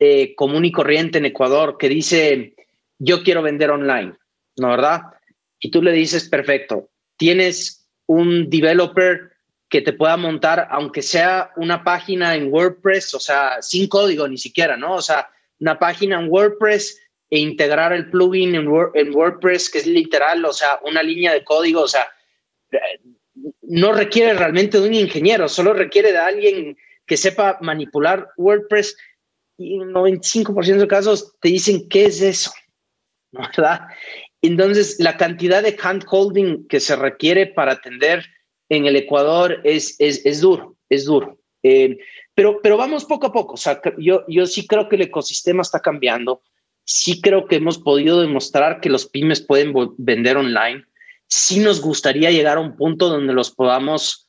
eh, 0.00 0.34
común 0.34 0.64
y 0.64 0.72
corriente 0.72 1.18
en 1.18 1.26
Ecuador 1.26 1.76
que 1.78 1.88
dice, 1.88 2.56
yo 2.98 3.22
quiero 3.22 3.40
vender 3.40 3.70
online, 3.70 4.14
¿no 4.56 4.70
verdad? 4.70 5.02
Y 5.60 5.70
tú 5.70 5.80
le 5.80 5.92
dices, 5.92 6.28
perfecto, 6.28 6.90
tienes 7.16 7.88
un 8.06 8.50
developer 8.50 9.30
que 9.68 9.80
te 9.80 9.92
pueda 9.92 10.16
montar, 10.16 10.66
aunque 10.72 11.02
sea 11.02 11.52
una 11.54 11.84
página 11.84 12.34
en 12.34 12.52
WordPress, 12.52 13.14
o 13.14 13.20
sea, 13.20 13.62
sin 13.62 13.86
código 13.86 14.26
ni 14.26 14.38
siquiera, 14.38 14.76
¿no? 14.76 14.96
O 14.96 15.02
sea, 15.02 15.30
una 15.60 15.78
página 15.78 16.18
en 16.18 16.28
WordPress 16.28 17.00
e 17.30 17.38
integrar 17.38 17.92
el 17.92 18.10
plugin 18.10 18.56
en, 18.56 18.66
WordPress, 18.66 19.70
que 19.70 19.78
es 19.78 19.86
literal, 19.86 20.44
o 20.44 20.52
sea, 20.52 20.80
una 20.82 21.00
línea 21.00 21.32
de 21.32 21.44
código, 21.44 21.82
o 21.82 21.88
sea, 21.88 22.08
no 23.62 23.92
requiere 23.92 24.34
realmente 24.34 24.80
de 24.80 24.88
un 24.88 24.94
ingeniero, 24.94 25.48
solo 25.48 25.72
requiere 25.72 26.12
de 26.12 26.18
alguien 26.18 26.76
que 27.06 27.16
sepa 27.16 27.58
manipular 27.60 28.28
WordPress 28.36 28.96
y 29.58 29.74
en 29.74 29.92
95% 29.92 30.78
de 30.78 30.88
casos 30.88 31.34
te 31.40 31.48
dicen, 31.48 31.88
¿qué 31.88 32.06
es 32.06 32.22
eso? 32.22 32.52
¿Verdad? 33.32 33.80
Entonces, 34.42 34.96
la 34.98 35.16
cantidad 35.16 35.62
de 35.62 35.76
hand-holding 35.80 36.66
que 36.66 36.80
se 36.80 36.96
requiere 36.96 37.46
para 37.46 37.72
atender 37.72 38.24
en 38.70 38.86
el 38.86 38.96
Ecuador 38.96 39.60
es, 39.64 39.96
es, 39.98 40.24
es 40.24 40.40
duro, 40.40 40.76
es 40.88 41.04
duro. 41.04 41.38
Eh, 41.62 41.98
pero, 42.34 42.60
pero 42.62 42.76
vamos 42.78 43.04
poco 43.04 43.26
a 43.26 43.32
poco. 43.32 43.54
O 43.54 43.58
sea, 43.58 43.80
yo, 43.98 44.24
yo 44.28 44.46
sí 44.46 44.66
creo 44.66 44.88
que 44.88 44.96
el 44.96 45.02
ecosistema 45.02 45.62
está 45.62 45.80
cambiando. 45.80 46.42
Sí 46.84 47.20
creo 47.20 47.46
que 47.46 47.56
hemos 47.56 47.78
podido 47.78 48.20
demostrar 48.20 48.80
que 48.80 48.88
los 48.88 49.06
pymes 49.06 49.42
pueden 49.42 49.74
vender 49.98 50.38
online. 50.38 50.86
Sí 51.30 51.60
nos 51.60 51.80
gustaría 51.80 52.30
llegar 52.30 52.58
a 52.58 52.60
un 52.60 52.76
punto 52.76 53.08
donde 53.08 53.32
los 53.32 53.50
podamos 53.50 54.28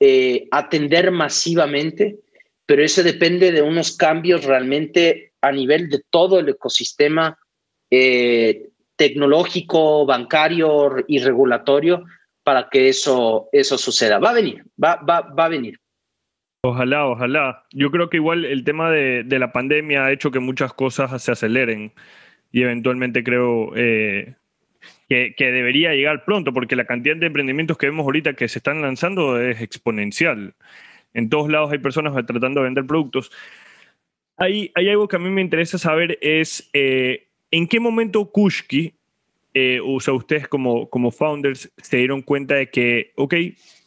eh, 0.00 0.48
atender 0.50 1.10
masivamente, 1.10 2.18
pero 2.66 2.84
eso 2.84 3.02
depende 3.02 3.52
de 3.52 3.62
unos 3.62 3.96
cambios 3.96 4.44
realmente 4.44 5.32
a 5.40 5.50
nivel 5.50 5.88
de 5.88 6.02
todo 6.10 6.38
el 6.38 6.48
ecosistema 6.48 7.38
eh, 7.90 8.68
tecnológico, 8.96 10.06
bancario 10.06 10.96
y 11.08 11.18
regulatorio 11.18 12.04
para 12.44 12.68
que 12.68 12.88
eso, 12.88 13.48
eso 13.52 13.78
suceda. 13.78 14.18
Va 14.18 14.30
a 14.30 14.34
venir, 14.34 14.64
va, 14.82 14.96
va, 14.96 15.20
va 15.20 15.46
a 15.46 15.48
venir. 15.48 15.78
Ojalá, 16.64 17.06
ojalá. 17.08 17.64
Yo 17.72 17.90
creo 17.90 18.08
que 18.08 18.18
igual 18.18 18.44
el 18.44 18.62
tema 18.62 18.90
de, 18.90 19.24
la 19.38 19.52
pandemia 19.52 20.04
ha 20.04 20.12
hecho 20.12 20.30
que 20.30 20.38
muchas 20.38 20.72
cosas 20.72 21.20
se 21.20 21.32
aceleren 21.32 21.92
y 22.52 22.62
eventualmente 22.62 23.24
creo 23.24 23.72
eh, 23.74 24.36
que, 25.36 25.52
debería 25.52 25.94
llegar 25.94 26.24
pronto 26.24 26.52
porque 26.52 26.76
la 26.76 26.86
cantidad 26.86 27.16
de 27.16 27.26
emprendimientos 27.26 27.76
que 27.76 27.86
vemos 27.86 28.04
ahorita 28.04 28.32
que 28.34 28.48
se 28.48 28.58
están 28.58 28.80
lanzando 28.80 29.40
es 29.40 29.60
exponencial. 29.60 30.54
En 31.12 31.28
todos 31.28 31.50
lados 31.50 31.70
hay 31.70 31.78
personas 31.78 32.14
tratando 32.26 32.60
de 32.60 32.64
vender 32.64 32.86
productos. 32.86 33.30
Hay, 34.38 34.72
hay 34.74 34.88
algo 34.88 35.08
que 35.08 35.16
a 35.16 35.18
mí 35.18 35.28
me 35.28 35.42
interesa 35.42 35.76
saber 35.76 36.18
es 36.22 36.70
eh, 36.72 37.28
en 37.50 37.66
qué 37.68 37.78
momento 37.78 38.30
Kushki, 38.30 38.94
eh, 39.52 39.80
o 39.84 40.00
sea, 40.00 40.14
ustedes 40.14 40.48
como, 40.48 40.88
como 40.88 41.10
founders 41.10 41.70
se 41.76 41.98
dieron 41.98 42.22
cuenta 42.22 42.54
de 42.54 42.70
que, 42.70 43.12
ok, 43.16 43.34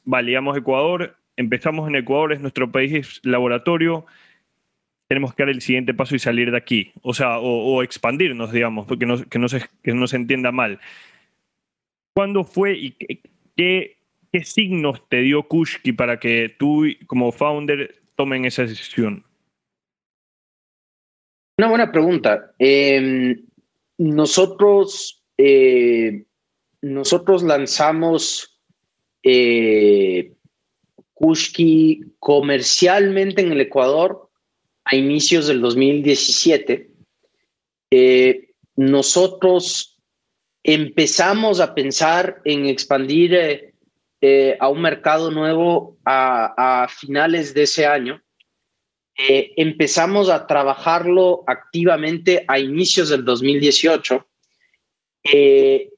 valíamos 0.03 0.55
Ecuador, 0.55 1.17
empezamos 1.36 1.88
en 1.88 1.95
Ecuador, 1.95 2.34
es 2.34 2.39
nuestro 2.39 2.71
país 2.71 3.19
laboratorio, 3.23 4.05
tenemos 5.07 5.34
que 5.34 5.41
dar 5.41 5.49
el 5.49 5.61
siguiente 5.61 5.95
paso 5.95 6.15
y 6.15 6.19
salir 6.19 6.51
de 6.51 6.57
aquí, 6.57 6.91
o 7.01 7.15
sea, 7.15 7.39
o, 7.39 7.82
expandirnos, 7.82 8.51
digamos, 8.51 8.86
porque 8.86 9.07
no, 9.07 9.17
que, 9.23 9.39
no 9.39 9.49
se, 9.49 9.63
que 9.84 9.93
no 9.95 10.05
se 10.05 10.17
entienda 10.17 10.51
mal. 10.51 10.80
¿Cuándo 12.16 12.45
fue 12.45 12.78
y 12.78 12.91
qué, 12.91 13.97
qué 14.32 14.43
signos 14.45 15.01
te 15.09 15.18
dio 15.18 15.43
Kushki 15.43 15.91
para 15.91 16.18
que 16.18 16.55
tú 16.57 16.86
como 17.07 17.32
founder 17.34 18.01
tomen 18.16 18.45
esa 18.45 18.61
decisión? 18.61 19.26
Una 21.57 21.70
buena 21.70 21.91
pregunta. 21.91 22.53
Em, 22.59 23.45
nosotros, 23.97 25.24
eh, 25.38 26.26
nosotros 26.82 27.43
lanzamos 27.43 28.61
eh, 29.24 30.34
Kushki 31.13 32.01
comercialmente 32.20 33.41
en 33.41 33.51
el 33.51 33.61
Ecuador 33.61 34.30
a 34.86 34.95
inicios 34.95 35.47
del 35.47 35.61
2017. 35.61 36.91
Eh, 37.91 38.49
nosotros 38.76 39.94
empezamos 40.68 41.59
a 41.59 41.76
pensar 41.76 42.41
en 42.43 42.66
expandir 42.66 43.36
eh, 43.36 43.74
eh, 44.22 44.57
a 44.59 44.68
un 44.68 44.82
mercado 44.82 45.30
nuevo 45.30 45.99
a, 46.03 46.88
finales 46.89 47.53
de 47.53 47.63
ese 47.63 47.86
año. 47.86 48.22
empezamos 49.16 50.30
a 50.30 50.45
trabajarlo 50.45 51.43
activamente 51.47 52.43
a 52.47 52.59
inicios 52.59 53.09
del 53.09 53.24
2018 53.24 54.28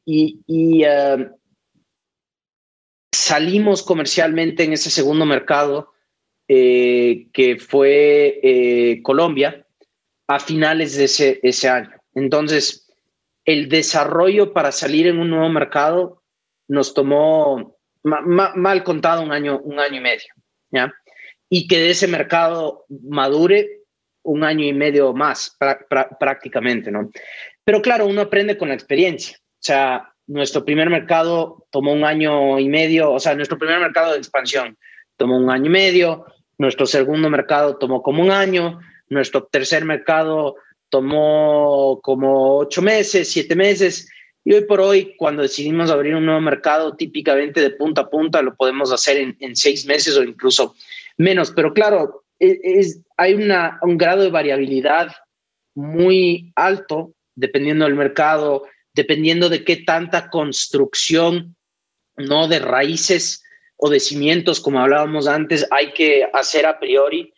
y, 0.06 0.86
salimos 3.14 3.84
comercialmente 3.84 4.64
en 4.64 4.74
ese 4.74 4.90
segundo 4.90 5.26
mercado, 5.26 5.94
eh, 6.48 7.28
que 7.34 7.58
fue 7.58 8.40
eh, 8.44 9.02
Colombia, 9.02 9.66
a 10.28 10.40
finales 10.40 10.98
de 10.98 11.40
ese 11.42 11.70
año. 11.70 11.92
Entonces, 12.14 12.87
el 13.48 13.70
desarrollo 13.70 14.54
para 14.54 14.72
salir 14.72 15.08
en 15.08 15.18
un 15.18 15.30
nuevo 15.30 15.50
mercado 15.50 16.22
nos 16.68 16.94
tomó 16.94 17.80
mal 18.04 18.84
contado 18.84 19.24
un 19.24 19.32
año, 19.32 19.60
un 19.60 19.80
año 19.80 19.98
y 19.98 20.02
medio, 20.02 20.34
¿ya? 20.70 20.94
Y 21.50 21.68
que 21.68 21.80
de 21.80 21.92
ese 21.92 22.08
mercado 22.08 22.86
madure 22.90 23.84
un 24.24 24.44
año 24.44 24.66
y 24.66 24.74
medio 24.74 25.14
más 25.14 25.58
prácticamente, 26.20 26.92
¿no? 26.92 27.10
Pero 27.64 27.82
claro, 27.82 28.06
uno 28.06 28.22
aprende 28.22 28.58
con 28.58 28.68
la 28.68 28.74
experiencia. 28.74 29.38
O 29.40 29.64
sea, 29.64 30.14
nuestro 30.28 30.66
primer 30.66 30.90
mercado 30.90 31.68
tomó 31.72 31.94
un 31.94 32.04
año 32.04 32.60
y 32.60 32.68
medio, 32.68 33.14
o 33.14 33.20
sea, 33.20 33.34
nuestro 33.34 33.58
primer 33.58 33.80
mercado 33.80 34.12
de 34.12 34.18
expansión 34.18 34.78
tomó 35.16 35.38
un 35.38 35.50
año 35.50 35.68
y 35.68 35.70
medio, 35.70 36.26
nuestro 36.58 36.86
segundo 36.86 37.30
mercado 37.30 37.78
tomó 37.78 38.02
como 38.04 38.22
un 38.22 38.32
año, 38.32 38.80
nuestro 39.10 39.46
tercer 39.46 39.86
mercado 39.86 40.58
tomó 40.90 42.00
como 42.02 42.58
ocho 42.58 42.82
meses, 42.82 43.32
siete 43.32 43.56
meses. 43.56 44.10
Y 44.44 44.54
hoy 44.54 44.66
por 44.66 44.80
hoy, 44.80 45.16
cuando 45.18 45.42
decidimos 45.42 45.90
abrir 45.90 46.16
un 46.16 46.26
nuevo 46.26 46.42
mercado, 46.42 46.96
típicamente 46.96 47.62
de 47.62 47.72
punta 47.72 48.02
a 48.02 48.10
punta, 48.10 48.42
lo 48.42 48.56
podemos 48.56 48.92
hacer 48.92 49.36
en, 49.40 49.56
seis 49.56 49.86
meses 49.86 50.18
o 50.18 50.24
incluso 50.24 50.76
menos. 51.18 51.52
Pero 51.52 51.74
claro, 51.74 52.24
e, 52.40 52.60
es, 52.64 53.02
hay 53.18 53.34
una, 53.34 53.80
un 53.82 53.98
grado 53.98 54.24
de 54.24 54.30
variabilidad 54.30 55.12
muy 55.76 56.52
alto 56.56 57.14
dependiendo 57.36 57.86
del 57.86 57.96
mercado, 57.96 58.64
dependiendo 58.94 59.50
de 59.50 59.64
qué 59.64 59.78
tanta 59.78 60.30
construcción 60.30 61.56
no 62.16 62.48
de 62.48 62.60
raíces 62.60 63.44
o 63.76 63.90
de 63.90 64.00
cimientos, 64.00 64.60
como 64.60 64.80
hablábamos 64.80 65.28
antes, 65.28 65.68
hay 65.70 65.94
que 65.94 66.28
hacer 66.34 66.66
a 66.66 66.80
priori. 66.80 67.32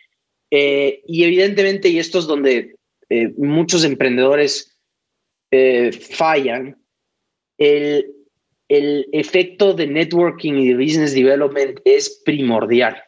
Eh, 0.52 1.02
y 1.06 1.24
evidentemente, 1.26 1.90
y 1.90 2.00
esto 2.00 2.18
es 2.20 2.26
donde 2.26 2.76
eh, 3.10 3.34
muchos 3.38 3.84
emprendedores 3.84 4.80
eh, 5.52 5.92
fallan, 5.92 6.82
el, 7.58 8.14
el 8.68 9.08
efecto 9.12 9.74
de 9.74 9.88
networking 9.88 10.54
y 10.54 10.70
de 10.70 10.76
business 10.76 11.14
development 11.14 11.80
es 11.86 12.22
primordial. 12.24 13.02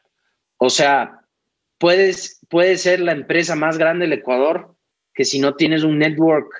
O 0.57 0.69
sea, 0.69 1.21
puedes, 1.77 2.39
puede 2.49 2.77
ser 2.77 2.99
la 2.99 3.11
empresa 3.11 3.55
más 3.55 3.77
grande 3.77 4.05
del 4.05 4.19
Ecuador, 4.19 4.75
que 5.13 5.25
si 5.25 5.39
no 5.39 5.55
tienes 5.55 5.83
un 5.83 5.99
network 5.99 6.51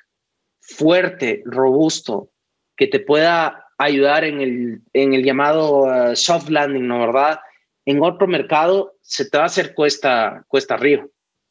fuerte, 0.59 1.41
robusto, 1.45 2.31
que 2.75 2.87
te 2.87 2.99
pueda 2.99 3.67
ayudar 3.77 4.23
en 4.23 4.41
el, 4.41 4.81
en 4.93 5.13
el 5.13 5.23
llamado 5.23 5.83
uh, 5.83 6.15
soft 6.15 6.49
landing, 6.49 6.87
¿no? 6.87 6.99
¿Verdad? 6.99 7.39
En 7.85 8.01
otro 8.03 8.27
mercado 8.27 8.95
se 9.01 9.29
te 9.29 9.37
va 9.37 9.43
a 9.43 9.47
hacer 9.47 9.73
cuesta, 9.73 10.45
cuesta 10.47 10.75
arriba, 10.75 11.05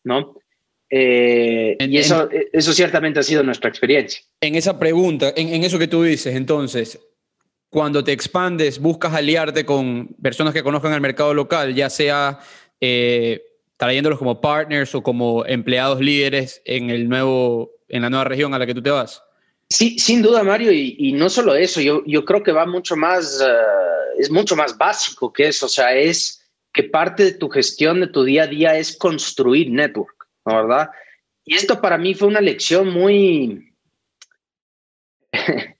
¿no? 0.04 0.36
Eh, 0.90 1.76
y 1.78 1.96
eso, 1.98 2.28
eso 2.52 2.72
ciertamente 2.72 3.20
ha 3.20 3.22
sido 3.22 3.42
nuestra 3.42 3.70
experiencia. 3.70 4.22
En 4.40 4.56
esa 4.56 4.78
pregunta, 4.78 5.32
en, 5.36 5.54
en, 5.54 5.62
eso 5.62 5.78
que 5.78 5.86
tú 5.86 6.02
dices, 6.02 6.34
entonces, 6.34 6.98
cuando 7.70 8.02
te 8.02 8.12
expandes, 8.12 8.80
buscas 8.80 9.14
aliarte 9.14 9.64
con 9.64 10.08
personas 10.20 10.52
que 10.52 10.64
conozcan 10.64 10.92
el 10.92 11.00
mercado 11.00 11.32
local, 11.32 11.74
ya 11.74 11.88
sea 11.88 12.40
eh, 12.80 13.42
trayéndolos 13.76 14.18
como 14.18 14.40
partners 14.40 14.94
o 14.94 15.02
como 15.02 15.46
empleados 15.46 16.00
líderes 16.00 16.60
en, 16.64 16.90
el 16.90 17.08
nuevo, 17.08 17.70
en 17.88 18.02
la 18.02 18.10
nueva 18.10 18.24
región 18.24 18.52
a 18.52 18.58
la 18.58 18.66
que 18.66 18.74
tú 18.74 18.82
te 18.82 18.90
vas. 18.90 19.22
Sí, 19.68 19.98
sin 20.00 20.20
duda, 20.20 20.42
Mario, 20.42 20.72
y, 20.72 21.12
no 21.12 21.30
solo 21.30 21.54
eso, 21.54 21.80
yo, 21.80 22.02
yo 22.04 22.24
creo 22.24 22.42
que 22.42 22.50
va 22.50 22.66
mucho 22.66 22.96
más, 22.96 23.40
uh, 23.40 24.20
es 24.20 24.28
mucho 24.30 24.56
más 24.56 24.76
básico 24.76 25.32
que 25.32 25.46
eso, 25.46 25.66
o 25.66 25.68
sea, 25.68 25.94
es 25.94 26.44
que 26.72 26.82
parte 26.82 27.24
de 27.24 27.32
tu 27.32 27.48
gestión 27.48 28.00
de 28.00 28.08
tu 28.08 28.24
día 28.24 28.42
a 28.42 28.46
día 28.48 28.76
es 28.76 28.96
construir 28.96 29.70
network. 29.70 30.19
¿Verdad? 30.44 30.90
Y 31.44 31.54
esto 31.54 31.80
para 31.80 31.98
mí 31.98 32.14
fue 32.14 32.28
una 32.28 32.40
lección 32.40 32.92
muy, 32.92 33.74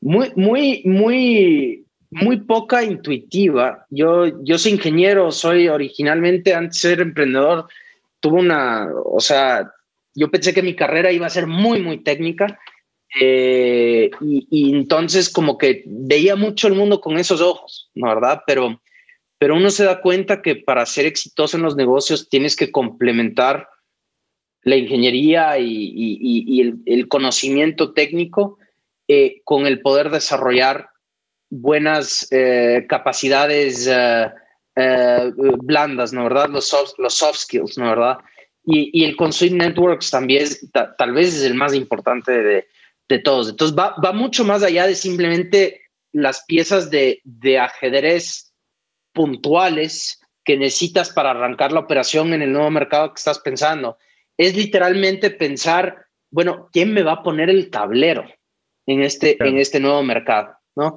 muy, 0.00 0.32
muy, 0.36 0.82
muy, 0.84 1.86
muy 2.10 2.40
poca 2.40 2.82
intuitiva. 2.82 3.86
Yo, 3.90 4.42
yo 4.44 4.58
soy 4.58 4.72
ingeniero, 4.72 5.30
soy 5.30 5.68
originalmente, 5.68 6.54
antes 6.54 6.82
de 6.82 6.90
ser 6.90 7.00
emprendedor, 7.00 7.68
tuve 8.20 8.40
una, 8.40 8.88
o 9.04 9.20
sea, 9.20 9.70
yo 10.14 10.30
pensé 10.30 10.54
que 10.54 10.62
mi 10.62 10.74
carrera 10.74 11.10
iba 11.10 11.26
a 11.26 11.30
ser 11.30 11.46
muy, 11.46 11.80
muy 11.82 12.02
técnica. 12.02 12.58
Eh, 13.20 14.10
y, 14.20 14.46
y, 14.50 14.74
entonces 14.74 15.28
como 15.28 15.56
que 15.56 15.84
veía 15.86 16.34
mucho 16.34 16.66
el 16.66 16.74
mundo 16.74 17.00
con 17.00 17.16
esos 17.16 17.40
ojos, 17.40 17.90
¿no 17.94 18.08
verdad? 18.08 18.42
Pero, 18.44 18.82
pero 19.38 19.54
uno 19.54 19.70
se 19.70 19.84
da 19.84 20.00
cuenta 20.00 20.42
que 20.42 20.56
para 20.56 20.84
ser 20.84 21.06
exitoso 21.06 21.56
en 21.56 21.62
los 21.62 21.76
negocios 21.76 22.28
tienes 22.28 22.56
que 22.56 22.72
complementar 22.72 23.68
la 24.64 24.76
ingeniería 24.76 25.58
y, 25.58 26.82
el, 26.86 27.08
conocimiento 27.08 27.92
técnico 27.92 28.58
eh, 29.06 29.42
con 29.44 29.66
el 29.66 29.80
poder 29.80 30.10
desarrollar 30.10 30.88
buenas 31.50 32.26
eh, 32.30 32.86
capacidades 32.88 33.86
eh, 33.86 35.32
blandas, 35.58 36.12
¿no 36.12 36.24
verdad? 36.24 36.48
Los 36.48 36.68
soft, 36.68 36.94
los 36.98 37.14
soft 37.14 37.36
skills, 37.36 37.78
¿no 37.78 37.90
verdad? 37.90 38.18
Y, 38.64 39.04
el 39.04 39.16
construir 39.16 39.52
networks 39.52 40.10
también 40.10 40.48
tal 40.72 41.12
vez 41.12 41.34
es 41.34 41.42
el 41.42 41.54
más 41.54 41.74
importante 41.74 42.32
de, 42.32 42.66
de 43.08 43.18
todos. 43.18 43.50
Entonces 43.50 43.76
va, 43.76 43.94
va, 44.02 44.12
mucho 44.12 44.44
más 44.44 44.62
allá 44.62 44.86
de 44.86 44.94
simplemente 44.94 45.82
las 46.12 46.44
piezas 46.46 46.90
de, 46.90 47.20
de 47.24 47.58
ajedrez 47.58 48.54
puntuales 49.12 50.20
que 50.42 50.56
necesitas 50.56 51.10
para 51.10 51.32
arrancar 51.32 51.72
la 51.72 51.80
operación 51.80 52.32
en 52.32 52.40
el 52.40 52.52
nuevo 52.52 52.70
mercado 52.70 53.12
que 53.12 53.18
estás 53.18 53.38
pensando 53.40 53.98
es 54.36 54.56
literalmente 54.56 55.30
pensar, 55.30 56.06
bueno, 56.30 56.68
¿quién 56.72 56.92
me 56.92 57.02
va 57.02 57.12
a 57.12 57.22
poner 57.22 57.50
el 57.50 57.70
tablero 57.70 58.24
en 58.86 59.02
este, 59.02 59.36
en 59.40 59.58
este 59.58 59.80
nuevo 59.80 60.02
mercado? 60.02 60.54
¿no? 60.76 60.96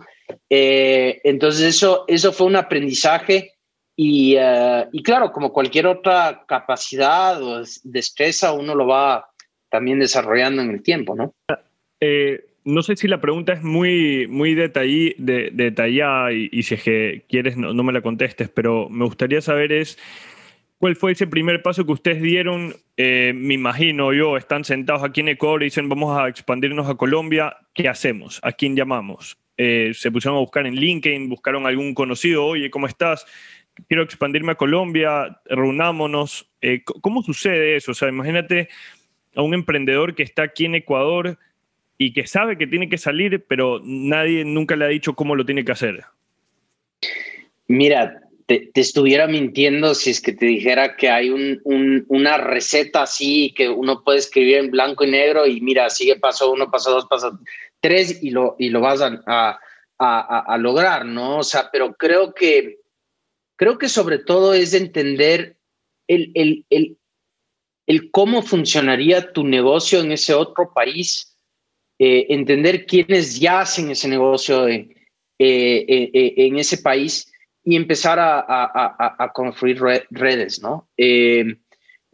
Eh, 0.49 1.21
entonces 1.23 1.65
eso, 1.65 2.05
eso 2.07 2.31
fue 2.31 2.47
un 2.47 2.55
aprendizaje 2.55 3.53
y, 3.95 4.35
eh, 4.37 4.85
y, 4.91 5.01
claro, 5.01 5.31
como 5.31 5.51
cualquier 5.51 5.87
otra 5.87 6.43
capacidad 6.47 7.41
o 7.41 7.63
destreza, 7.83 8.53
uno 8.53 8.75
lo 8.75 8.87
va 8.87 9.29
también 9.69 9.99
desarrollando 9.99 10.61
en 10.61 10.69
el 10.71 10.83
tiempo, 10.83 11.15
¿no? 11.15 11.33
Eh, 11.99 12.45
no 12.63 12.83
sé 12.83 12.95
si 12.95 13.07
la 13.07 13.21
pregunta 13.21 13.53
es 13.53 13.63
muy, 13.63 14.27
muy 14.27 14.53
detallí, 14.53 15.15
de, 15.17 15.49
detallada 15.51 16.31
y, 16.31 16.61
si 16.63 16.75
es 16.75 16.83
que 16.83 17.23
quieres 17.27 17.57
no, 17.57 17.73
no 17.73 17.83
me 17.83 17.93
la 17.93 18.01
contestes, 18.01 18.49
pero 18.49 18.87
me 18.89 19.05
gustaría 19.05 19.41
saber 19.41 19.71
es 19.71 19.97
¿Cuál 20.79 20.95
fue 20.95 21.13
ese 21.13 21.25
primer 21.25 21.63
paso 21.63 21.85
que 21.85 21.91
ustedes 21.91 22.21
dieron? 22.21 22.75
Eh, 22.97 23.33
me 23.35 23.55
imagino 23.55 24.13
yo, 24.13 24.37
están 24.37 24.63
sentados 24.63 25.03
aquí 25.03 25.21
en 25.21 25.29
Ecuador 25.29 25.63
y 25.63 25.65
dicen 25.65 25.89
vamos 25.89 26.17
a 26.17 26.27
expandirnos 26.27 26.87
a 26.87 26.95
Colombia, 26.95 27.57
¿qué 27.73 27.87
hacemos? 27.87 28.39
¿A 28.43 28.51
quién 28.51 28.75
llamamos? 28.75 29.37
Eh, 29.57 29.91
se 29.95 30.11
pusieron 30.11 30.37
a 30.37 30.41
buscar 30.41 30.67
en 30.67 30.75
LinkedIn, 30.75 31.29
buscaron 31.29 31.65
algún 31.65 31.95
conocido, 31.95 32.45
oye, 32.45 32.69
¿cómo 32.69 32.85
estás? 32.85 33.25
Quiero 33.87 34.03
expandirme 34.03 34.51
a 34.51 34.55
Colombia, 34.55 35.39
reunámonos. 35.45 36.49
Eh, 36.61 36.83
¿Cómo 36.83 37.23
sucede 37.23 37.75
eso? 37.75 37.91
O 37.91 37.95
sea, 37.95 38.09
imagínate 38.09 38.69
a 39.35 39.41
un 39.41 39.55
emprendedor 39.55 40.13
que 40.13 40.23
está 40.23 40.43
aquí 40.43 40.65
en 40.65 40.75
Ecuador 40.75 41.39
y 41.97 42.13
que 42.13 42.27
sabe 42.27 42.57
que 42.57 42.67
tiene 42.67 42.87
que 42.89 42.99
salir, 42.99 43.45
pero 43.47 43.81
nadie 43.83 44.45
nunca 44.45 44.75
le 44.75 44.85
ha 44.85 44.89
dicho 44.89 45.15
cómo 45.15 45.35
lo 45.35 45.45
tiene 45.45 45.65
que 45.65 45.71
hacer. 45.71 46.03
Mira, 47.67 48.26
te, 48.47 48.71
estuviera 48.73 49.27
mintiendo 49.27 49.93
si 49.93 50.09
es 50.09 50.21
que 50.21 50.31
te 50.31 50.45
dijera 50.45 50.95
que 50.95 51.09
hay 51.09 51.29
un, 51.29 51.61
una 52.07 52.37
receta 52.37 53.03
así 53.03 53.53
que 53.53 53.69
uno 53.69 54.03
puede 54.03 54.19
escribir 54.19 54.57
en 54.57 54.71
blanco 54.71 55.03
y 55.03 55.11
negro 55.11 55.45
y 55.45 55.59
mira, 55.61 55.89
sigue 55.89 56.15
paso 56.15 56.51
uno, 56.51 56.71
paso 56.71 56.91
dos, 56.91 57.05
paso 57.07 57.37
tres 57.81 58.23
y 58.23 58.31
lo, 58.31 58.55
y 58.57 58.69
lo 58.69 58.79
vas 58.79 59.01
a, 59.01 59.59
a, 59.99 60.57
lograr, 60.57 61.05
¿no? 61.05 61.39
O 61.39 61.43
sea, 61.43 61.69
pero 61.71 61.93
creo 61.95 62.33
que, 62.33 62.79
creo 63.57 63.77
que 63.77 63.89
sobre 63.89 64.17
todo 64.17 64.53
es 64.53 64.73
entender 64.73 65.57
el, 66.07 66.31
el, 66.33 66.65
el, 66.69 66.97
el 67.85 68.11
cómo 68.11 68.41
funcionaría 68.41 69.33
tu 69.33 69.43
negocio 69.43 69.99
en 69.99 70.13
ese 70.13 70.33
otro 70.33 70.71
país, 70.73 71.35
eh, 71.99 72.27
entender 72.29 72.85
quiénes 72.85 73.39
ya 73.39 73.61
hacen 73.61 73.91
ese 73.91 74.07
negocio 74.07 74.67
eh, 74.69 74.95
eh, 75.37 76.33
en 76.37 76.57
ese 76.59 76.77
país 76.77 77.31
y 77.69 77.75
empezar 77.75 78.17
a, 78.17 79.31
construir 79.33 79.77
redes, 80.09 80.61
¿no? 80.61 80.87
Eh, 80.95 81.57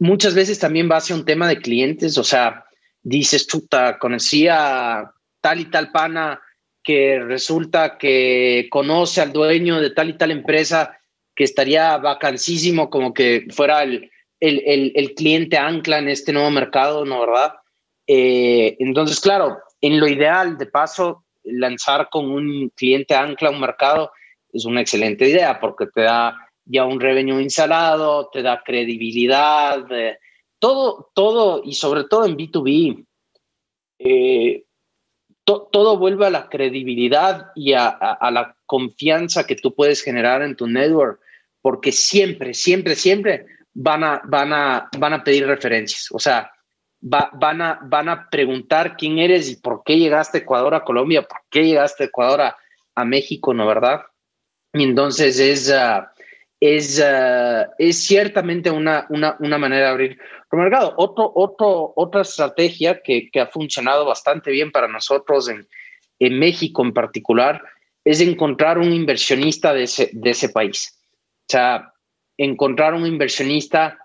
muchas 0.00 0.34
veces 0.34 0.58
también 0.58 0.90
va 0.90 0.96
hacia 0.96 1.14
un 1.14 1.24
tema 1.24 1.46
de 1.46 1.60
clientes, 1.60 2.18
o 2.18 2.24
sea, 2.24 2.64
dices, 3.04 3.46
chuta, 3.46 4.00
conocí 4.00 4.48
a 4.50 5.12
tal 5.40 5.60
y 5.60 5.66
tal 5.66 5.92
pana 5.92 6.40
que 6.82 7.20
resulta 7.20 7.98
que 7.98 8.66
conoce 8.68 9.20
al 9.20 9.32
dueño 9.32 9.80
de 9.80 9.90
tal 9.90 10.10
y 10.10 10.18
tal 10.18 10.32
empresa 10.32 10.98
que 11.36 11.44
estaría 11.44 11.98
vacancísimo 11.98 12.90
como 12.90 13.14
que 13.14 13.46
fuera 13.50 13.84
el, 13.84 14.10
el, 14.40 15.14
cliente 15.14 15.56
ancla 15.56 15.98
en 15.98 16.08
este 16.08 16.32
nuevo 16.32 16.50
mercado, 16.50 17.04
¿no? 17.04 17.20
¿Verdad? 17.20 17.54
Eh, 18.08 18.74
entonces, 18.80 19.20
claro, 19.20 19.58
en 19.80 20.00
lo 20.00 20.08
ideal, 20.08 20.58
de 20.58 20.66
paso, 20.66 21.24
lanzar 21.44 22.08
con 22.10 22.28
un 22.28 22.72
cliente 22.74 23.14
ancla 23.14 23.50
un 23.50 23.60
mercado 23.60 24.10
es 24.54 24.64
una 24.64 24.80
excelente 24.80 25.28
idea 25.28 25.60
porque 25.60 25.86
te 25.86 26.02
da 26.02 26.36
ya 26.64 26.86
un 26.86 27.00
revenue 27.00 27.42
instalado, 27.42 28.30
te 28.32 28.42
da 28.42 28.62
credibilidad, 28.64 29.84
eh, 29.92 30.18
todo, 30.58 31.10
todo, 31.14 31.62
y 31.64 31.74
sobre 31.74 32.04
todo 32.04 32.24
en 32.24 32.36
B2B, 32.36 33.04
eh, 33.98 34.64
todo 35.44 35.98
vuelve 35.98 36.26
a 36.26 36.30
la 36.30 36.48
credibilidad 36.48 37.50
y 37.54 37.74
a, 37.74 37.88
a, 37.88 38.30
la 38.30 38.56
confianza 38.64 39.46
que 39.46 39.56
tú 39.56 39.74
puedes 39.74 40.02
generar 40.02 40.40
en 40.40 40.56
tu 40.56 40.66
network, 40.66 41.20
porque 41.60 41.92
siempre, 41.92 42.54
siempre, 42.54 42.94
siempre 42.94 43.44
van 43.74 44.04
a, 44.04 44.22
van 44.24 44.52
a, 44.54 44.88
van 44.98 45.12
a 45.12 45.22
pedir 45.22 45.46
referencias. 45.46 46.08
O 46.12 46.18
sea, 46.18 46.50
van, 47.00 47.60
a, 47.60 47.80
van 47.82 48.08
a 48.08 48.28
preguntar 48.30 48.96
quién 48.96 49.18
eres 49.18 49.50
y 49.50 49.56
por 49.56 49.82
qué 49.84 49.98
llegaste 49.98 50.38
a 50.38 50.40
Ecuador, 50.40 50.74
a 50.74 50.84
Colombia, 50.84 51.22
por 51.22 51.40
qué 51.50 51.64
llegaste 51.64 52.04
a 52.04 52.06
Ecuador, 52.06 52.40
a, 52.94 53.04
México, 53.04 53.52
¿no 53.52 53.66
verdad? 53.66 54.02
Y 54.74 54.82
entonces 54.82 55.38
es, 55.38 55.70
ah, 55.70 56.12
es, 56.60 57.00
ah, 57.00 57.68
es 57.78 58.04
ciertamente 58.04 58.70
una, 58.70 59.06
una, 59.08 59.36
una, 59.38 59.56
manera 59.56 59.86
de 59.86 59.92
abrir 59.92 60.18
el 60.50 60.58
mercado. 60.58 60.94
Otro, 60.96 61.30
otro, 61.34 61.92
otra 61.94 62.22
estrategia 62.22 63.00
que, 63.00 63.30
que, 63.30 63.40
ha 63.40 63.46
funcionado 63.46 64.04
bastante 64.04 64.50
bien 64.50 64.72
para 64.72 64.88
nosotros 64.88 65.48
en, 65.48 65.66
en 66.18 66.38
México 66.40 66.82
en 66.82 66.92
particular 66.92 67.62
es 68.04 68.20
encontrar 68.20 68.78
un 68.78 68.92
inversionista 68.92 69.72
de 69.72 69.84
ese, 69.84 70.10
de 70.12 70.30
ese 70.30 70.48
país. 70.48 70.98
O 71.14 71.52
sea, 71.52 71.92
encontrar 72.36 72.94
un 72.94 73.06
inversionista 73.06 73.96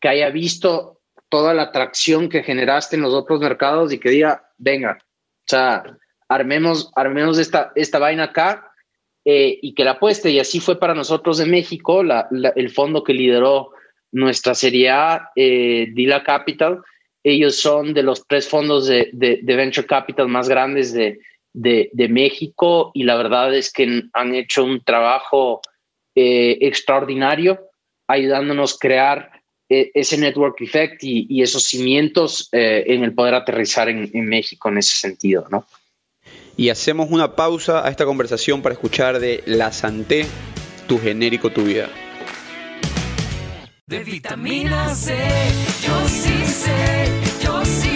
que 0.00 0.08
haya 0.08 0.30
visto 0.30 1.02
toda 1.28 1.52
la 1.52 1.64
atracción 1.64 2.30
que 2.30 2.42
generaste 2.42 2.96
en 2.96 3.02
los 3.02 3.12
otros 3.12 3.40
mercados 3.40 3.92
y 3.92 3.98
que 3.98 4.08
diga, 4.08 4.50
venga, 4.56 4.98
o 5.00 5.46
sea, 5.46 5.84
armemos, 6.28 6.90
armemos 6.96 7.38
esta, 7.38 7.72
esta 7.74 7.98
vaina 7.98 8.24
acá 8.24 8.70
eh, 9.24 9.58
y 9.60 9.74
que 9.74 9.84
la 9.84 9.92
apueste. 9.92 10.30
Y 10.30 10.38
así 10.38 10.60
fue 10.60 10.78
para 10.78 10.94
nosotros 10.94 11.40
en 11.40 11.50
México, 11.50 12.02
el 12.02 12.70
fondo 12.70 13.02
que 13.02 13.14
lideró 13.14 13.70
nuestra 14.12 14.54
serie 14.54 14.90
A, 14.90 15.30
eh, 15.34 15.88
Dila 15.92 16.22
Capital. 16.22 16.80
Ellos 17.22 17.56
son 17.56 17.94
de 17.94 18.02
los 18.02 18.26
tres 18.26 18.48
fondos 18.48 18.86
de, 18.86 19.10
de, 19.12 19.56
venture 19.56 19.86
capital 19.86 20.28
más 20.28 20.48
grandes 20.48 20.92
de, 20.92 21.20
de, 21.52 22.08
México 22.08 22.90
y 22.92 23.04
la 23.04 23.16
verdad 23.16 23.54
es 23.54 23.72
que 23.72 24.02
han 24.12 24.34
hecho 24.34 24.64
un 24.64 24.82
trabajo 24.84 25.62
eh, 26.14 26.58
extraordinario 26.60 27.58
ayudándonos 28.06 28.74
a 28.74 28.78
crear 28.78 29.30
eh, 29.68 29.90
ese 29.94 30.18
network 30.18 30.60
effect 30.60 31.02
y, 31.02 31.42
esos 31.42 31.64
cimientos 31.64 32.48
eh, 32.52 32.84
en 32.86 33.02
el 33.02 33.14
poder 33.14 33.34
aterrizar 33.34 33.88
en, 33.88 34.10
México 34.28 34.68
en 34.68 34.78
ese 34.78 34.96
sentido, 34.96 35.46
¿no? 35.50 35.66
Y 36.56 36.68
hacemos 36.68 37.08
una 37.10 37.34
pausa 37.34 37.86
a 37.86 37.90
esta 37.90 38.04
conversación 38.04 38.62
para 38.62 38.74
escuchar 38.74 39.18
de 39.18 39.42
La 39.46 39.72
Santé, 39.72 40.26
tu 40.86 41.00
genérico, 41.00 41.50
tu 41.50 41.64
vida. 41.64 41.88
De 43.86 44.04
vitamina 44.04 44.94
C, 44.94 45.14
yo 45.86 46.08
sí 46.08 46.46
sé, 46.46 47.08
yo 47.42 47.64
sí 47.64 47.93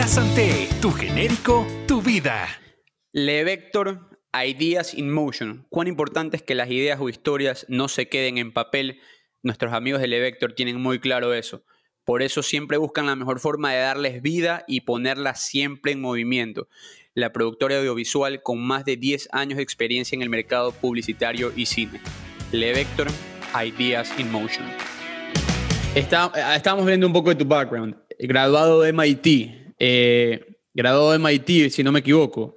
la 0.00 0.08
Santé, 0.08 0.66
tu 0.80 0.92
genérico, 0.92 1.66
tu 1.86 2.00
vida. 2.00 2.48
Le 3.12 3.44
Vector 3.44 4.08
Ideas 4.32 4.94
in 4.94 5.10
Motion. 5.10 5.66
Cuán 5.68 5.88
importante 5.88 6.38
es 6.38 6.42
que 6.42 6.54
las 6.54 6.70
ideas 6.70 6.98
o 7.02 7.10
historias 7.10 7.66
no 7.68 7.86
se 7.86 8.08
queden 8.08 8.38
en 8.38 8.50
papel 8.50 8.98
Nuestros 9.42 9.74
amigos 9.74 10.00
de 10.00 10.08
Levector 10.08 10.54
tienen 10.54 10.80
muy 10.80 11.00
claro 11.00 11.34
eso. 11.34 11.64
Por 12.06 12.22
eso 12.22 12.42
siempre 12.42 12.78
buscan 12.78 13.04
la 13.04 13.14
mejor 13.14 13.40
forma 13.40 13.72
de 13.72 13.80
darles 13.80 14.22
vida 14.22 14.64
y 14.66 14.80
ponerlas 14.80 15.42
siempre 15.42 15.92
en 15.92 16.00
movimiento. 16.00 16.66
La 17.12 17.30
productora 17.30 17.76
audiovisual 17.76 18.42
con 18.42 18.58
más 18.58 18.86
de 18.86 18.96
10 18.96 19.28
años 19.32 19.58
de 19.58 19.62
experiencia 19.62 20.16
en 20.16 20.22
el 20.22 20.30
mercado 20.30 20.72
publicitario 20.72 21.52
y 21.54 21.66
cine. 21.66 22.00
Levector, 22.52 23.08
Ideas 23.54 24.18
in 24.18 24.32
Motion. 24.32 24.64
Está, 25.94 26.32
eh, 26.34 26.56
estábamos 26.56 26.86
viendo 26.86 27.06
un 27.06 27.12
poco 27.12 27.28
de 27.28 27.36
tu 27.36 27.44
background. 27.44 27.96
Graduado 28.18 28.80
de 28.80 28.94
MIT. 28.94 29.59
Eh, 29.80 30.58
graduado 30.72 31.10
de 31.10 31.18
MIT, 31.18 31.70
si 31.70 31.82
no 31.82 31.90
me 31.90 31.98
equivoco. 31.98 32.56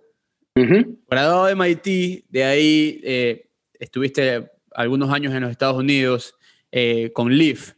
Graduado 1.10 1.46
de 1.46 1.56
MIT, 1.56 2.26
de 2.30 2.44
ahí 2.44 3.02
eh, 3.04 3.50
estuviste 3.80 4.52
algunos 4.76 5.10
años 5.12 5.34
en 5.34 5.42
los 5.42 5.50
Estados 5.50 5.78
Unidos. 5.78 6.36
Eh, 6.76 7.12
con 7.14 7.38
Leaf. 7.38 7.74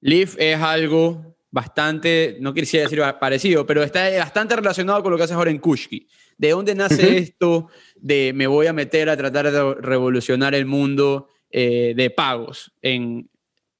Leaf 0.00 0.36
es 0.38 0.56
algo 0.56 1.36
bastante, 1.50 2.36
no 2.38 2.54
quisiera 2.54 2.88
decir 2.88 3.02
parecido, 3.18 3.66
pero 3.66 3.82
está 3.82 4.08
bastante 4.18 4.54
relacionado 4.54 5.02
con 5.02 5.10
lo 5.10 5.18
que 5.18 5.24
haces 5.24 5.34
ahora 5.34 5.50
en 5.50 5.58
Kushki. 5.58 6.06
¿De 6.38 6.50
dónde 6.50 6.76
nace 6.76 7.18
esto 7.18 7.70
de 7.96 8.32
me 8.32 8.46
voy 8.46 8.68
a 8.68 8.72
meter 8.72 9.08
a 9.08 9.16
tratar 9.16 9.50
de 9.50 9.74
revolucionar 9.74 10.54
el 10.54 10.64
mundo 10.64 11.28
eh, 11.50 11.92
de 11.96 12.08
pagos? 12.10 12.72
En, 12.82 13.28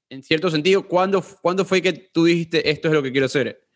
en 0.09 0.21
cierto 0.21 0.51
sentido, 0.51 0.85
¿cuándo, 0.85 1.23
¿cuándo 1.41 1.63
fue 1.63 1.81
que 1.81 1.93
tú 1.93 2.25
dijiste 2.25 2.69
esto 2.69 2.89
es 2.89 2.93
lo 2.93 3.01
que 3.01 3.13
quiero 3.13 3.27
hacer? 3.27 3.69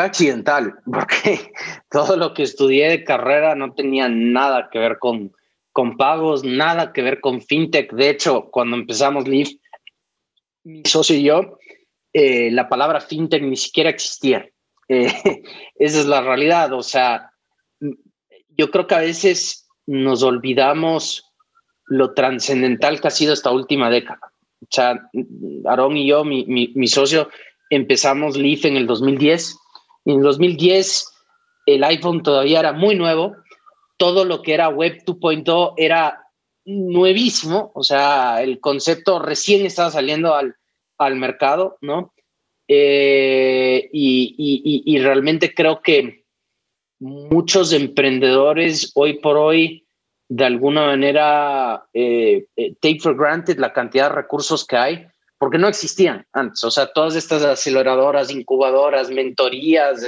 Fue 0.00 0.06
accidental, 0.06 0.76
porque 0.90 1.52
todo 1.90 2.16
lo 2.16 2.32
que 2.32 2.42
estudié 2.42 2.88
de 2.88 3.04
carrera 3.04 3.54
no 3.54 3.74
tenía 3.74 4.08
nada 4.08 4.70
que 4.72 4.78
ver 4.78 4.98
con, 4.98 5.36
con 5.72 5.98
pagos, 5.98 6.42
nada 6.42 6.94
que 6.94 7.02
ver 7.02 7.20
con 7.20 7.42
fintech. 7.42 7.92
De 7.92 8.08
hecho, 8.08 8.48
cuando 8.50 8.78
empezamos 8.78 9.28
Leaf, 9.28 9.50
mi 10.64 10.82
socio 10.86 11.16
y 11.16 11.24
yo, 11.24 11.58
eh, 12.14 12.50
la 12.50 12.66
palabra 12.70 13.02
fintech 13.02 13.42
ni 13.42 13.56
siquiera 13.56 13.90
existía. 13.90 14.48
Eh, 14.92 15.06
esa 15.76 16.00
es 16.00 16.06
la 16.06 16.20
realidad. 16.20 16.72
O 16.72 16.82
sea, 16.82 17.30
yo 18.48 18.72
creo 18.72 18.88
que 18.88 18.94
a 18.96 19.00
veces 19.02 19.68
nos 19.86 20.24
olvidamos 20.24 21.30
lo 21.86 22.12
trascendental 22.12 23.00
que 23.00 23.06
ha 23.06 23.12
sido 23.12 23.32
esta 23.32 23.52
última 23.52 23.88
década. 23.88 24.32
O 24.62 24.66
sea, 24.68 24.98
Aarón 25.66 25.96
y 25.96 26.08
yo, 26.08 26.24
mi, 26.24 26.44
mi, 26.46 26.72
mi 26.74 26.88
socio, 26.88 27.28
empezamos 27.68 28.36
Leaf 28.36 28.64
en 28.64 28.76
el 28.76 28.88
2010. 28.88 29.59
En 30.04 30.16
el 30.16 30.22
2010 30.22 31.10
el 31.66 31.84
iPhone 31.84 32.22
todavía 32.22 32.60
era 32.60 32.72
muy 32.72 32.96
nuevo. 32.96 33.36
Todo 33.96 34.24
lo 34.24 34.42
que 34.42 34.54
era 34.54 34.68
Web 34.68 35.02
2.0 35.04 35.74
era 35.76 36.26
nuevísimo, 36.64 37.70
o 37.74 37.82
sea, 37.82 38.42
el 38.42 38.60
concepto 38.60 39.18
recién 39.18 39.64
estaba 39.64 39.90
saliendo 39.90 40.34
al, 40.34 40.56
al 40.98 41.16
mercado, 41.16 41.76
¿no? 41.80 42.12
Eh, 42.68 43.88
y, 43.92 44.98
realmente 44.98 45.52
creo 45.52 45.82
que 45.82 46.24
muchos 47.00 47.72
emprendedores 47.72 48.92
hoy 48.94 49.18
por 49.18 49.36
hoy, 49.36 49.86
de 50.28 50.44
alguna 50.44 50.86
manera, 50.86 51.86
eh, 51.92 52.46
eh, 52.54 52.74
take 52.80 53.00
for 53.00 53.16
granted 53.16 53.58
la 53.58 53.72
cantidad 53.72 54.08
de 54.08 54.14
recursos 54.14 54.64
que 54.64 54.76
hay, 54.76 55.06
porque 55.40 55.56
no 55.56 55.68
existían 55.68 56.26
antes. 56.34 56.62
O 56.64 56.70
sea, 56.70 56.92
todas 56.92 57.16
estas 57.16 57.42
aceleradoras, 57.42 58.30
incubadoras, 58.30 59.10
mentorías, 59.10 60.06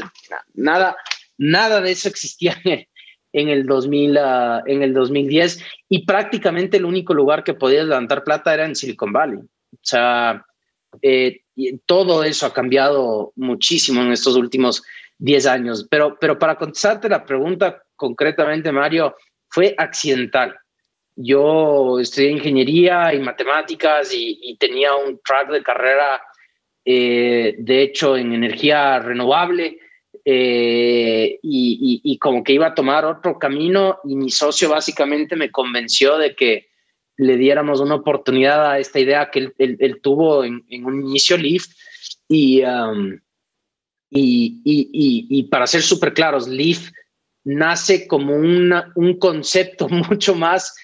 nada, 0.53 0.95
nada 1.39 1.81
de 1.81 1.91
eso 1.91 2.11
existía 2.11 2.61
en 3.33 3.49
el, 3.49 3.65
2000, 3.65 4.19
ah, 4.19 4.63
2010 4.67 5.65
y 5.89 6.05
prácticamente 6.05 6.77
el 6.77 6.85
único 6.85 7.15
lugar 7.15 7.45
que 7.45 7.55
podías 7.55 7.87
levantar 7.87 8.25
plata 8.25 8.53
era 8.53 8.67
en 8.67 8.77
Silicon 8.77 9.11
Valley. 9.11 9.39
O 9.39 9.79
sea, 9.81 10.45
eh, 11.01 11.41
todo 11.87 12.25
eso 12.25 12.45
ha 12.45 12.53
cambiado 12.53 13.33
muchísimo 13.37 14.03
en 14.03 14.13
estos 14.13 14.37
últimos 14.37 14.83
10 15.17 15.47
años. 15.47 15.87
Pero, 15.91 16.19
pero 16.21 16.39
para 16.39 16.57
contestarte 16.57 17.09
la 17.09 17.25
pregunta 17.25 17.83
concretamente, 17.97 18.71
Mario, 18.71 19.17
fue 19.49 19.75
accidental. 19.79 20.55
Yo 21.17 21.99
estudié 22.01 22.31
ingeniería 22.31 23.13
y 23.13 23.19
matemáticas 23.19 24.13
y, 24.15 24.57
tenía 24.59 24.95
un 24.95 25.21
track 25.23 25.51
de 25.51 25.63
carrera, 25.63 26.23
eh, 26.85 27.55
de 27.59 27.83
hecho, 27.83 28.17
en 28.17 28.33
energía 28.33 28.99
renovable 28.99 29.79
eh, 30.25 31.39
y, 31.43 32.19
como 32.19 32.45
que 32.45 32.53
iba 32.53 32.69
a 32.69 32.75
tomar 32.75 33.05
otro 33.05 33.39
camino 33.39 33.99
y 34.05 34.15
mi 34.15 34.31
socio 34.31 34.71
básicamente 34.71 35.37
me 35.37 35.51
convenció 35.51 36.17
de 36.17 36.35
que 36.35 36.69
le 37.17 37.37
diéramos 37.37 37.81
una 37.81 37.97
oportunidad 37.97 38.71
a 38.71 38.79
esta 38.79 39.01
idea 39.01 39.31
que 39.31 39.53
él, 39.59 40.01
tuvo 40.01 40.45
en, 40.45 40.65
un 40.85 41.09
inicio 41.09 41.37
Leaf 41.37 41.67
um, 42.29 43.19
y, 44.11 44.61
y, 44.65 45.43
para 45.45 45.67
ser 45.67 45.83
súper 45.83 46.15
claros, 46.15 46.49
Leaf 46.49 46.91
nace 47.45 48.07
como 48.07 48.35
una, 48.35 48.93
un 48.95 49.19
concepto 49.19 49.89
mucho 49.91 50.35
más 50.35 50.75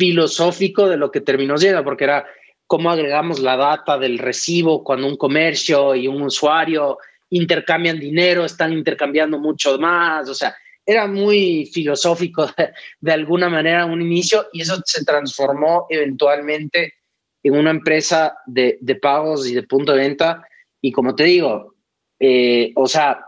filosófico 0.00 0.88
de 0.88 0.96
lo 0.96 1.10
que 1.10 1.20
terminó 1.20 1.58
siendo, 1.58 1.84
porque 1.84 2.04
era 2.04 2.24
cómo 2.66 2.90
agregamos 2.90 3.38
la 3.38 3.54
data 3.54 3.98
del 3.98 4.18
recibo 4.18 4.82
cuando 4.82 5.06
un 5.06 5.18
comercio 5.18 5.94
y 5.94 6.08
un 6.08 6.22
usuario 6.22 6.96
intercambian 7.28 8.00
dinero, 8.00 8.46
están 8.46 8.72
intercambiando 8.72 9.38
mucho 9.38 9.78
más, 9.78 10.26
o 10.30 10.34
sea, 10.34 10.56
era 10.86 11.06
muy 11.06 11.66
filosófico 11.70 12.48
de, 13.00 13.12
alguna 13.12 13.50
manera 13.50 13.84
un 13.84 14.00
inicio 14.00 14.46
y 14.54 14.62
eso 14.62 14.80
se 14.86 15.04
transformó 15.04 15.86
eventualmente 15.90 16.94
en 17.42 17.58
una 17.58 17.70
empresa 17.70 18.38
de, 18.46 18.78
pagos 19.02 19.46
y 19.46 19.54
de 19.54 19.64
punto 19.64 19.92
de 19.92 19.98
venta. 19.98 20.42
Y 20.80 20.92
como 20.92 21.14
te 21.14 21.24
digo, 21.24 21.74
eh, 22.18 22.72
o 22.74 22.86
sea, 22.86 23.26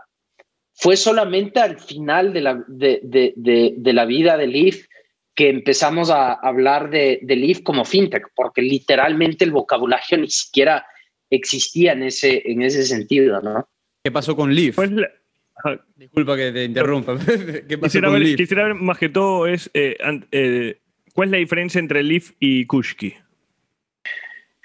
fue 0.73 0.97
solamente 0.97 1.59
al 1.59 1.79
final 1.79 2.33
de 2.33 2.41
la, 2.41 2.63
de, 2.67 3.93
la 3.93 4.05
vida 4.05 4.37
de 4.37 4.47
Leaf 4.47 4.87
que 5.35 5.49
empezamos 5.49 6.09
a 6.09 6.33
hablar 6.33 6.89
de, 6.89 7.19
de 7.23 7.35
Leaf 7.35 7.61
como 7.61 7.85
fintech, 7.85 8.27
porque 8.35 8.61
literalmente 8.61 9.43
el 9.45 9.51
vocabulario 9.51 10.17
ni 10.19 10.29
siquiera 10.29 10.85
existía 11.29 11.93
en 11.93 12.03
ese, 12.03 12.43
en 12.45 12.61
ese 12.61 12.83
sentido, 12.85 13.41
¿no? 13.41 13.67
¿Qué 14.03 14.11
pasó 14.11 14.35
con 14.35 14.53
Leaf? 14.53 14.75
Pues 14.75 14.91
la- 14.91 15.09
ajá, 15.55 15.83
Disculpa 15.95 16.35
que 16.35 16.51
te 16.51 16.63
interrumpa. 16.65 17.17
¿Qué 17.67 17.77
pasó 17.77 17.81
quisiera, 17.87 18.07
con 18.09 18.13
ver, 18.19 18.23
Leaf? 18.23 18.37
quisiera 18.37 18.63
ver 18.65 18.75
más 18.75 18.97
que 18.97 19.09
todo 19.09 19.47
es 19.47 19.69
eh, 19.73 19.97
an- 20.03 20.27
eh, 20.31 20.77
cuál 21.13 21.29
es 21.29 21.31
la 21.31 21.37
diferencia 21.37 21.79
entre 21.79 22.03
Leaf 22.03 22.31
y 22.39 22.65
Kushki. 22.65 23.15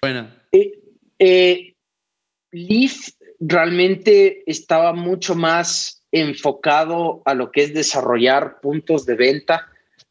Bueno, 0.03 0.29
Eh, 0.53 0.73
eh, 1.19 1.75
Leaf 2.53 3.09
realmente 3.41 4.43
estaba 4.47 4.93
mucho 4.93 5.35
más 5.35 6.05
enfocado 6.13 7.23
a 7.25 7.35
lo 7.35 7.51
que 7.53 7.63
es 7.65 7.75
desarrollar 7.75 8.61
puntos 8.61 9.05
de 9.07 9.15
venta 9.15 9.67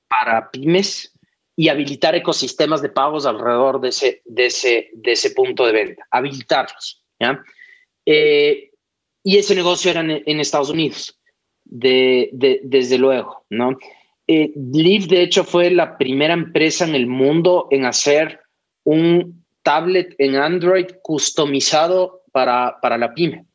para 0.07 0.49
pymes 0.51 1.13
y 1.55 1.69
habilitar 1.69 2.15
ecosistemas 2.15 2.81
de 2.81 2.89
pagos 2.89 3.25
alrededor 3.25 3.81
de 3.81 3.89
ese, 3.89 4.21
de 4.25 4.45
ese, 4.45 4.89
de 4.93 5.11
ese 5.13 5.31
punto 5.31 5.65
de 5.65 5.71
venta, 5.73 6.07
habilitarlos. 6.11 7.03
¿ya? 7.19 7.43
Eh, 8.05 8.71
y 9.23 9.37
ese 9.37 9.55
negocio 9.55 9.91
era 9.91 10.01
en, 10.01 10.39
Estados 10.39 10.69
Unidos, 10.69 11.19
de, 11.65 12.29
de- 12.31 12.61
desde 12.63 12.97
luego. 12.97 13.45
¿no? 13.49 13.77
Eh, 14.27 14.51
Leaf, 14.55 15.05
de 15.07 15.21
hecho, 15.23 15.43
fue 15.43 15.71
la 15.71 15.97
primera 15.97 16.33
empresa 16.33 16.85
en 16.85 16.95
el 16.95 17.07
mundo 17.07 17.67
en 17.71 17.85
hacer 17.85 18.39
un 18.83 19.45
tablet 19.63 20.15
en 20.19 20.35
Android 20.35 20.85
customizado 21.01 22.21
para, 22.31 22.77
para 22.81 22.97
la 22.97 23.13
pyme. 23.13 23.45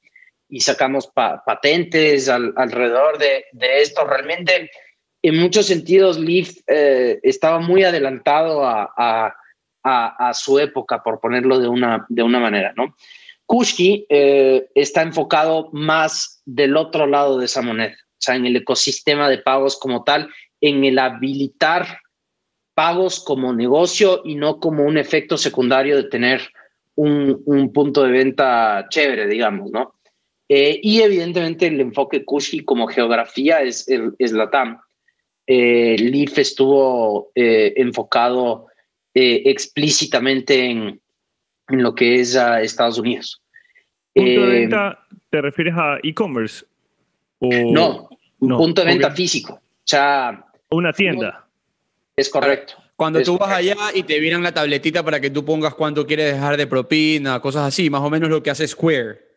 Y 0.48 0.60
sacamos 0.60 1.06
pa- 1.06 1.42
patentes 1.46 2.28
al- 2.28 2.52
alrededor 2.56 3.16
de, 3.18 3.46
de 3.52 3.80
esto. 3.80 4.04
Realmente, 4.04 4.70
en 5.22 5.38
muchos 5.38 5.66
sentidos, 5.66 6.18
Leaf 6.18 6.50
eh, 6.66 7.20
estaba 7.22 7.60
muy 7.60 7.84
adelantado 7.84 8.64
a, 8.64 8.92
a- 8.96 9.34
a- 9.84 10.28
a 10.28 10.34
su 10.34 10.58
época, 10.58 11.02
por 11.02 11.20
ponerlo 11.20 11.58
de 11.58 11.68
una, 11.68 12.06
de 12.08 12.22
una 12.22 12.38
manera, 12.40 12.72
¿no? 12.76 12.96
Kushki 13.46 14.06
eh, 14.08 14.68
está 14.74 15.02
enfocado 15.02 15.68
más 15.72 16.40
del 16.46 16.76
otro 16.76 17.06
lado 17.06 17.38
de 17.38 17.46
esa 17.46 17.62
moneda, 17.62 17.94
o 17.94 18.16
sea, 18.18 18.36
en 18.36 18.46
el 18.46 18.56
ecosistema 18.56 19.28
de 19.28 19.38
pagos 19.38 19.78
como 19.78 20.04
tal, 20.04 20.28
en 20.60 20.84
el 20.84 20.98
habilitar 20.98 21.98
pagos 22.74 23.22
como 23.22 23.52
negocio 23.52 24.22
y 24.24 24.36
no 24.36 24.58
como 24.60 24.84
un 24.84 24.96
efecto 24.96 25.36
secundario 25.36 25.96
de 25.96 26.04
tener 26.08 26.40
un, 26.94 27.42
un 27.46 27.72
punto 27.72 28.02
de 28.04 28.10
venta 28.12 28.86
chévere, 28.88 29.26
digamos, 29.26 29.70
¿no? 29.72 29.94
Eh, 30.48 30.78
y 30.82 31.00
evidentemente 31.02 31.66
el 31.66 31.80
enfoque 31.80 32.24
Kushki 32.24 32.64
como 32.64 32.86
geografía 32.86 33.60
es, 33.62 33.86
es 34.18 34.32
la 34.32 34.50
TAM. 34.50 34.80
Eh, 35.46 35.96
Leaf 35.98 36.38
estuvo 36.38 37.30
eh, 37.34 37.72
enfocado 37.76 38.66
eh, 39.14 39.42
explícitamente 39.46 40.64
en, 40.64 41.00
en 41.68 41.82
lo 41.82 41.94
que 41.94 42.20
es 42.20 42.34
Estados 42.34 42.98
Unidos. 42.98 43.42
¿Punto 44.14 44.46
de 44.46 44.46
venta 44.46 44.98
te 45.30 45.40
refieres 45.40 45.74
a 45.76 45.98
e-commerce? 46.02 46.64
O 47.38 47.48
No, 47.48 48.08
un 48.38 48.48
no, 48.48 48.58
punto 48.58 48.82
de 48.82 48.88
venta 48.88 49.10
físico. 49.10 49.54
O 49.54 49.60
sea, 49.84 50.46
una 50.70 50.92
tienda? 50.92 51.46
es 52.14 52.28
correcto. 52.28 52.74
cuando 52.94 53.18
Es 53.18 53.26
tú 53.26 53.38
vas 53.38 53.50
allá 53.50 53.74
y 53.94 54.02
te 54.02 54.18
viran 54.20 54.42
la 54.42 54.52
tabletita 54.52 55.02
para 55.02 55.18
que 55.20 55.30
tú 55.30 55.44
pongas 55.44 55.74
cuánto 55.74 56.06
quieres 56.06 56.34
dejar 56.34 56.56
de 56.56 56.66
propina, 56.66 57.40
cosas 57.40 57.66
así, 57.66 57.90
más 57.90 58.02
o 58.02 58.10
menos 58.10 58.28
lo 58.28 58.42
que 58.42 58.50
hace 58.50 58.68
Square. 58.68 59.31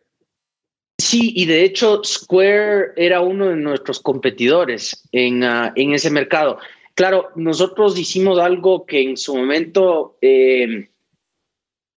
Sí, 0.98 1.32
y 1.36 1.44
de 1.44 1.62
hecho 1.62 2.02
Square 2.02 2.92
era 2.96 3.20
uno 3.20 3.48
de 3.48 3.56
nuestros 3.56 4.00
competidores 4.00 5.06
en, 5.12 5.44
ah, 5.44 5.72
en 5.76 5.92
ese 5.92 6.10
mercado. 6.10 6.58
Claro, 6.94 7.28
nosotros 7.36 7.98
hicimos 7.98 8.38
algo 8.38 8.86
que 8.86 9.02
en 9.02 9.18
su 9.18 9.36
momento 9.36 10.16
eh, 10.22 10.88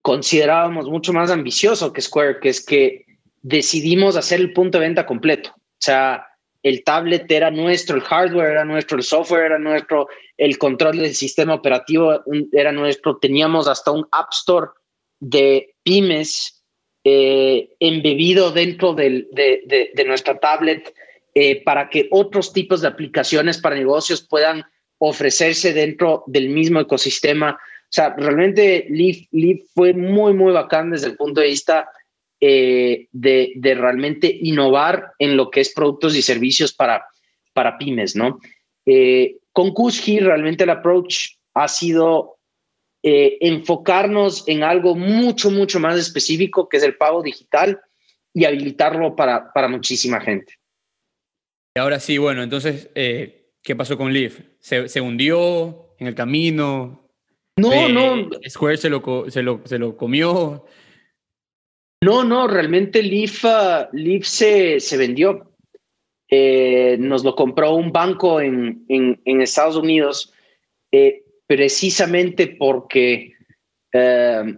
considerábamos 0.02 0.90
mucho 0.90 1.14
más 1.14 1.32
ambicioso 1.32 1.94
que 1.94 2.02
Square, 2.02 2.40
que 2.42 2.50
es 2.50 2.66
que 2.66 3.06
decidimos 3.42 4.18
hacer 4.18 4.42
el 4.42 4.52
punto 4.52 4.78
de 4.78 4.86
venta 4.86 5.06
completo. 5.06 5.52
O 5.56 5.82
sea, 5.82 6.26
el 6.62 6.84
tablet 6.84 7.32
era 7.32 7.50
nuestro, 7.50 7.96
el 7.96 8.02
hardware 8.02 8.52
era 8.52 8.66
nuestro, 8.66 8.98
el 8.98 9.04
software 9.04 9.46
era 9.46 9.60
nuestro, 9.60 10.10
el 10.38 10.58
control 10.58 10.98
del 10.98 11.16
sistema 11.16 11.54
operativo 11.54 12.22
era 12.52 12.74
nuestro. 12.74 13.18
Teníamos 13.18 13.70
hasta 13.70 13.92
un 13.92 14.06
App 14.12 14.34
Store 14.34 14.68
de 15.22 15.76
pymes 15.84 16.59
eh, 17.12 17.76
embebido 17.80 18.52
dentro 18.52 18.94
de, 18.94 19.26
nuestra 20.06 20.40
tablet 20.40 20.94
eh, 21.34 21.64
para 21.64 21.90
que 21.90 22.08
otros 22.12 22.54
tipos 22.54 22.82
de 22.82 22.88
aplicaciones 22.88 23.58
para 23.58 23.76
negocios 23.76 24.22
puedan 24.22 24.64
ofrecerse 25.00 25.74
dentro 25.74 26.24
del 26.28 26.50
mismo 26.50 26.80
ecosistema. 26.80 27.54
O 27.54 27.88
sea, 27.90 28.14
realmente 28.16 28.86
Leaf, 28.92 29.62
fue 29.74 29.94
muy, 29.94 30.34
muy 30.34 30.54
bacán 30.54 30.92
desde 30.92 31.08
el 31.08 31.16
punto 31.16 31.42
de 31.42 31.48
vista 31.48 31.90
eh, 32.40 33.08
de, 33.12 33.56
realmente 33.76 34.32
innovar 34.42 35.14
en 35.18 35.36
lo 35.36 35.50
que 35.50 35.62
es 35.62 35.74
productos 35.74 36.16
y 36.16 36.22
servicios 36.22 36.74
para, 36.74 37.08
para 37.54 37.80
pymes, 37.80 38.16
¿no? 38.16 38.40
Con 39.52 39.74
Kushki 39.74 40.20
realmente 40.20 40.64
el 40.64 40.70
approach 40.70 41.38
ha 41.56 41.68
sido 41.68 42.39
eh, 43.04 43.38
enfocarnos 43.42 44.44
en 44.48 44.64
algo 44.64 44.96
mucho, 44.96 45.50
mucho 45.52 45.80
más 45.80 45.98
específico, 45.98 46.68
que 46.68 46.78
es 46.78 46.84
el 46.84 46.96
pago 46.98 47.22
digital 47.24 47.80
y 48.34 48.46
habilitarlo 48.46 49.16
para, 49.16 49.52
para 49.54 49.68
muchísima 49.68 50.20
gente. 50.20 50.54
Y 51.76 51.80
ahora 51.80 52.00
sí, 52.00 52.18
bueno, 52.18 52.44
entonces, 52.44 52.90
eh, 52.96 53.52
¿qué 53.62 53.76
pasó 53.76 53.98
con 53.98 54.12
Leaf? 54.12 54.40
¿Se, 54.60 54.90
se 54.90 55.02
hundió 55.02 55.96
en 56.00 56.08
el 56.08 56.16
camino? 56.16 57.10
No, 57.58 57.74
Eh, 57.74 57.92
no, 57.92 58.30
Square 58.48 58.78
se 58.78 58.90
lo, 58.90 59.30
se 59.30 59.44
lo, 59.44 59.62
se 59.66 59.78
lo 59.78 59.96
comió. 59.98 60.66
no, 62.02 62.24
no, 62.24 62.48
realmente 62.48 63.04
Leaf, 63.04 63.44
ah, 63.46 63.90
Leaf 63.94 64.26
se, 64.26 64.80
se 64.80 64.98
vendió. 64.98 65.46
Eh, 66.32 66.96
nos 67.00 67.24
lo 67.24 67.36
compró 67.36 67.74
un 67.74 67.92
banco 67.92 68.40
en, 68.40 68.86
en, 68.88 69.20
en 69.26 69.42
Estados 69.42 69.76
Unidos 69.76 70.32
eh, 70.92 71.24
precisamente 71.50 72.46
porque 72.60 73.34
eh, 73.92 74.56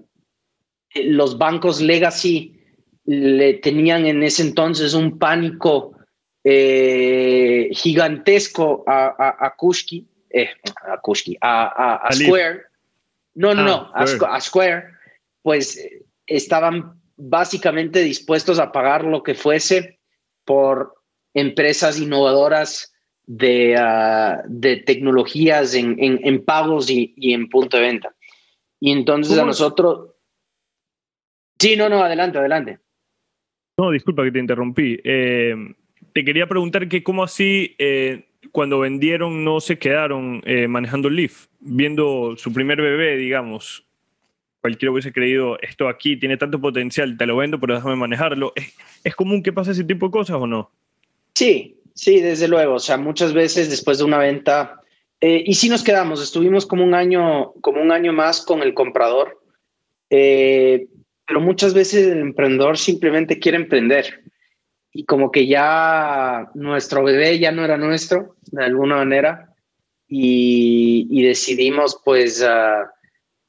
los 1.05 1.37
bancos 1.37 1.79
legacy 1.79 2.59
le 3.05 3.53
tenían 3.55 4.05
en 4.05 4.21
ese 4.23 4.41
entonces 4.41 4.93
un 4.93 5.17
pánico 5.17 5.93
eh, 6.43 7.69
gigantesco 7.71 8.83
a, 8.85 9.15
a, 9.17 9.45
a 9.47 9.55
Kushki, 9.55 10.05
eh, 10.31 10.49
a 10.85 10.99
Kushki, 10.99 11.37
a. 11.39 12.09
Square. 12.11 12.63
No, 13.35 13.53
no, 13.53 13.61
Ah, 13.61 13.65
no, 13.65 13.91
a, 13.93 14.05
Square. 14.05 14.19
Squ- 14.19 14.35
a 14.35 14.41
Square, 14.41 14.83
pues 15.43 15.79
estaban 16.27 16.99
básicamente 17.15 18.01
dispuestos 18.01 18.59
a 18.59 18.73
pagar 18.73 19.05
lo 19.05 19.23
que 19.23 19.33
fuese 19.33 19.97
por 20.43 20.93
empresas 21.33 21.99
innovadoras 22.01 22.90
de, 23.33 23.75
ah, 23.77 24.43
de 24.45 24.77
tecnologías 24.77 25.73
en, 25.73 25.95
en- 26.03 26.19
en 26.23 26.43
pagos 26.43 26.89
y, 26.89 27.13
y 27.15 27.33
en 27.33 27.47
punto 27.47 27.77
de 27.77 27.83
venta. 27.83 28.13
Y 28.79 28.91
entonces 28.91 29.37
a 29.37 29.45
nosotros... 29.45 30.09
Sí, 31.57 31.75
no, 31.77 31.87
no, 31.87 32.03
adelante, 32.03 32.39
adelante. 32.39 32.79
No, 33.77 33.91
disculpa 33.91 34.23
que 34.23 34.31
te 34.31 34.39
interrumpí. 34.39 34.99
Eh, 35.03 35.55
te 36.11 36.25
quería 36.25 36.47
preguntar 36.47 36.89
que 36.89 37.03
cómo 37.03 37.23
así 37.23 37.75
eh, 37.77 38.25
cuando 38.51 38.79
vendieron 38.79 39.43
no 39.45 39.61
se 39.61 39.77
quedaron 39.79 40.41
eh, 40.45 40.67
manejando 40.67 41.09
Leaf, 41.09 41.47
viendo 41.59 42.35
su 42.35 42.51
primer 42.51 42.81
bebé, 42.81 43.15
digamos. 43.15 43.85
Cualquiera 44.59 44.91
hubiese 44.91 45.13
creído, 45.13 45.57
esto 45.61 45.87
aquí 45.87 46.17
tiene 46.17 46.35
tanto 46.37 46.59
potencial, 46.59 47.17
te 47.17 47.25
lo 47.25 47.37
vendo, 47.37 47.59
pero 47.59 47.75
déjame 47.75 47.95
manejarlo. 47.95 48.51
¿Es, 48.55 48.75
es 49.03 49.15
común 49.15 49.41
que 49.41 49.53
pase 49.53 49.71
ese 49.71 49.83
tipo 49.85 50.07
de 50.07 50.11
cosas 50.11 50.35
o 50.37 50.45
no? 50.47 50.69
Sí, 51.33 51.80
sí, 51.93 52.19
desde 52.21 52.47
luego. 52.47 52.75
O 52.75 52.79
sea, 52.79 52.97
muchas 52.97 53.33
veces 53.33 53.69
después 53.69 53.97
de 53.97 54.03
una 54.03 54.17
venta, 54.17 54.81
eh, 55.19 55.43
y 55.45 55.53
sí 55.53 55.69
nos 55.69 55.83
quedamos, 55.83 56.21
estuvimos 56.21 56.65
como 56.65 56.83
un 56.83 56.93
año, 56.93 57.53
como 57.61 57.81
un 57.81 57.91
año 57.91 58.13
más 58.13 58.41
con 58.41 58.61
el 58.61 58.73
comprador, 58.73 59.41
eh, 60.09 60.87
pero 61.27 61.39
muchas 61.39 61.73
veces 61.73 62.07
el 62.07 62.19
emprendedor 62.19 62.77
simplemente 62.77 63.39
quiere 63.39 63.57
emprender 63.57 64.23
y 64.91 65.05
como 65.05 65.31
que 65.31 65.47
ya 65.47 66.49
nuestro 66.53 67.03
bebé 67.03 67.39
ya 67.39 67.51
no 67.51 67.63
era 67.63 67.77
nuestro 67.77 68.35
de 68.51 68.65
alguna 68.65 68.97
manera 68.97 69.53
y, 70.07 71.23
decidimos 71.23 71.97
pues, 72.03 72.43
ah, 72.43 72.91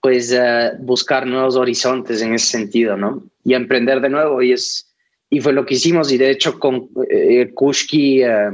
pues 0.00 0.32
ah, 0.32 0.74
buscar 0.78 1.26
nuevos 1.26 1.56
horizontes 1.56 2.22
en 2.22 2.34
ese 2.34 2.46
sentido, 2.46 2.96
¿no? 2.96 3.24
Y 3.42 3.54
emprender 3.54 4.00
de 4.00 4.10
nuevo 4.10 4.40
y 4.42 4.52
es 4.52 4.91
y 5.32 5.40
fue 5.40 5.54
lo 5.54 5.64
que 5.64 5.74
hicimos 5.74 6.12
y 6.12 6.18
de 6.18 6.30
hecho 6.30 6.58
con 6.58 6.90
eh, 7.08 7.50
Kushki 7.54 8.22
eh, 8.22 8.50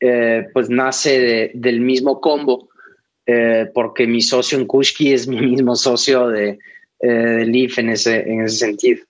eh, 0.00 0.46
pues 0.54 0.70
nace 0.70 1.20
de- 1.20 1.50
del 1.52 1.80
mismo 1.80 2.22
combo 2.22 2.70
eh, 3.26 3.66
porque 3.74 4.06
mi 4.06 4.22
socio 4.22 4.56
en 4.56 4.66
Kushki 4.66 5.12
es 5.12 5.28
mi 5.28 5.38
mismo 5.40 5.76
socio 5.76 6.28
de, 6.28 6.58
eh, 7.00 7.06
de 7.08 7.44
Leaf 7.44 7.78
en 7.78 7.90
ese, 7.90 8.20
en 8.20 8.40
ese 8.40 8.56
sentido. 8.56 9.04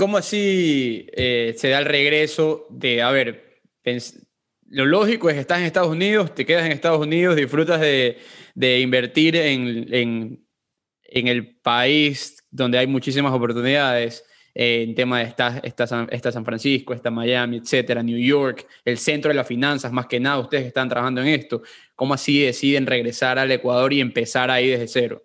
¿Cómo 0.00 0.16
así 0.16 1.06
se 1.14 1.68
da 1.68 1.78
el 1.78 1.84
regreso 1.84 2.66
de, 2.70 3.02
a 3.02 3.10
ver, 3.12 3.60
lo 4.68 4.84
lógico 4.84 5.28
es 5.28 5.34
que 5.34 5.40
estás 5.40 5.58
en 5.58 5.64
Estados 5.64 5.90
Unidos, 5.90 6.34
te 6.34 6.44
quedas 6.44 6.66
en 6.66 6.72
Estados 6.72 7.00
Unidos, 7.00 7.36
disfrutas 7.36 7.80
de, 7.80 8.18
de 8.54 8.80
invertir 8.80 9.36
en, 9.36 9.92
en, 9.94 10.46
en, 11.04 11.28
el 11.28 11.56
país 11.60 12.36
donde 12.50 12.78
hay 12.78 12.86
muchísimas 12.86 13.32
oportunidades, 13.32 14.24
eh, 14.54 14.82
en 14.82 14.94
tema 14.94 15.18
de 15.18 15.24
esta, 15.24 15.60
esta, 15.62 15.86
San, 15.86 16.08
San 16.20 16.44
Francisco, 16.44 16.94
esta 16.94 17.10
Miami, 17.10 17.58
etcétera, 17.58 18.02
New 18.02 18.18
York, 18.18 18.66
el 18.84 18.98
centro 18.98 19.28
de 19.30 19.34
las 19.34 19.46
finanzas, 19.46 19.92
más 19.92 20.06
que 20.06 20.20
nada, 20.20 20.38
ustedes 20.38 20.66
están 20.66 20.88
trabajando 20.88 21.20
en 21.20 21.28
esto. 21.28 21.62
¿Cómo 21.94 22.14
así 22.14 22.40
deciden 22.42 22.86
regresar 22.86 23.38
al 23.38 23.50
Ecuador 23.50 23.92
y 23.92 24.00
empezar 24.00 24.50
ahí 24.50 24.68
desde 24.68 24.88
cero? 24.88 25.22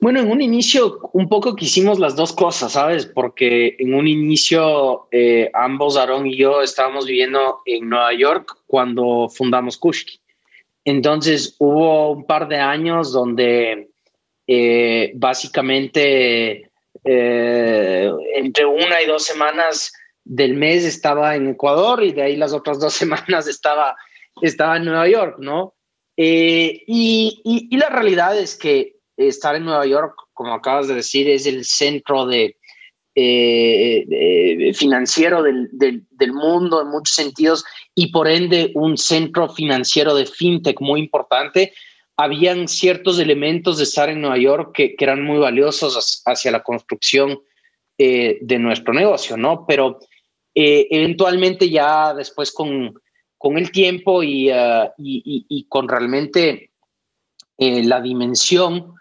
Bueno, 0.00 0.20
en 0.20 0.30
un 0.30 0.40
inicio 0.40 1.10
un 1.12 1.28
poco 1.28 1.56
quisimos 1.56 1.98
las 1.98 2.14
dos 2.14 2.32
cosas, 2.32 2.72
¿sabes? 2.72 3.04
Porque 3.04 3.74
en 3.80 3.94
un 3.94 4.06
inicio 4.06 5.08
eh, 5.10 5.50
ambos, 5.54 5.96
Aaron 5.96 6.26
y 6.26 6.36
yo, 6.36 6.62
estábamos 6.62 7.06
viviendo 7.06 7.58
en 7.64 7.88
Nueva 7.88 8.14
York 8.14 8.58
cuando 8.68 9.28
fundamos 9.28 9.76
Kushki. 9.76 10.20
Entonces 10.84 11.56
hubo 11.58 12.12
un 12.12 12.24
par 12.24 12.46
de 12.46 12.58
años 12.58 13.12
donde 13.12 13.88
eh, 14.46 15.12
básicamente 15.16 16.67
eh, 17.10 18.12
entre 18.34 18.66
una 18.66 19.00
y 19.00 19.06
dos 19.06 19.24
semanas 19.24 19.90
del 20.24 20.54
mes 20.54 20.84
estaba 20.84 21.36
en 21.36 21.48
Ecuador 21.48 22.04
y 22.04 22.12
de 22.12 22.20
ahí 22.20 22.36
las 22.36 22.52
otras 22.52 22.78
dos 22.78 22.92
semanas 23.02 23.48
estaba, 23.48 23.96
estaba 24.42 24.76
en 24.76 24.84
Nueva 24.84 25.08
York, 25.08 25.36
¿no? 25.38 25.74
Eh, 26.18 26.82
y, 26.86 27.40
y, 27.44 27.68
y 27.70 27.78
la 27.78 27.88
realidad 27.88 28.38
es 28.38 28.58
que 28.58 28.96
estar 29.16 29.54
en 29.54 29.64
Nueva 29.64 29.86
York, 29.86 30.14
como 30.34 30.52
acabas 30.52 30.86
de 30.88 30.96
decir, 30.96 31.30
es 31.30 31.46
el 31.46 31.64
centro 31.64 32.26
de, 32.26 32.58
eh, 33.14 34.72
financiero 34.74 35.42
del, 35.42 35.70
del, 35.72 36.04
del, 36.10 36.32
mundo 36.34 36.82
en 36.82 36.88
muchos 36.88 37.14
sentidos 37.14 37.64
y 37.94 38.12
por 38.12 38.28
ende 38.28 38.70
un 38.74 38.98
centro 38.98 39.48
financiero 39.48 40.14
de 40.14 40.26
fintech 40.26 40.78
muy 40.80 41.00
importante. 41.00 41.72
Habían 42.18 42.68
ciertos 42.68 43.18
elementos 43.18 43.78
de 43.78 43.84
estar 43.84 44.10
en 44.10 44.20
Nueva 44.20 44.36
York 44.38 44.72
que, 44.74 44.96
eran 44.98 45.24
muy 45.24 45.38
valiosos 45.38 46.22
hacia 46.26 46.50
la 46.50 46.62
construcción 46.62 47.40
eh, 47.96 48.38
de 48.42 48.58
nuestro 48.58 48.92
negocio, 48.92 49.36
¿no? 49.36 49.64
Pero 49.66 50.00
eh, 50.54 50.86
eventualmente 50.90 51.70
ya 51.70 52.12
después 52.12 52.52
con, 52.52 53.00
con 53.38 53.56
el 53.56 53.70
tiempo 53.70 54.22
y, 54.22 54.50
uh, 54.50 54.90
y, 54.98 55.66
con 55.68 55.88
realmente 55.88 56.72
eh, 57.56 57.82
la 57.84 58.00
dimensión 58.00 58.94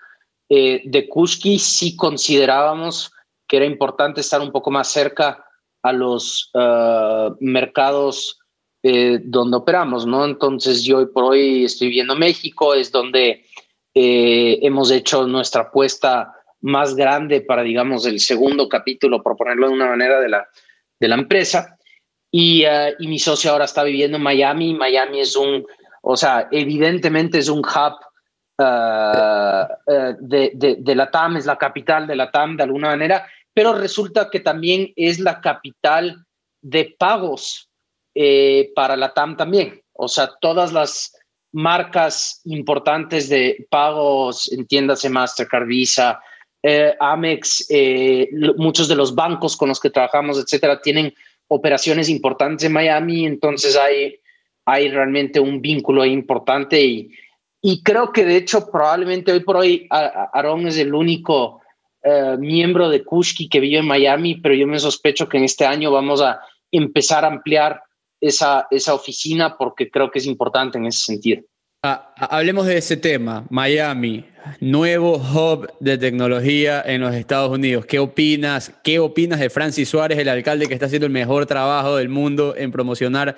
de 0.50 1.08
Kushki 1.10 1.60
sí 1.60 1.98
considerábamos 1.98 3.12
que 3.48 3.58
era 3.58 3.66
importante 3.66 4.22
estar 4.22 4.40
un 4.40 4.52
poco 4.52 4.72
más 4.72 4.90
cerca 4.90 5.44
a 5.82 5.94
los 5.94 6.52
uh, 6.54 7.36
mercados 7.40 8.40
eh, 8.84 9.20
donde 9.24 9.58
operamos, 9.58 10.06
¿no? 10.06 10.26
Entonces 10.26 10.84
yo 10.84 10.98
hoy 10.98 11.08
por 11.08 11.24
hoy 11.24 11.66
estoy 11.66 11.90
viendo 11.90 12.16
México, 12.16 12.74
es 12.74 12.92
donde 12.92 13.46
eh, 13.94 14.60
hemos 14.62 14.92
hecho 14.92 15.26
nuestra 15.26 15.64
apuesta 15.64 16.34
más 16.62 16.96
grande 16.96 17.42
para, 17.42 17.64
digamos, 17.64 18.06
el 18.06 18.20
segundo 18.20 18.70
capítulo, 18.70 19.22
por 19.22 19.36
ponerlo 19.36 19.68
de 19.68 19.74
una 19.74 19.88
manera, 19.88 20.20
de 20.20 20.30
la, 20.30 20.48
de 21.00 21.08
la 21.08 21.16
empresa. 21.16 21.78
Y, 22.32 22.66
uh, 22.66 22.94
y 23.00 23.08
mi 23.08 23.20
socio 23.20 23.52
ahora 23.52 23.66
está 23.66 23.84
viviendo 23.84 24.18
en 24.18 24.24
Miami. 24.24 24.74
Miami 24.74 25.22
es 25.22 25.36
un, 25.36 25.66
o 26.02 26.18
sea, 26.18 26.48
evidentemente 26.52 27.40
es 27.40 27.50
un 27.50 27.60
hub 27.60 27.96
Uh, 28.60 29.68
uh, 29.86 30.16
de, 30.20 30.52
de, 30.56 30.78
de, 30.80 30.96
la 30.96 31.12
TAM, 31.12 31.38
es 31.38 31.46
la 31.46 31.60
capital 31.60 32.08
de 32.08 32.16
la 32.16 32.32
TAM 32.32 32.58
de 32.58 32.64
alguna 32.64 32.88
manera, 32.88 33.28
pero 33.54 33.74
resulta 33.74 34.32
que 34.32 34.40
también 34.40 34.92
es 34.96 35.20
la 35.20 35.42
capital 35.42 36.26
de 36.64 36.96
pagos 36.98 37.67
eh, 38.20 38.72
para 38.74 38.96
la 38.96 39.14
TAM 39.14 39.38
también. 39.38 39.80
O 39.94 40.08
sea, 40.08 40.32
todas 40.42 40.74
las 40.74 41.16
marcas 41.52 42.42
importantes 42.46 43.30
de 43.30 43.68
pagos, 43.70 44.52
entiéndase 44.52 45.08
Mastercard, 45.08 45.68
Visa, 45.68 46.20
eh, 46.64 46.96
Amex, 47.00 47.68
eh, 47.70 48.28
muchos 48.58 48.88
de 48.88 48.96
los 48.96 49.14
bancos 49.14 49.56
con 49.56 49.70
los 49.70 49.80
que 49.80 49.92
trabajamos, 49.92 50.40
etcétera, 50.40 50.82
tienen 50.82 51.14
operaciones 51.48 52.10
importantes 52.10 52.66
en 52.66 52.74
Miami, 52.74 53.28
entonces 53.28 53.78
hay, 53.78 54.20
hay 54.66 54.90
realmente 54.90 55.40
un 55.40 55.62
vínculo 55.62 56.04
importante 56.04 56.84
y, 56.84 57.12
y 57.62 57.84
creo 57.84 58.12
que 58.12 58.26
de 58.26 58.38
hecho 58.38 58.72
probablemente 58.72 59.32
hoy 59.32 59.42
por 59.42 59.58
hoy 59.58 59.88
Aaron 59.92 60.68
es 60.68 60.78
el 60.78 60.96
único 60.96 61.62
uh, 62.04 62.38
miembro 62.40 62.90
de 62.90 63.04
Kushki 63.04 63.48
que 63.48 63.60
vive 63.60 63.78
en 63.78 63.88
Miami, 63.88 64.36
pero 64.42 64.56
yo 64.56 64.66
me 64.66 64.80
sospecho 64.80 65.30
que 65.30 65.38
en 65.38 65.44
este 65.44 65.66
año 65.68 65.92
vamos 65.92 66.22
a 66.22 66.42
empezar 66.72 67.24
a 67.24 67.30
ampliar 67.30 67.82
esa, 68.22 68.68
esa 68.72 68.94
oficina 68.94 69.58
porque 69.58 69.90
creo 69.90 70.12
que 70.12 70.20
es 70.20 70.26
importante 70.26 70.78
en 70.78 70.86
ese 70.86 71.00
sentido. 71.00 71.44
Ah, 71.84 72.14
hablemos 72.18 72.66
de 72.66 72.78
ese 72.78 72.98
tema, 72.98 73.46
Miami, 73.52 74.26
nuevo 74.60 75.18
hub 75.18 75.72
de 75.80 75.98
tecnología 75.98 76.84
en 76.86 77.02
los 77.02 77.14
Estados 77.14 77.52
Unidos. 77.52 77.86
¿Qué 77.86 78.00
opinas? 78.00 78.74
¿Qué 78.84 79.00
opinas 79.00 79.40
de 79.40 79.50
Francis 79.50 79.88
Suárez, 79.88 80.18
el 80.18 80.28
alcalde 80.28 80.68
que 80.68 80.74
está 80.74 80.88
haciendo 80.88 81.06
el 81.06 81.14
mejor 81.14 81.46
trabajo 81.46 81.98
del 81.98 82.10
mundo 82.10 82.56
en 82.58 82.72
promocionar 82.72 83.38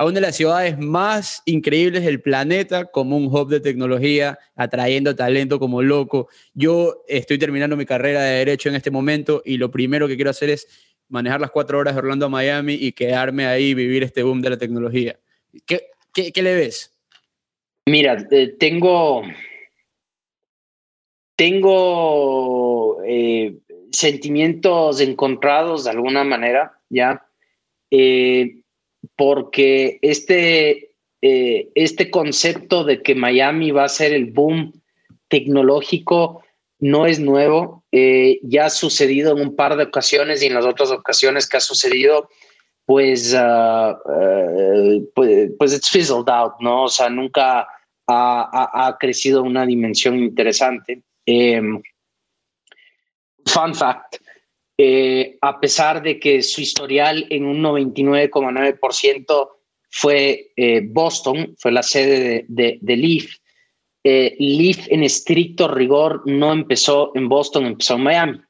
a 0.00 0.04
una 0.06 0.14
de 0.14 0.20
las 0.22 0.36
ciudades 0.36 0.78
más 0.78 1.42
increíbles 1.44 2.04
del 2.04 2.22
planeta 2.22 2.86
como 2.86 3.18
un 3.18 3.26
hub 3.26 3.50
de 3.50 3.60
tecnología, 3.60 4.38
atrayendo 4.56 5.14
talento 5.14 5.58
como 5.58 5.82
loco. 5.82 6.28
Yo 6.54 7.02
estoy 7.06 7.36
terminando 7.36 7.76
mi 7.76 7.84
carrera 7.84 8.22
de 8.22 8.38
derecho 8.38 8.70
en 8.70 8.76
este 8.76 8.90
momento 8.90 9.42
y 9.44 9.58
lo 9.58 9.70
primero 9.70 10.08
que 10.08 10.16
quiero 10.16 10.30
hacer 10.30 10.48
es 10.48 10.68
manejar 11.10 11.40
las 11.40 11.50
cuatro 11.50 11.78
horas 11.78 11.94
de 11.94 11.98
Orlando 11.98 12.26
a 12.26 12.30
Miami 12.30 12.74
y 12.74 12.92
quedarme 12.92 13.44
ahí 13.44 13.74
vivir 13.74 14.02
este 14.02 14.22
boom 14.22 14.40
de 14.40 14.50
la 14.50 14.56
tecnología. 14.56 15.18
¿Qué, 15.66 15.82
qué, 16.14 16.42
le 16.42 16.54
ves? 16.54 16.96
Mira, 17.86 18.26
eh, 18.30 18.54
tengo, 18.58 19.22
tengo 21.36 23.02
eh, 23.04 23.58
sentimientos 23.90 25.00
encontrados 25.00 25.84
de 25.84 25.90
alguna 25.90 26.24
manera, 26.24 26.78
¿ya? 26.88 27.26
Eh, 27.90 28.62
porque 29.16 29.98
este, 30.02 30.92
este 31.20 32.10
concepto 32.10 32.84
de 32.84 33.02
que 33.02 33.14
Miami 33.14 33.72
va 33.72 33.84
a 33.84 33.88
ser 33.88 34.12
el 34.12 34.26
boom 34.26 34.72
tecnológico 35.28 36.42
no 36.80 37.06
es 37.06 37.20
nuevo, 37.20 37.84
eh, 37.92 38.40
ya 38.42 38.66
ha 38.66 38.70
sucedido 38.70 39.36
en 39.36 39.48
un 39.48 39.56
par 39.56 39.76
de 39.76 39.84
ocasiones 39.84 40.42
y 40.42 40.46
en 40.46 40.54
las 40.54 40.64
otras 40.64 40.90
ocasiones 40.90 41.48
que 41.48 41.58
ha 41.58 41.60
sucedido, 41.60 42.28
pues, 42.86 43.34
uh, 43.34 43.92
uh, 44.04 45.10
pues, 45.14 45.50
pues, 45.58 45.74
it's 45.74 45.90
fizzled 45.90 46.28
out, 46.28 46.54
¿no? 46.60 46.84
O 46.84 46.88
sea, 46.88 47.08
nunca 47.10 47.68
ha, 48.06 48.96
crecido 48.98 49.42
una 49.42 49.64
dimensión 49.64 50.18
interesante. 50.18 51.02
Eh, 51.24 51.60
fun 53.46 53.74
fact, 53.74 54.16
eh, 54.76 55.36
a 55.40 55.60
pesar 55.60 56.02
de 56.02 56.18
que 56.18 56.42
su 56.42 56.60
historial 56.60 57.26
en 57.30 57.44
un 57.44 57.62
99,9% 57.62 59.50
fue 59.90 60.52
eh, 60.56 60.80
Boston, 60.84 61.54
fue 61.58 61.72
la 61.72 61.82
sede 61.82 62.20
de, 62.20 62.44
de, 62.48 62.78
de 62.80 62.96
Leaf. 62.96 63.39
Eh, 64.02 64.36
Leaf 64.38 64.86
en 64.88 65.02
estricto 65.02 65.68
rigor 65.68 66.22
no 66.24 66.52
empezó 66.52 67.12
en 67.14 67.28
Boston, 67.28 67.66
empezó 67.66 67.94
en 67.94 68.02
Miami, 68.02 68.40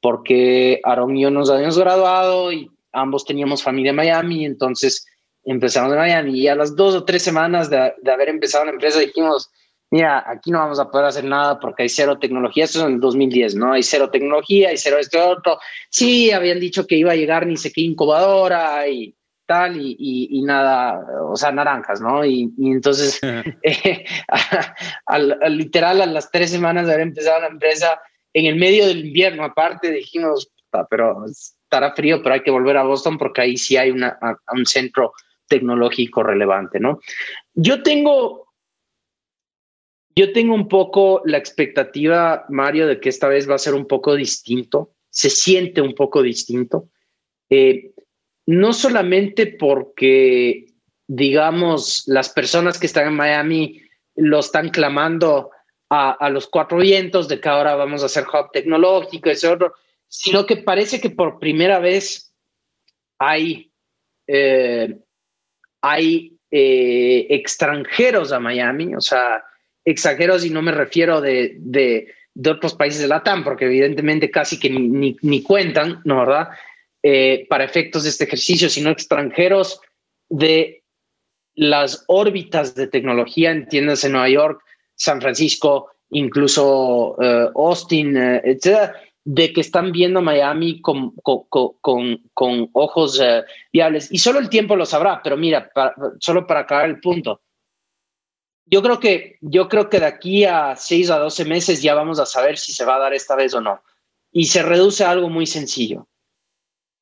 porque 0.00 0.80
Aaron 0.84 1.16
y 1.16 1.22
yo 1.22 1.30
nos 1.30 1.50
habíamos 1.50 1.78
graduado 1.78 2.52
y 2.52 2.70
ambos 2.92 3.24
teníamos 3.24 3.62
familia 3.62 3.90
en 3.90 3.96
Miami, 3.96 4.44
entonces 4.44 5.06
empezamos 5.44 5.92
en 5.92 5.98
Miami 5.98 6.40
y 6.40 6.48
a 6.48 6.54
las 6.54 6.74
dos 6.74 6.94
o 6.94 7.04
tres 7.04 7.22
semanas 7.22 7.68
de, 7.68 7.92
de 8.00 8.10
haber 8.10 8.28
empezado 8.28 8.64
la 8.64 8.72
empresa 8.72 9.00
dijimos, 9.00 9.50
mira, 9.90 10.24
aquí 10.26 10.50
no 10.50 10.58
vamos 10.58 10.78
a 10.78 10.90
poder 10.90 11.06
hacer 11.06 11.24
nada 11.24 11.58
porque 11.58 11.84
hay 11.84 11.88
cero 11.88 12.18
tecnología, 12.18 12.64
esto 12.64 12.78
es 12.80 12.84
en 12.86 12.94
el 12.94 13.00
2010, 13.00 13.54
¿no? 13.54 13.72
Hay 13.72 13.82
cero 13.82 14.10
tecnología, 14.10 14.70
hay 14.70 14.76
cero 14.76 14.98
esto 14.98 15.28
otro. 15.28 15.58
Sí, 15.90 16.30
habían 16.30 16.60
dicho 16.60 16.86
que 16.86 16.96
iba 16.96 17.12
a 17.12 17.16
llegar 17.16 17.46
ni 17.46 17.56
sé 17.56 17.72
qué 17.72 17.82
incubadora 17.82 18.86
y 18.88 19.15
tal, 19.46 19.76
y, 19.76 19.96
y, 19.98 20.38
y 20.38 20.42
nada, 20.42 21.00
o 21.22 21.36
sea, 21.36 21.52
naranjas, 21.52 22.00
¿no? 22.00 22.24
Y, 22.24 22.52
y 22.58 22.70
entonces, 22.70 23.20
eh, 23.62 24.04
a, 24.28 24.36
a, 25.06 25.16
a, 25.16 25.48
literal, 25.48 26.00
a 26.00 26.06
las 26.06 26.30
tres 26.30 26.50
semanas 26.50 26.86
de 26.86 26.94
haber 26.94 27.06
empezado 27.06 27.40
la 27.40 27.48
empresa, 27.48 28.00
en 28.32 28.46
el 28.46 28.56
medio 28.56 28.86
del 28.86 29.06
invierno, 29.06 29.44
aparte, 29.44 29.90
dijimos, 29.90 30.50
pero 30.90 31.24
estará 31.24 31.94
frío, 31.94 32.22
pero 32.22 32.34
hay 32.34 32.42
que 32.42 32.50
volver 32.50 32.76
a 32.76 32.82
Boston 32.82 33.16
porque 33.16 33.40
ahí 33.40 33.56
sí 33.56 33.76
hay 33.76 33.90
una, 33.90 34.18
un 34.52 34.66
centro 34.66 35.12
tecnológico 35.48 36.22
relevante, 36.22 36.78
¿no? 36.80 37.00
Yo 37.54 37.82
tengo 37.82 38.46
yo 40.18 40.32
tengo 40.32 40.54
un 40.54 40.66
poco 40.66 41.20
la 41.26 41.36
expectativa, 41.36 42.46
Mario, 42.48 42.86
de 42.86 43.00
que 43.00 43.10
esta 43.10 43.28
vez 43.28 43.48
va 43.48 43.56
a 43.56 43.58
ser 43.58 43.74
un 43.74 43.86
poco 43.86 44.14
distinto. 44.14 44.92
Se 45.10 45.28
siente 45.28 45.82
un 45.82 45.94
poco 45.94 46.22
distinto. 46.22 46.88
Eh, 47.50 47.92
no 48.46 48.72
solamente 48.72 49.46
porque, 49.46 50.66
digamos, 51.08 52.04
las 52.06 52.28
personas 52.28 52.78
que 52.78 52.86
están 52.86 53.08
en 53.08 53.14
Miami 53.14 53.82
lo 54.14 54.38
están 54.38 54.70
clamando 54.70 55.50
a, 55.90 56.30
los 56.30 56.48
cuatro 56.48 56.78
vientos 56.78 57.28
de 57.28 57.40
que 57.40 57.48
ahora 57.48 57.76
vamos 57.76 58.02
a 58.02 58.06
hacer 58.06 58.24
hub 58.24 58.50
tecnológico, 58.52 59.30
ese 59.30 59.56
sino 60.08 60.46
que 60.46 60.56
parece 60.56 61.00
que 61.00 61.10
por 61.10 61.38
primera 61.38 61.78
vez 61.78 62.32
hay, 63.18 63.70
eh, 64.26 64.98
hay 65.82 66.36
eh, 66.50 67.26
extranjeros 67.30 68.32
a 68.32 68.40
Miami, 68.40 68.94
o 68.94 69.00
sea, 69.00 69.44
extranjeros 69.84 70.44
y 70.44 70.50
no 70.50 70.62
me 70.62 70.72
refiero 70.72 71.20
de, 71.20 71.56
de, 71.58 72.12
otros 72.48 72.74
países 72.74 73.00
de 73.00 73.08
la 73.08 73.22
TAM, 73.22 73.44
porque 73.44 73.66
evidentemente 73.66 74.30
casi 74.30 74.58
que 74.58 74.70
ni, 74.70 74.88
ni, 74.88 75.16
ni 75.22 75.42
cuentan, 75.42 76.00
¿no 76.04 76.18
verdad? 76.20 76.48
Eh, 77.08 77.46
para 77.48 77.62
efectos 77.62 78.02
de 78.02 78.08
este 78.08 78.24
ejercicio, 78.24 78.68
sino 78.68 78.90
extranjeros 78.90 79.80
de 80.28 80.82
las 81.54 82.02
órbitas 82.08 82.74
de 82.74 82.88
tecnología, 82.88 83.52
entiendas 83.52 84.02
en 84.02 84.10
Nueva 84.10 84.28
York, 84.28 84.60
San 84.96 85.20
Francisco, 85.20 85.92
incluso 86.10 87.14
uh, 87.14 87.52
Austin, 87.54 88.16
uh, 88.16 88.40
etcétera, 88.42 88.92
de 89.22 89.52
que 89.52 89.60
están 89.60 89.92
viendo 89.92 90.20
Miami 90.20 90.80
con, 90.80 91.12
con, 91.22 91.44
con, 91.80 92.24
con 92.34 92.70
ojos 92.72 93.20
uh, 93.20 93.44
viables. 93.72 94.10
Y 94.10 94.18
solo 94.18 94.40
el 94.40 94.48
tiempo 94.48 94.74
lo 94.74 94.84
sabrá, 94.84 95.20
pero 95.22 95.36
mira, 95.36 95.70
para, 95.72 95.94
solo 96.18 96.44
para 96.44 96.60
acabar 96.62 96.86
el 96.86 96.98
punto. 96.98 97.40
Yo 98.64 98.82
creo, 98.82 98.98
que, 98.98 99.38
yo 99.42 99.68
creo 99.68 99.88
que 99.88 100.00
de 100.00 100.06
aquí 100.06 100.44
a 100.44 100.74
6 100.74 101.10
a 101.10 101.20
12 101.20 101.44
meses 101.44 101.80
ya 101.80 101.94
vamos 101.94 102.18
a 102.18 102.26
saber 102.26 102.58
si 102.58 102.72
se 102.72 102.84
va 102.84 102.96
a 102.96 102.98
dar 102.98 103.14
esta 103.14 103.36
vez 103.36 103.54
o 103.54 103.60
no. 103.60 103.80
Y 104.32 104.46
se 104.46 104.64
reduce 104.64 105.04
a 105.04 105.10
algo 105.10 105.30
muy 105.30 105.46
sencillo. 105.46 106.08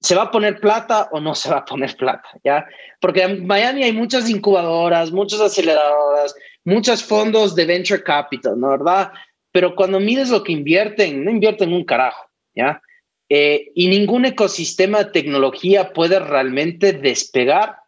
¿Se 0.05 0.15
va 0.15 0.25
a 0.25 0.31
poner 0.31 0.61
plata 0.61 1.09
o 1.13 1.19
no 1.19 1.35
se 1.35 1.49
va 1.49 1.61
a 1.61 1.65
poner 1.65 1.97
plata? 1.97 2.29
¿ya? 2.45 2.67
Porque 3.01 3.23
en 3.23 3.47
Miami 3.47 3.85
hay 3.85 3.93
muchas 3.95 4.29
incubadoras, 4.29 5.11
muchas 5.11 5.41
aceleradoras, 5.41 6.35
muchos 6.63 7.03
fondos 7.03 7.55
de 7.55 7.65
venture 7.65 8.03
capital, 8.03 8.61
¿no 8.61 8.69
verdad? 8.69 9.13
Pero 9.51 9.75
cuando 9.75 10.01
mides 10.01 10.29
lo 10.29 10.45
que 10.45 10.53
invierten, 10.53 11.25
no 11.25 11.31
invierten 11.31 11.73
un 11.73 11.87
carajo, 11.87 12.29
¿ya? 12.55 12.83
Eh, 13.31 13.73
y 13.75 13.89
ningún 13.89 14.27
ecosistema 14.27 14.99
de 14.99 15.11
tecnología 15.11 15.95
puede 15.95 16.19
realmente 16.19 16.93
despegar, 16.93 17.79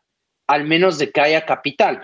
al 0.46 0.64
menos 0.64 0.96
de 0.96 1.10
que 1.10 1.20
haya 1.20 1.44
capital. 1.44 2.00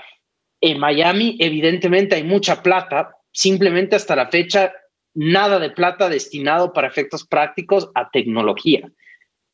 En 0.60 0.78
Miami, 0.78 1.38
evidentemente, 1.40 2.16
hay 2.16 2.24
mucha 2.24 2.62
plata, 2.62 3.16
simplemente 3.32 3.96
hasta 3.96 4.14
la 4.14 4.28
fecha, 4.28 4.74
nada 5.14 5.58
de 5.58 5.70
plata 5.70 6.10
destinado 6.10 6.74
para 6.74 6.88
efectos 6.88 7.26
prácticos 7.26 7.90
a 7.94 8.10
tecnología. 8.10 8.92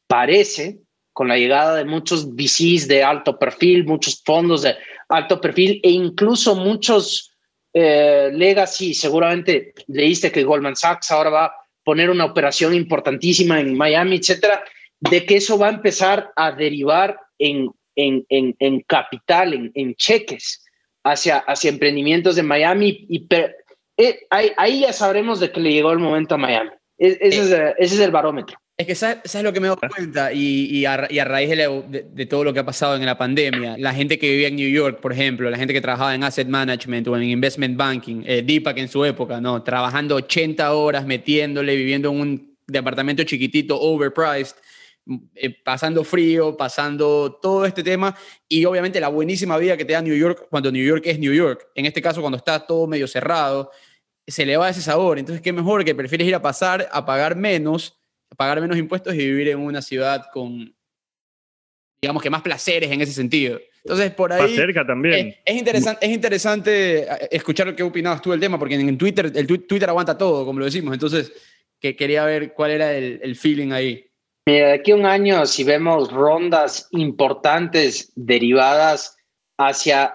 Parece, 0.08 0.78
con 1.12 1.28
la 1.28 1.36
llegada 1.36 1.76
de 1.76 1.84
muchos 1.84 2.34
VCs 2.34 2.88
de 2.88 3.04
alto 3.04 3.38
perfil, 3.38 3.84
muchos 3.84 4.22
fondos 4.24 4.62
de 4.62 4.74
alto 5.08 5.40
perfil 5.40 5.80
e 5.84 5.90
incluso 5.90 6.56
muchos 6.56 7.36
eh, 7.74 8.30
legacy, 8.32 8.94
seguramente 8.94 9.74
leíste 9.86 10.32
que 10.32 10.42
Goldman 10.42 10.74
Sachs 10.74 11.10
ahora 11.10 11.30
va 11.30 11.44
a 11.44 11.52
poner 11.84 12.08
una 12.08 12.24
operación 12.24 12.74
importantísima 12.74 13.60
en 13.60 13.76
Miami, 13.76 14.16
etcétera, 14.16 14.64
de 15.00 15.26
que 15.26 15.36
eso 15.36 15.58
va 15.58 15.66
a 15.66 15.74
empezar 15.74 16.32
a 16.34 16.52
derivar 16.52 17.18
en, 17.38 17.70
en, 17.94 18.24
en, 18.30 18.56
en 18.58 18.80
capital, 18.80 19.54
en, 19.54 19.70
en, 19.74 19.94
cheques 19.94 20.64
hacia, 21.04 21.38
hacia 21.38 21.70
emprendimientos 21.70 22.36
de 22.36 22.42
Miami. 22.42 23.06
Y 23.08 23.20
per, 23.20 23.56
eh, 23.96 24.20
ahí, 24.30 24.52
ahí, 24.56 24.80
ya 24.80 24.92
sabremos 24.92 25.40
de 25.40 25.52
que 25.52 25.60
le 25.60 25.72
llegó 25.72 25.92
el 25.92 25.98
momento 25.98 26.34
a 26.34 26.38
Miami. 26.38 26.70
Es, 26.96 27.18
ese, 27.20 27.42
es, 27.42 27.50
ese 27.78 27.94
es 27.94 28.00
el 28.00 28.10
barómetro. 28.10 28.58
Es 28.80 28.86
que 28.86 28.94
sabes, 28.94 29.18
sabes, 29.24 29.44
lo 29.44 29.52
que 29.52 29.58
me 29.58 29.66
doy 29.66 29.76
cuenta 29.76 30.32
y, 30.32 30.66
y, 30.70 30.86
a, 30.86 31.08
y 31.10 31.18
a, 31.18 31.24
raíz 31.24 31.48
de, 31.50 31.56
la, 31.56 31.68
de, 31.68 32.06
de, 32.12 32.26
todo 32.26 32.44
lo 32.44 32.54
que 32.54 32.60
ha 32.60 32.64
pasado 32.64 32.94
en 32.94 33.04
la 33.04 33.18
pandemia, 33.18 33.76
la 33.76 33.92
gente 33.92 34.20
que 34.20 34.30
vivía 34.30 34.46
en 34.46 34.54
New 34.54 34.70
York, 34.70 35.00
por 35.00 35.12
ejemplo, 35.12 35.50
la 35.50 35.56
gente 35.56 35.74
que 35.74 35.80
trabajaba 35.80 36.14
en 36.14 36.22
asset 36.22 36.46
management 36.46 37.08
o 37.08 37.16
en 37.16 37.24
investment 37.24 37.76
banking, 37.76 38.22
eh, 38.24 38.44
Deepak 38.46 38.78
en 38.78 38.86
su 38.86 39.04
época, 39.04 39.40
¿no? 39.40 39.64
Trabajando 39.64 40.14
80 40.14 40.72
horas, 40.74 41.04
metiéndole, 41.04 41.74
viviendo 41.74 42.12
en 42.12 42.20
un 42.20 42.56
departamento 42.68 43.24
chiquitito, 43.24 43.80
overpriced, 43.80 44.54
eh, 45.34 45.50
pasando 45.64 46.04
frío, 46.04 46.56
pasando 46.56 47.36
todo 47.42 47.64
este 47.64 47.82
tema 47.82 48.14
y 48.46 48.64
obviamente 48.64 49.00
la 49.00 49.08
buenísima 49.08 49.58
vida 49.58 49.76
que 49.76 49.84
te 49.84 49.94
da 49.94 50.02
New 50.02 50.14
York 50.14 50.46
cuando 50.50 50.70
New 50.70 50.86
York 50.86 51.02
es 51.06 51.18
New 51.18 51.32
York. 51.32 51.66
En 51.74 51.86
este 51.86 52.00
caso, 52.00 52.20
cuando 52.20 52.36
está 52.36 52.64
todo 52.64 52.86
medio 52.86 53.08
cerrado, 53.08 53.72
se 54.24 54.46
le 54.46 54.56
va 54.56 54.68
ese 54.68 54.82
sabor. 54.82 55.18
Entonces, 55.18 55.42
¿qué 55.42 55.52
mejor 55.52 55.84
que 55.84 55.96
prefieres 55.96 56.28
ir 56.28 56.34
a 56.36 56.42
pasar 56.42 56.88
a 56.92 57.04
pagar 57.04 57.34
menos? 57.34 57.97
Pagar 58.36 58.60
menos 58.60 58.76
impuestos 58.76 59.14
y 59.14 59.18
vivir 59.18 59.48
en 59.48 59.58
una 59.58 59.82
ciudad 59.82 60.26
con, 60.32 60.74
digamos 62.00 62.22
que 62.22 62.30
más 62.30 62.42
placeres 62.42 62.90
en 62.90 63.00
ese 63.00 63.12
sentido. 63.12 63.60
Entonces, 63.82 64.10
por 64.12 64.32
ahí... 64.32 64.42
Más 64.42 64.50
cerca 64.52 64.86
también. 64.86 65.28
Es, 65.28 65.36
es, 65.44 65.56
interesante, 65.56 66.06
es 66.06 66.12
interesante 66.12 67.06
escuchar 67.34 67.74
qué 67.74 67.82
opinabas 67.82 68.20
tú 68.20 68.30
del 68.30 68.40
tema, 68.40 68.58
porque 68.58 68.74
en 68.74 68.98
Twitter, 68.98 69.32
el 69.34 69.46
Twitter 69.46 69.88
aguanta 69.88 70.18
todo, 70.18 70.44
como 70.44 70.58
lo 70.58 70.66
decimos. 70.66 70.92
Entonces, 70.92 71.32
que 71.80 71.96
quería 71.96 72.24
ver 72.24 72.52
cuál 72.52 72.72
era 72.72 72.92
el, 72.92 73.20
el 73.22 73.36
feeling 73.36 73.72
ahí. 73.72 74.04
Mira, 74.46 74.68
de 74.68 74.72
aquí 74.74 74.90
a 74.90 74.96
un 74.96 75.06
año, 75.06 75.46
si 75.46 75.64
vemos 75.64 76.12
rondas 76.12 76.88
importantes 76.90 78.12
derivadas 78.14 79.16
hacia 79.58 80.14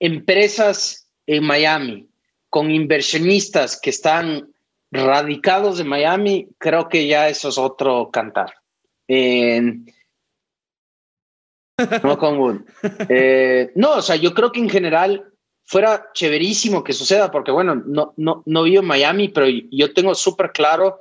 empresas 0.00 1.08
en 1.26 1.44
Miami, 1.44 2.08
con 2.50 2.70
inversionistas 2.70 3.80
que 3.80 3.90
están 3.90 4.51
radicados 4.92 5.78
de 5.78 5.84
Miami, 5.84 6.48
creo 6.58 6.88
que 6.88 7.06
ya 7.06 7.28
eso 7.28 7.48
es 7.48 7.58
otro 7.58 8.10
cantar. 8.12 8.54
Eh, 9.08 9.60
no 12.02 12.18
con 12.18 12.66
eh, 13.08 13.72
no, 13.74 13.96
o 13.96 14.02
sea, 14.02 14.16
yo 14.16 14.34
creo 14.34 14.52
que 14.52 14.60
en 14.60 14.68
general 14.68 15.32
fuera 15.64 16.10
chéverísimo 16.12 16.84
que 16.84 16.92
suceda, 16.92 17.30
porque 17.30 17.50
bueno, 17.50 17.74
no, 17.74 18.12
no, 18.16 18.42
no 18.44 18.62
vivo 18.64 18.82
en 18.82 18.88
Miami, 18.88 19.28
pero 19.28 19.46
yo 19.48 19.92
tengo 19.94 20.14
súper 20.14 20.52
claro 20.52 21.00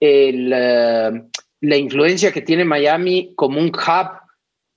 el, 0.00 0.52
uh, 0.52 1.30
la 1.60 1.76
influencia 1.76 2.32
que 2.32 2.42
tiene 2.42 2.64
Miami 2.64 3.32
como 3.34 3.58
un 3.58 3.68
hub 3.68 4.20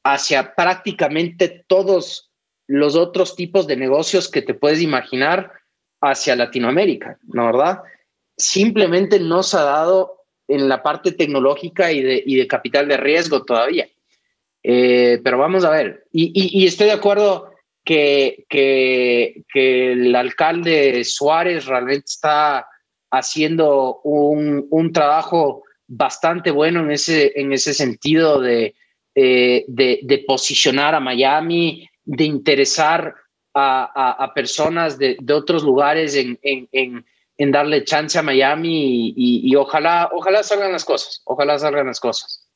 hacia 0.04 0.56
prácticamente 0.56 1.66
todos 1.68 2.32
los 2.68 2.96
otros 2.96 3.36
tipos 3.36 3.68
de 3.68 3.76
negocios 3.76 4.30
que 4.30 4.42
te 4.42 4.54
puedes 4.54 4.82
imaginar 4.82 5.52
hacia 6.02 6.36
Latinoamérica, 6.36 7.18
¿no 7.24 7.46
verdad? 7.48 7.84
Simplemente 8.38 9.20
no 9.20 9.44
se 9.44 9.58
ha 9.58 9.64
dado 9.64 10.26
en 10.48 10.70
la 10.70 10.84
parte 10.84 11.12
tecnológica 11.12 11.92
y 11.92 12.02
de, 12.02 12.24
y 12.26 12.36
de 12.36 12.48
capital 12.48 12.88
de 12.88 12.98
riesgo 12.98 13.44
todavía. 13.44 13.88
Eh, 14.64 15.20
pero 15.24 15.38
vamos 15.38 15.64
a 15.64 15.70
ver. 15.70 16.06
Y, 16.12 16.66
estoy 16.66 16.88
de 16.88 16.94
acuerdo 16.94 17.52
que, 17.84 18.46
que, 18.50 19.44
el 19.54 20.16
alcalde 20.16 21.04
Suárez 21.04 21.66
realmente 21.66 22.06
está 22.08 22.68
haciendo 23.12 24.02
un, 24.04 24.68
un 24.70 24.92
trabajo 24.92 25.64
bastante 25.88 26.52
bueno 26.52 26.82
en 26.82 26.92
ese, 26.92 27.32
en 27.36 27.54
ese 27.54 27.74
sentido 27.74 28.42
de, 28.42 28.76
eh, 29.14 29.66
de, 29.68 30.24
posicionar 30.28 30.96
a 30.96 31.00
Miami, 31.00 31.88
de 32.04 32.24
interesar 32.24 33.14
a, 33.54 34.24
a, 34.24 34.34
personas 34.34 34.98
de, 34.98 35.16
de, 35.22 35.34
otros 35.34 35.64
lugares 35.64 36.16
en 36.16 37.06
en 37.38 37.52
darle 37.52 37.84
chance 37.84 38.18
a 38.18 38.24
Miami 38.24 39.08
y, 39.08 39.14
y, 39.16 39.52
y, 39.52 39.56
ojalá, 39.56 40.10
ojalá 40.14 40.44
salgan 40.44 40.72
las 40.72 40.86
cosas, 40.86 41.22
ojalá 41.26 41.60
salgan 41.60 41.88
las 41.88 42.00
cosas. 42.00 42.48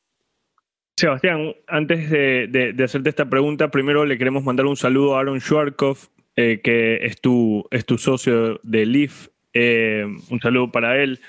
Sebastián, 0.96 1.56
antes 1.68 2.10
de, 2.10 2.48
de, 2.50 2.74
de 2.74 2.84
hacerte 2.84 3.10
esta 3.10 3.30
pregunta, 3.30 3.70
primero 3.72 4.06
le 4.06 4.18
queremos 4.18 4.44
mandar 4.44 4.66
un 4.66 4.76
saludo 4.76 5.16
a 5.16 5.20
Aaron 5.22 5.40
Schwarkov, 5.40 5.98
eh, 6.36 6.62
que 6.62 7.06
es 7.06 7.20
tu, 7.20 7.66
es 7.72 7.86
tu 7.86 7.98
socio 7.98 8.60
de 8.64 8.86
Leaf. 8.86 9.28
Eh, 9.54 10.06
un 10.30 10.40
saludo 10.40 10.72
para 10.72 11.02
él. 11.02 11.20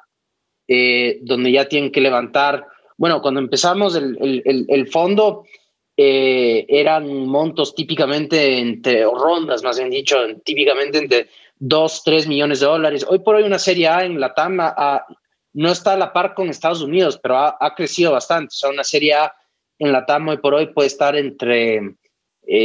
eh, 0.69 1.19
donde 1.23 1.53
ya 1.53 1.69
tienen 1.69 1.91
que 1.91 2.01
levantar, 2.01 2.67
bueno, 2.97 3.21
cuando 3.21 3.41
empezamos 3.41 3.97
el, 3.97 4.17
el- 4.21 4.43
el- 4.45 4.67
el 4.69 4.87
fondo, 4.89 5.45
eh, 5.97 6.65
eran 6.69 7.07
montos 7.27 7.75
típicamente 7.75 8.59
entre, 8.59 9.05
o 9.05 9.15
rondas 9.15 9.63
más 9.63 9.79
bien 9.79 9.91
dicho, 9.91 10.17
típicamente 10.45 10.99
entre 10.99 11.29
2, 11.65 12.03
3 12.05 12.27
millones 12.27 12.59
de 12.61 12.67
dólares. 12.67 13.07
Hoy 13.09 13.21
por 13.21 13.37
hoy 13.37 13.45
una 13.45 13.59
serie 13.59 13.87
A 13.89 14.05
en 14.05 14.19
la 14.19 14.35
TAM 14.35 14.59
no 15.55 15.71
está 15.71 15.93
a 15.93 15.97
la 15.97 16.13
par 16.13 16.35
con 16.35 16.49
Estados 16.49 16.83
Unidos, 16.83 17.21
pero 17.23 17.37
ha, 17.39 17.57
ha 17.61 17.75
crecido 17.75 18.11
bastante. 18.13 18.49
O 18.49 18.57
sea, 18.57 18.71
una 18.71 18.83
serie 18.83 19.15
A 19.15 19.33
en 19.79 19.93
la 19.93 20.05
TAM 20.05 20.27
hoy 20.29 20.39
por 20.39 20.55
hoy 20.55 20.67
puede 20.73 20.89
estar 20.89 21.15
entre 21.15 21.95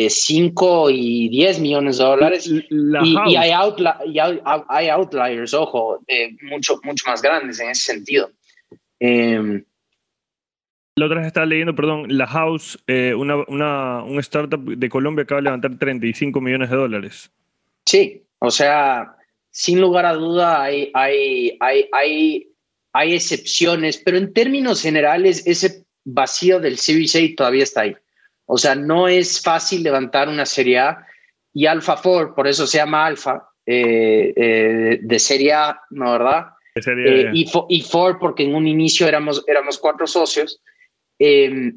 5 0.10 0.90
y 0.90 1.30
10 1.30 1.60
millones 1.60 1.98
de 1.99 2.03
dólares. 2.03 2.49
La 2.69 3.02
Y, 3.06 3.36
hay, 3.36 3.52
outli- 3.52 3.95
y 4.07 4.18
hay, 4.19 4.41
hay 4.69 4.90
outliers, 4.90 5.53
ojo, 5.53 5.99
eh, 6.07 6.36
mucho, 6.49 6.80
mucho 6.84 7.03
más 7.07 7.22
grandes 7.22 7.60
en 7.60 7.69
ese 7.69 7.94
sentido. 7.94 8.32
Eh, 8.99 9.64
La 10.95 11.06
otra 11.06 11.18
vez 11.19 11.28
estaba 11.28 11.45
leyendo, 11.45 11.76
perdón, 11.76 12.06
La 12.18 12.26
House, 12.26 12.80
eh, 12.88 13.14
una, 13.14 13.36
una, 13.48 14.02
un 14.03 14.18
startup 14.19 14.60
de 14.65 14.90
Colombia 14.90 15.22
acaba 15.24 15.40
de 15.40 15.44
levantar 15.44 15.78
35 15.78 16.41
millones 16.41 16.72
de 16.72 16.76
dólares. 16.76 17.32
sí, 17.86 18.24
o 18.40 18.52
sea, 18.52 19.16
sin 19.52 19.80
lugar 19.82 20.06
a 20.06 20.14
duda 20.14 20.62
hay, 20.62 20.92
hay, 20.94 21.58
hay, 21.60 21.90
hay, 21.92 22.48
hay 22.94 23.14
excepciones, 23.16 23.98
pero 24.04 24.18
en 24.18 24.34
términos 24.34 24.82
generales 24.82 25.46
ese 25.48 25.86
vacío 26.06 26.60
del 26.60 26.78
A 26.78 27.36
todavía 27.36 27.64
está 27.64 27.82
ahí. 27.82 27.96
O 28.46 28.58
sea, 28.58 28.76
no 28.76 29.08
es 29.08 29.42
fácil 29.42 29.84
levantar 29.84 30.30
una 30.30 30.46
serie 30.46 30.80
A 30.80 31.06
y 31.54 31.66
Alpha 31.66 32.00
4, 32.02 32.36
por 32.36 32.48
eso 32.48 32.66
se 32.68 32.78
llama 32.78 33.06
Alpha, 33.06 33.50
eh, 33.66 34.34
eh, 34.36 35.00
de 35.02 35.20
serie 35.20 35.54
A, 35.54 35.82
¿no 35.90 36.12
verdad? 36.14 36.46
Que 36.76 36.82
sería- 36.82 37.12
Eh, 37.12 37.32
y, 37.34 37.52
y 37.70 37.82
Ford, 37.82 38.18
porque 38.20 38.44
en 38.44 38.56
un 38.56 38.68
inicio 38.68 39.08
éramos, 39.08 39.44
éramos 39.48 39.78
cuatro 39.80 40.06
socios. 40.08 40.62
Eh, 41.20 41.74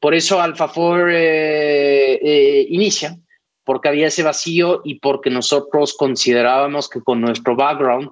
por 0.00 0.14
eso 0.14 0.40
Alpha 0.40 0.68
Ford 0.68 1.10
eh, 1.10 2.66
inicia, 2.70 3.16
porque 3.64 3.88
había 3.88 4.08
ese 4.08 4.22
vacío 4.22 4.82
y 4.84 5.00
porque 5.00 5.30
nosotros 5.30 5.94
considerábamos 5.96 6.88
que 6.88 7.00
con 7.00 7.20
nuestro 7.20 7.56
background, 7.56 8.10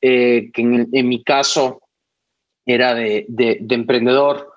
eh, 0.00 0.50
que 0.52 0.62
en, 0.62 1.08
mi 1.08 1.22
caso 1.22 1.80
era 2.66 2.94
de, 2.94 3.24
de- 3.28 3.58
de 3.60 3.74
emprendedor 3.74 4.52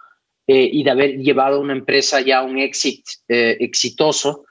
eh, 0.48 0.70
y 0.72 0.84
de 0.84 0.92
haber 0.92 1.18
llevado 1.18 1.60
una 1.62 1.74
empresa 1.74 2.22
ya 2.22 2.40
a 2.40 2.44
un 2.44 2.58
exit 2.58 3.06
eh, 3.28 3.58
exitoso, 3.60 4.46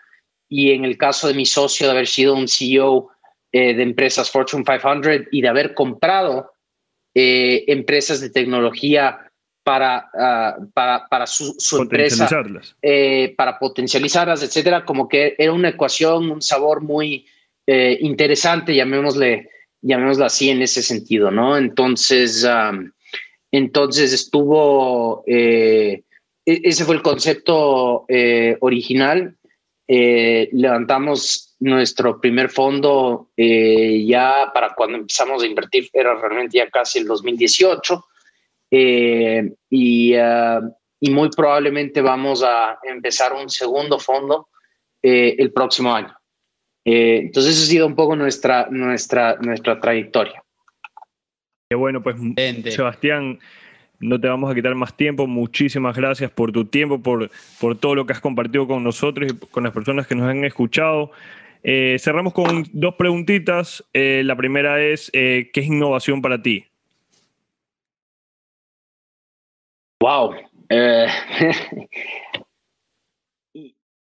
y 0.49 0.73
en 0.73 0.85
el 0.85 0.97
caso 0.97 1.29
de 1.29 1.35
mi 1.35 1.47
socio 1.47 1.87
de 1.87 1.93
haber 1.93 2.07
sido 2.09 2.35
un 2.35 2.49
CEO 2.49 3.11
eh, 3.53 3.75
de 3.75 3.83
empresas 3.83 4.31
Fortune 4.31 4.65
500 4.65 5.29
y 5.31 5.43
de 5.43 5.49
haber 5.49 5.75
comprado 5.75 6.53
empresas 7.13 8.21
de 8.21 8.31
tecnología 8.31 9.30
para, 9.63 10.11
ah, 10.15 10.57
para, 10.73 11.07
para 11.09 11.27
su, 11.27 11.55
su 11.59 11.83
empresa, 11.83 12.29
eh, 12.83 13.35
para 13.37 13.59
potencializarlas, 13.59 14.43
etcétera, 14.43 14.85
como 14.85 15.09
que 15.09 15.35
era 15.39 15.53
una 15.53 15.69
ecuación, 15.71 16.31
un 16.31 16.43
sabor 16.43 16.83
muy 16.83 17.27
eh, 17.67 17.99
interesante, 18.01 18.75
llamémosle, 18.75 19.49
llamémoslo 19.83 20.25
así 20.25 20.51
en 20.51 20.63
ese 20.63 20.83
sentido, 20.83 21.31
¿no? 21.31 21.57
Entonces, 21.57 22.45
am, 22.45 22.93
entonces 23.53 24.13
estuvo, 24.13 25.23
eh, 25.27 26.03
e- 26.47 26.61
ese 26.65 26.85
fue 26.85 26.97
el 26.97 27.03
concepto 27.03 28.05
eh, 28.09 28.57
original. 28.61 29.37
Levantamos 29.93 31.51
nuestro 31.61 32.21
primer 32.21 32.49
fondo 32.49 33.31
eh, 33.37 34.05
ya 34.07 34.51
para 34.53 34.75
cuando 34.75 34.97
empezamos 34.99 35.43
a 35.43 35.47
invertir, 35.47 35.89
era 35.93 36.15
realmente 36.15 36.59
ya 36.59 36.69
casi 36.71 36.99
el 36.99 37.07
2018. 37.07 38.05
Eh, 38.71 39.53
y, 39.69 40.15
ah, 40.15 40.61
y 41.01 41.11
muy 41.11 41.31
probablemente 41.31 42.01
vamos 42.01 42.43
a 42.43 42.79
empezar 42.83 43.33
un 43.33 43.49
segundo 43.49 43.99
fondo 43.99 44.49
eh, 45.03 45.35
el 45.39 45.53
próximo 45.53 45.95
año. 45.95 46.15
Eh, 46.85 47.19
entonces, 47.25 47.57
esa 47.57 47.65
ha 47.65 47.67
sido 47.67 47.87
un 47.87 47.95
poco 47.95 48.17
nuestra, 48.17 48.69
nuestra, 48.71 49.37
nuestra 49.37 49.81
trayectoria. 49.81 50.43
Bueno, 51.73 52.03
pues. 52.03 52.17
Sebastián, 52.75 53.39
no 54.01 54.21
te 54.21 54.29
vamos 54.29 54.51
a 54.51 54.55
quitar 54.55 54.75
más 54.75 54.97
tiempo. 54.97 55.27
Muchísimas 55.27 55.97
gracias 55.97 56.31
por 56.31 56.53
tu 56.53 56.65
tiempo, 56.65 57.01
por, 57.01 57.31
por 57.61 57.79
todo 57.79 57.95
lo 57.95 58.07
que 58.07 58.13
has 58.13 58.21
compartido 58.21 58.67
con 58.67 58.83
nosotros 58.83 59.31
y 59.31 59.47
con 59.49 59.63
las 59.63 59.73
personas 59.73 60.07
que 60.07 60.15
nos 60.15 60.29
han 60.29 60.45
escuchado. 60.45 61.13
Eh, 61.63 61.97
cerramos 62.01 62.33
con 62.33 62.65
dos 62.73 62.95
preguntitas. 62.95 63.85
Eh, 63.93 64.23
la 64.25 64.37
primera 64.37 64.83
es, 64.83 65.11
eh, 65.13 65.51
¿qué 65.53 65.61
es 65.61 65.67
innovación 65.67 66.23
para 66.23 66.43
ti? 66.43 66.65
Wow. 70.01 70.35
Eh, 70.71 71.07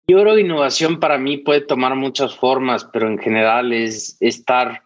yo 0.07 0.21
creo 0.21 0.35
que 0.37 0.41
innovación 0.43 1.01
para 1.01 1.19
mí 1.19 1.39
puede 1.39 1.63
tomar 1.63 1.97
muchas 1.97 2.37
formas, 2.37 2.85
pero 2.93 3.09
en 3.09 3.19
general 3.19 3.73
es 3.73 4.17
estar 4.21 4.83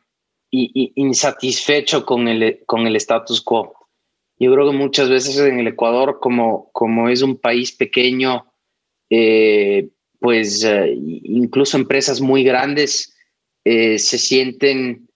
insatisfecho 0.50 2.06
con 2.06 2.28
el, 2.28 2.62
con 2.64 2.86
el 2.86 2.96
status 2.96 3.42
quo. 3.42 3.74
Yo 4.38 4.52
creo 4.52 4.70
que 4.70 4.76
muchas 4.76 5.10
veces 5.10 5.38
en 5.38 5.60
el 5.60 5.66
Ecuador, 5.66 6.18
como, 6.20 6.70
como 6.72 7.10
es 7.10 7.20
un 7.20 7.36
país 7.36 7.72
pequeño, 7.72 8.46
eh, 9.10 9.90
pues 10.18 10.64
eh, 10.64 10.94
incluso 10.96 11.76
empresas 11.76 12.20
muy 12.22 12.42
grandes 12.42 13.12
se 13.64 13.98
sienten 13.98 15.10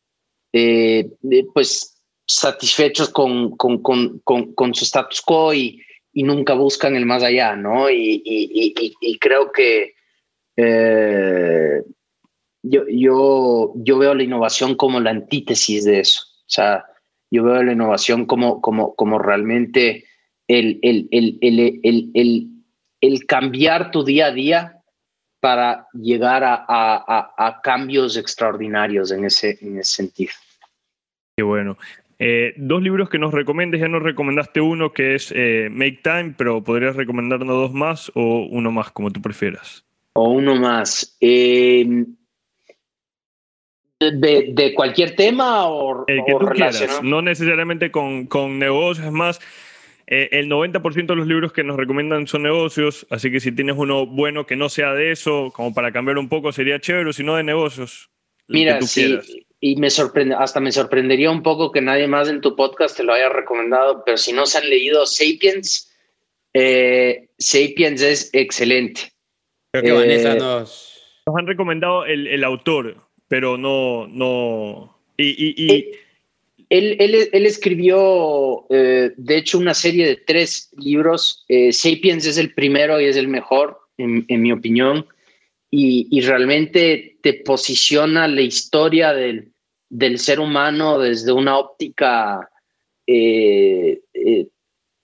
pues 1.54 1.89
satisfechos 2.30 3.08
con, 3.08 3.56
con, 3.56 3.82
con, 3.82 4.20
con, 4.20 4.74
su 4.74 4.84
status 4.84 5.20
quo 5.20 5.52
y, 5.52 5.82
y 6.12 6.22
nunca 6.22 6.54
buscan 6.54 6.94
el 6.94 7.04
más 7.04 7.22
allá, 7.22 7.56
¿no? 7.56 7.90
Y, 7.90 8.22
y, 8.24 8.74
y, 9.00 9.18
creo 9.18 9.50
que 9.50 9.94
eh, 10.56 11.82
yo, 12.62 12.82
yo, 12.88 13.72
yo 13.74 13.98
veo 13.98 14.14
la 14.14 14.22
innovación 14.22 14.76
como 14.76 15.00
la 15.00 15.10
antítesis 15.10 15.84
de 15.84 16.00
eso. 16.00 16.22
O 16.22 16.52
sea, 16.52 16.84
yo 17.30 17.42
veo 17.42 17.62
la 17.62 17.72
innovación 17.72 18.26
como, 18.26 18.60
como, 18.60 18.94
como 18.94 19.18
realmente 19.18 20.04
el, 20.46 20.78
el, 20.82 21.08
el, 21.10 22.48
el 23.00 23.26
cambiar 23.26 23.90
tu 23.90 24.04
día 24.04 24.26
a 24.26 24.32
día 24.32 24.76
para 25.40 25.88
llegar 25.94 26.44
a, 26.44 26.54
a, 26.54 27.04
a, 27.06 27.34
a 27.36 27.60
cambios 27.60 28.16
extraordinarios 28.16 29.10
en 29.10 29.24
ese, 29.24 29.58
en 29.62 29.78
ese 29.78 29.94
sentido. 29.94 30.32
Qué 31.36 31.42
bueno. 31.42 31.78
Eh, 32.22 32.52
dos 32.58 32.82
libros 32.82 33.08
que 33.08 33.18
nos 33.18 33.32
recomiendes, 33.32 33.80
ya 33.80 33.88
nos 33.88 34.02
recomendaste 34.02 34.60
uno 34.60 34.92
que 34.92 35.14
es 35.14 35.32
eh, 35.34 35.68
Make 35.70 36.00
Time, 36.02 36.34
pero 36.36 36.62
podrías 36.62 36.94
recomendarnos 36.94 37.48
dos 37.48 37.72
más 37.72 38.12
o 38.14 38.46
uno 38.50 38.70
más, 38.70 38.90
como 38.90 39.10
tú 39.10 39.22
prefieras. 39.22 39.86
O 40.12 40.28
uno 40.28 40.54
más. 40.54 41.16
Eh, 41.22 42.04
de, 43.98 44.52
de, 44.52 44.74
cualquier 44.74 45.16
tema 45.16 45.64
o, 45.66 46.04
El 46.06 46.22
que 46.26 46.34
o 46.34 46.38
tú 46.38 46.46
quieras, 46.48 46.78
relacionado? 46.78 47.02
no 47.02 47.22
necesariamente 47.22 47.90
con, 47.90 48.26
con 48.26 48.58
negocios, 48.58 49.06
es 49.06 49.12
más, 49.12 49.40
eh, 50.06 50.28
el 50.32 50.50
90% 50.50 51.06
de 51.06 51.16
los 51.16 51.26
libros 51.26 51.54
que 51.54 51.64
nos 51.64 51.78
recomiendan 51.78 52.26
son 52.26 52.42
negocios, 52.42 53.06
así 53.08 53.30
que 53.30 53.40
si 53.40 53.50
tienes 53.50 53.76
uno 53.78 54.04
bueno 54.04 54.44
que 54.44 54.56
no 54.56 54.68
sea 54.68 54.92
de 54.92 55.10
eso, 55.10 55.50
como 55.54 55.72
para 55.72 55.90
cambiar 55.90 56.18
un 56.18 56.28
poco, 56.28 56.52
sería 56.52 56.80
chévere, 56.80 57.14
si 57.14 57.22
no 57.22 57.36
de 57.36 57.44
negocios. 57.44 58.10
Mira, 58.46 58.78
quieras. 58.78 59.26
Y 59.60 59.76
me 59.76 59.90
sorprende, 59.90 60.34
hasta 60.38 60.58
me 60.60 60.72
sorprendería 60.72 61.30
un 61.30 61.42
poco 61.42 61.70
que 61.70 61.80
nadie 61.80 62.06
más 62.06 62.28
en 62.28 62.40
tu 62.40 62.56
podcast 62.56 62.96
te 62.96 63.02
lo 63.04 63.12
haya 63.12 63.28
recomendado, 63.28 64.02
pero 64.04 64.16
si 64.16 64.32
no 64.32 64.46
se 64.46 64.58
han 64.58 64.68
leído 64.70 65.04
Sapiens, 65.06 65.92
eh, 66.54 67.28
Sapiens 67.38 68.00
es 68.02 68.30
excelente. 68.32 69.12
Creo 69.72 69.84
que 69.84 69.90
Eh, 69.90 69.92
Vanessa 69.92 70.34
nos... 70.34 70.86
Nos 71.26 71.36
han 71.36 71.46
recomendado 71.46 72.06
el, 72.06 72.26
el 72.26 72.42
autor, 72.42 72.96
pero 73.28 73.58
no, 73.58 74.06
no. 74.08 74.98
Y, 75.16 75.28
y, 75.28 75.54
y- 75.56 75.70
Eh, 75.72 75.90
Él, 76.70 76.96
él, 77.00 77.28
él 77.32 77.46
escribió, 77.46 78.64
eh, 78.70 79.10
de 79.16 79.36
hecho, 79.36 79.58
una 79.58 79.74
serie 79.74 80.06
de 80.06 80.16
tres 80.16 80.70
libros. 80.78 81.44
Eh, 81.48 81.72
Sapiens 81.72 82.26
es 82.26 82.38
el 82.38 82.54
primero 82.54 83.00
y 83.00 83.06
es 83.06 83.16
el 83.16 83.28
mejor, 83.28 83.78
en, 83.98 84.24
en 84.28 84.40
mi 84.40 84.52
opinión, 84.52 85.06
y, 85.70 86.06
y 86.10 86.20
realmente 86.22 87.18
te 87.22 87.34
posiciona 87.34 88.26
la 88.28 88.40
historia 88.40 89.12
del, 89.12 89.49
del 89.90 90.18
ser 90.18 90.40
humano 90.40 90.98
desde 90.98 91.32
una 91.32 91.58
óptica 91.58 92.48
eh, 93.06 94.02
eh, 94.14 94.46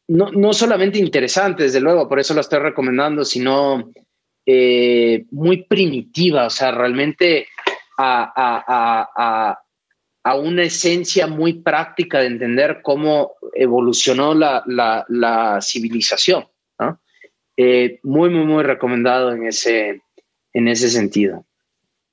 no, 0.09 0.31
no 0.31 0.53
solamente 0.53 1.01
interesante, 1.01 1.65
desde 1.65 1.81
luego, 1.81 2.09
por 2.09 2.21
eso 2.21 2.35
lo 2.35 2.41
estoy 2.41 2.61
recomendando, 2.61 3.25
sino 3.25 3.91
eh, 4.47 5.25
muy 5.33 5.65
primitiva, 5.65 6.47
o 6.47 6.51
sea, 6.51 6.71
realmente 6.71 7.49
a, 7.99 8.33
a, 8.37 9.11
a, 9.17 9.59
a, 10.23 10.37
una 10.37 10.63
esencia 10.63 11.27
muy 11.27 11.55
práctica 11.55 12.21
de 12.21 12.27
entender 12.27 12.79
cómo 12.83 13.33
evolucionó 13.55 14.35
la, 14.35 14.63
la, 14.67 15.05
la 15.09 15.61
civilización. 15.61 16.47
muy, 18.05 18.31
muy, 18.31 18.45
muy 18.45 18.63
recomendado 18.63 19.33
en 19.33 19.47
ese, 19.47 20.03
en 20.53 20.69
ese 20.69 20.91
sentido. 20.91 21.45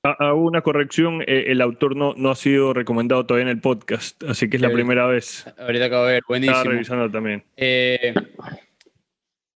Ha- 0.05 0.17
Hago 0.19 0.41
una 0.43 0.61
corrección, 0.61 1.21
eh, 1.21 1.45
el 1.47 1.61
autor 1.61 1.95
no, 1.95 2.13
no 2.17 2.29
ha 2.29 2.35
sido 2.35 2.73
recomendado 2.73 3.25
todavía 3.25 3.49
en 3.49 3.55
el 3.55 3.61
podcast, 3.61 4.21
así 4.23 4.49
que 4.49 4.57
es 4.57 4.61
la 4.61 4.71
primera 4.71 5.07
vez. 5.07 5.45
Ahorita 5.57 5.85
acabo 5.85 6.05
de 6.05 6.13
ver, 6.13 6.17
Estaba 6.17 6.27
buenísimo. 6.27 6.63
revisando 6.71 7.09
también. 7.11 7.43
Eh, 7.55 8.13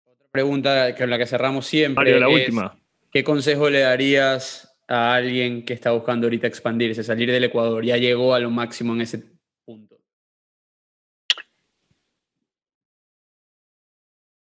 otra 0.04 0.28
pregunta 0.30 0.94
con 0.96 1.10
la 1.10 1.18
que 1.18 1.26
cerramos 1.26 1.66
siempre. 1.66 2.12
Mario, 2.12 2.20
la 2.20 2.28
es, 2.28 2.34
última. 2.46 2.78
¿Qué 3.10 3.24
consejo 3.24 3.68
le 3.70 3.80
darías 3.80 4.72
a 4.86 5.14
alguien 5.14 5.64
que 5.64 5.72
está 5.74 5.90
buscando 5.90 6.26
ahorita 6.28 6.46
expandirse, 6.46 7.02
salir 7.02 7.30
del 7.32 7.42
Ecuador? 7.44 7.84
Ya 7.84 7.96
llegó 7.96 8.32
a 8.32 8.38
lo 8.38 8.50
máximo 8.50 8.94
en 8.94 9.00
ese 9.00 9.24
punto. 9.64 9.96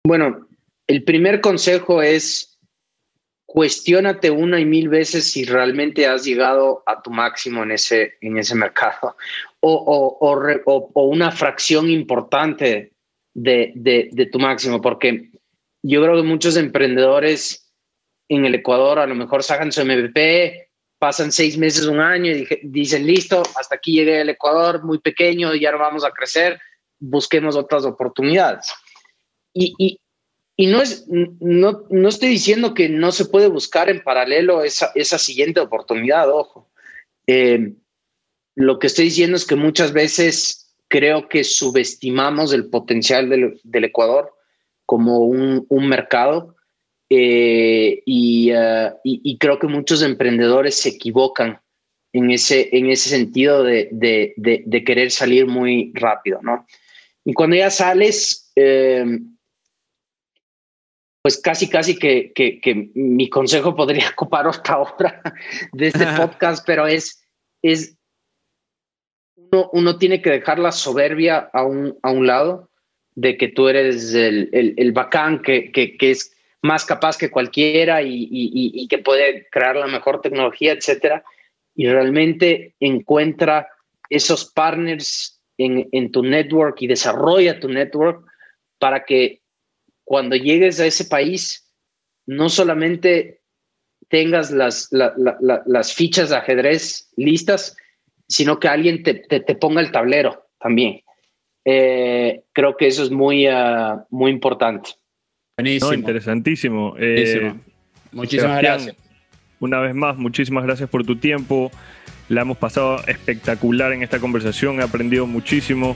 Bueno, 0.05 0.47
el 0.87 1.03
primer 1.03 1.41
consejo 1.41 2.01
es 2.01 2.58
cuestiónate 3.51 4.29
una 4.29 4.59
y 4.59 4.65
mil 4.65 4.89
veces 4.89 5.31
si 5.31 5.43
realmente 5.43 6.05
has 6.05 6.23
llegado 6.23 6.83
a 6.85 7.01
tu 7.01 7.09
máximo 7.09 7.63
en 7.63 7.71
ese, 7.71 8.13
en 8.21 8.37
ese 8.37 8.53
mercado 8.53 9.17
o, 9.59 9.73
o- 9.73 10.17
o 10.27 10.35
re- 10.39 10.61
o- 10.65 10.91
una 11.05 11.31
fracción 11.31 11.89
importante 11.89 12.93
de, 13.33 13.71
de- 13.75 14.09
de 14.11 14.25
tu 14.27 14.37
máximo, 14.37 14.79
porque 14.79 15.31
yo 15.81 16.03
creo 16.03 16.15
que 16.17 16.21
muchos 16.27 16.57
emprendedores 16.57 17.73
en 18.29 18.45
el 18.45 18.53
Ecuador 18.53 18.99
a 18.99 19.07
lo 19.07 19.15
mejor 19.15 19.41
sacan 19.41 19.71
su 19.71 19.81
MVP, 19.83 20.69
pasan 20.99 21.31
seis 21.31 21.57
meses, 21.57 21.87
un 21.87 21.99
año 22.01 22.31
y 22.31 22.47
dicen, 22.61 23.07
listo, 23.07 23.41
hasta 23.59 23.75
aquí 23.75 23.93
llegué 23.93 24.21
al 24.21 24.29
Ecuador, 24.29 24.83
muy 24.83 24.99
pequeño, 24.99 25.55
ya 25.55 25.71
no 25.71 25.79
vamos 25.79 26.05
a 26.05 26.11
crecer, 26.11 26.59
busquemos 26.99 27.55
otras 27.55 27.83
oportunidades. 27.83 28.71
Y, 29.53 29.73
y- 29.79 29.99
y 30.59 30.67
no, 30.67 30.81
es, 30.81 31.05
no, 31.07 31.85
no 31.89 32.09
estoy 32.09 32.27
diciendo 32.27 32.73
que 32.73 32.89
no 32.89 33.13
se 33.13 33.23
puede 33.23 33.47
buscar 33.47 33.89
en 33.89 34.03
paralelo 34.03 34.61
esa, 34.61 34.91
esa 34.93 35.17
siguiente 35.17 35.61
oportunidad, 35.61 36.29
ojo. 36.29 36.69
Eh, 37.27 37.75
lo 38.55 38.77
que 38.77 38.87
estoy 38.87 39.05
diciendo 39.05 39.37
es 39.37 39.45
que 39.45 39.55
muchas 39.55 39.93
veces 39.93 40.75
creo 40.89 41.29
que 41.29 41.45
subestimamos 41.45 42.51
el 42.51 42.69
potencial 42.69 43.29
del, 43.29 43.85
Ecuador 43.85 44.33
como 44.85 45.19
un, 45.19 45.65
un 45.69 45.87
mercado 45.87 46.57
eh, 47.09 48.03
y, 48.05 48.51
uh, 48.51 48.97
y, 49.05 49.21
y, 49.23 49.37
creo 49.37 49.59
que 49.59 49.67
muchos 49.67 50.01
emprendedores 50.01 50.75
se 50.75 50.89
equivocan 50.89 51.61
en 52.11 52.31
ese, 52.31 52.67
en 52.73 52.89
ese 52.89 53.07
sentido 53.07 53.63
de, 53.63 53.87
de, 53.93 54.33
de, 54.35 54.63
de 54.65 54.83
querer 54.83 55.09
salir 55.11 55.47
muy 55.47 55.93
rápido, 55.95 56.41
¿no? 56.41 56.67
Y 57.23 57.31
cuando 57.31 57.55
ya 57.55 57.69
sales, 57.69 58.51
eh, 58.57 59.05
pues 61.29 61.43
casi, 61.43 61.69
casi 61.69 61.95
que, 61.95 62.31
que, 62.33 62.59
que, 62.59 62.89
mi 62.95 63.29
consejo 63.29 63.75
podría 63.75 64.09
ocupar 64.17 64.47
otra 64.47 64.79
hora 64.79 65.21
de 65.73 65.87
este 65.89 66.07
podcast, 66.17 66.65
pero 66.65 66.87
es, 66.87 67.23
es 67.61 67.95
uno, 69.35 69.69
uno, 69.73 69.99
tiene 69.99 70.23
que 70.23 70.31
dejar 70.31 70.57
la 70.57 70.71
soberbia 70.71 71.51
a 71.53 71.63
un, 71.63 71.95
a 72.01 72.09
un 72.09 72.25
lado 72.25 72.71
de 73.13 73.37
que 73.37 73.47
tú 73.47 73.67
eres 73.67 74.15
el, 74.15 74.49
el, 74.53 74.73
el 74.77 74.91
bacán 74.91 75.43
que, 75.43 75.71
que, 75.71 75.97
que, 75.97 76.09
es 76.09 76.35
más 76.63 76.83
capaz 76.83 77.15
que 77.15 77.29
cualquiera 77.29 78.01
y, 78.01 78.23
y, 78.23 78.71
y, 78.73 78.87
que 78.87 78.97
puede 78.97 79.47
crear 79.51 79.75
la 79.75 79.85
mejor 79.85 80.21
tecnología, 80.21 80.73
etcétera. 80.73 81.23
Y 81.75 81.87
realmente 81.89 82.73
encuentra 82.79 83.67
esos 84.09 84.51
partners 84.51 85.39
en, 85.59 85.87
en 85.91 86.11
tu 86.11 86.23
network 86.23 86.81
y 86.81 86.87
desarrolla 86.87 87.59
tu 87.59 87.69
network 87.69 88.25
para 88.79 89.05
que 89.05 89.38
cuando 90.09 90.35
llegues 90.35 90.79
a 90.79 90.87
ese 90.87 91.05
país, 91.05 91.71
no 92.25 92.49
solamente 92.49 93.41
tengas 94.07 94.49
las, 94.49 94.87
la, 94.89 95.13
la, 95.17 95.37
la, 95.39 95.61
las 95.67 95.93
fichas 95.93 96.31
de 96.31 96.35
ajedrez 96.35 97.11
listas, 97.15 97.77
sino 98.27 98.59
que 98.59 98.69
alguien 98.69 99.03
te, 99.03 99.13
te, 99.13 99.39
te 99.39 99.53
ponga 99.53 99.81
el 99.81 99.91
tablero 99.91 100.47
también. 100.59 101.03
Eh, 101.63 102.41
creo 102.53 102.75
que 102.75 102.87
eso 102.87 103.03
es 103.03 103.11
muy, 103.11 103.47
uh, 103.47 104.03
muy 104.09 104.31
importante. 104.31 104.89
Buenísimo. 105.55 105.91
No, 105.91 105.97
interesantísimo. 105.99 106.95
Eh, 106.97 107.53
Muchísimas 108.11 108.61
Sebastián, 108.61 108.77
gracias. 108.77 108.95
Una 109.59 109.79
vez 109.79 109.93
más, 109.93 110.17
muchísimas 110.17 110.63
gracias 110.63 110.89
por 110.89 111.05
tu 111.05 111.17
tiempo. 111.17 111.69
La 112.29 112.41
hemos 112.41 112.57
pasado 112.57 113.05
espectacular 113.05 113.93
en 113.93 114.01
esta 114.01 114.17
conversación. 114.17 114.79
He 114.79 114.83
aprendido 114.83 115.27
muchísimo. 115.27 115.95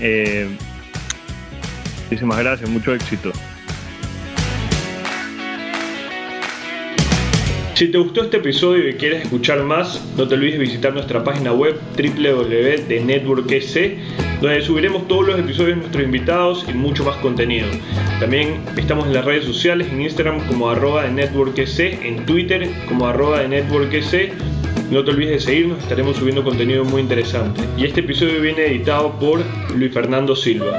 Eh, 0.00 0.48
muchísimas 2.08 2.38
gracias. 2.38 2.70
Mucho 2.70 2.94
éxito. 2.94 3.32
Si 7.74 7.88
te 7.88 7.98
gustó 7.98 8.22
este 8.24 8.38
episodio 8.38 8.88
y 8.88 8.94
quieres 8.94 9.22
escuchar 9.22 9.62
más, 9.62 10.02
no 10.16 10.26
te 10.26 10.34
olvides 10.34 10.58
visitar 10.58 10.92
nuestra 10.92 11.22
página 11.22 11.52
web 11.52 11.78
www.networkec, 11.96 13.98
donde 14.40 14.62
subiremos 14.62 15.06
todos 15.06 15.28
los 15.28 15.38
episodios 15.38 15.76
de 15.76 15.82
nuestros 15.82 16.02
invitados 16.02 16.66
y 16.68 16.72
mucho 16.72 17.04
más 17.04 17.14
contenido. 17.18 17.68
También 18.18 18.62
estamos 18.76 19.06
en 19.06 19.14
las 19.14 19.24
redes 19.24 19.44
sociales, 19.44 19.86
en 19.92 20.02
Instagram 20.02 20.44
como 20.48 20.70
arroba 20.70 21.04
de 21.04 21.10
networkec, 21.10 21.68
en 21.78 22.26
Twitter 22.26 22.68
como 22.88 23.06
arroba 23.06 23.42
de. 23.42 24.32
No 24.90 25.04
te 25.04 25.10
olvides 25.10 25.32
de 25.32 25.40
seguirnos, 25.40 25.78
estaremos 25.80 26.16
subiendo 26.16 26.42
contenido 26.42 26.82
muy 26.82 27.02
interesante. 27.02 27.60
Y 27.76 27.84
este 27.84 28.00
episodio 28.00 28.40
viene 28.40 28.66
editado 28.66 29.12
por 29.18 29.40
Luis 29.76 29.92
Fernando 29.92 30.34
Silva. 30.34 30.72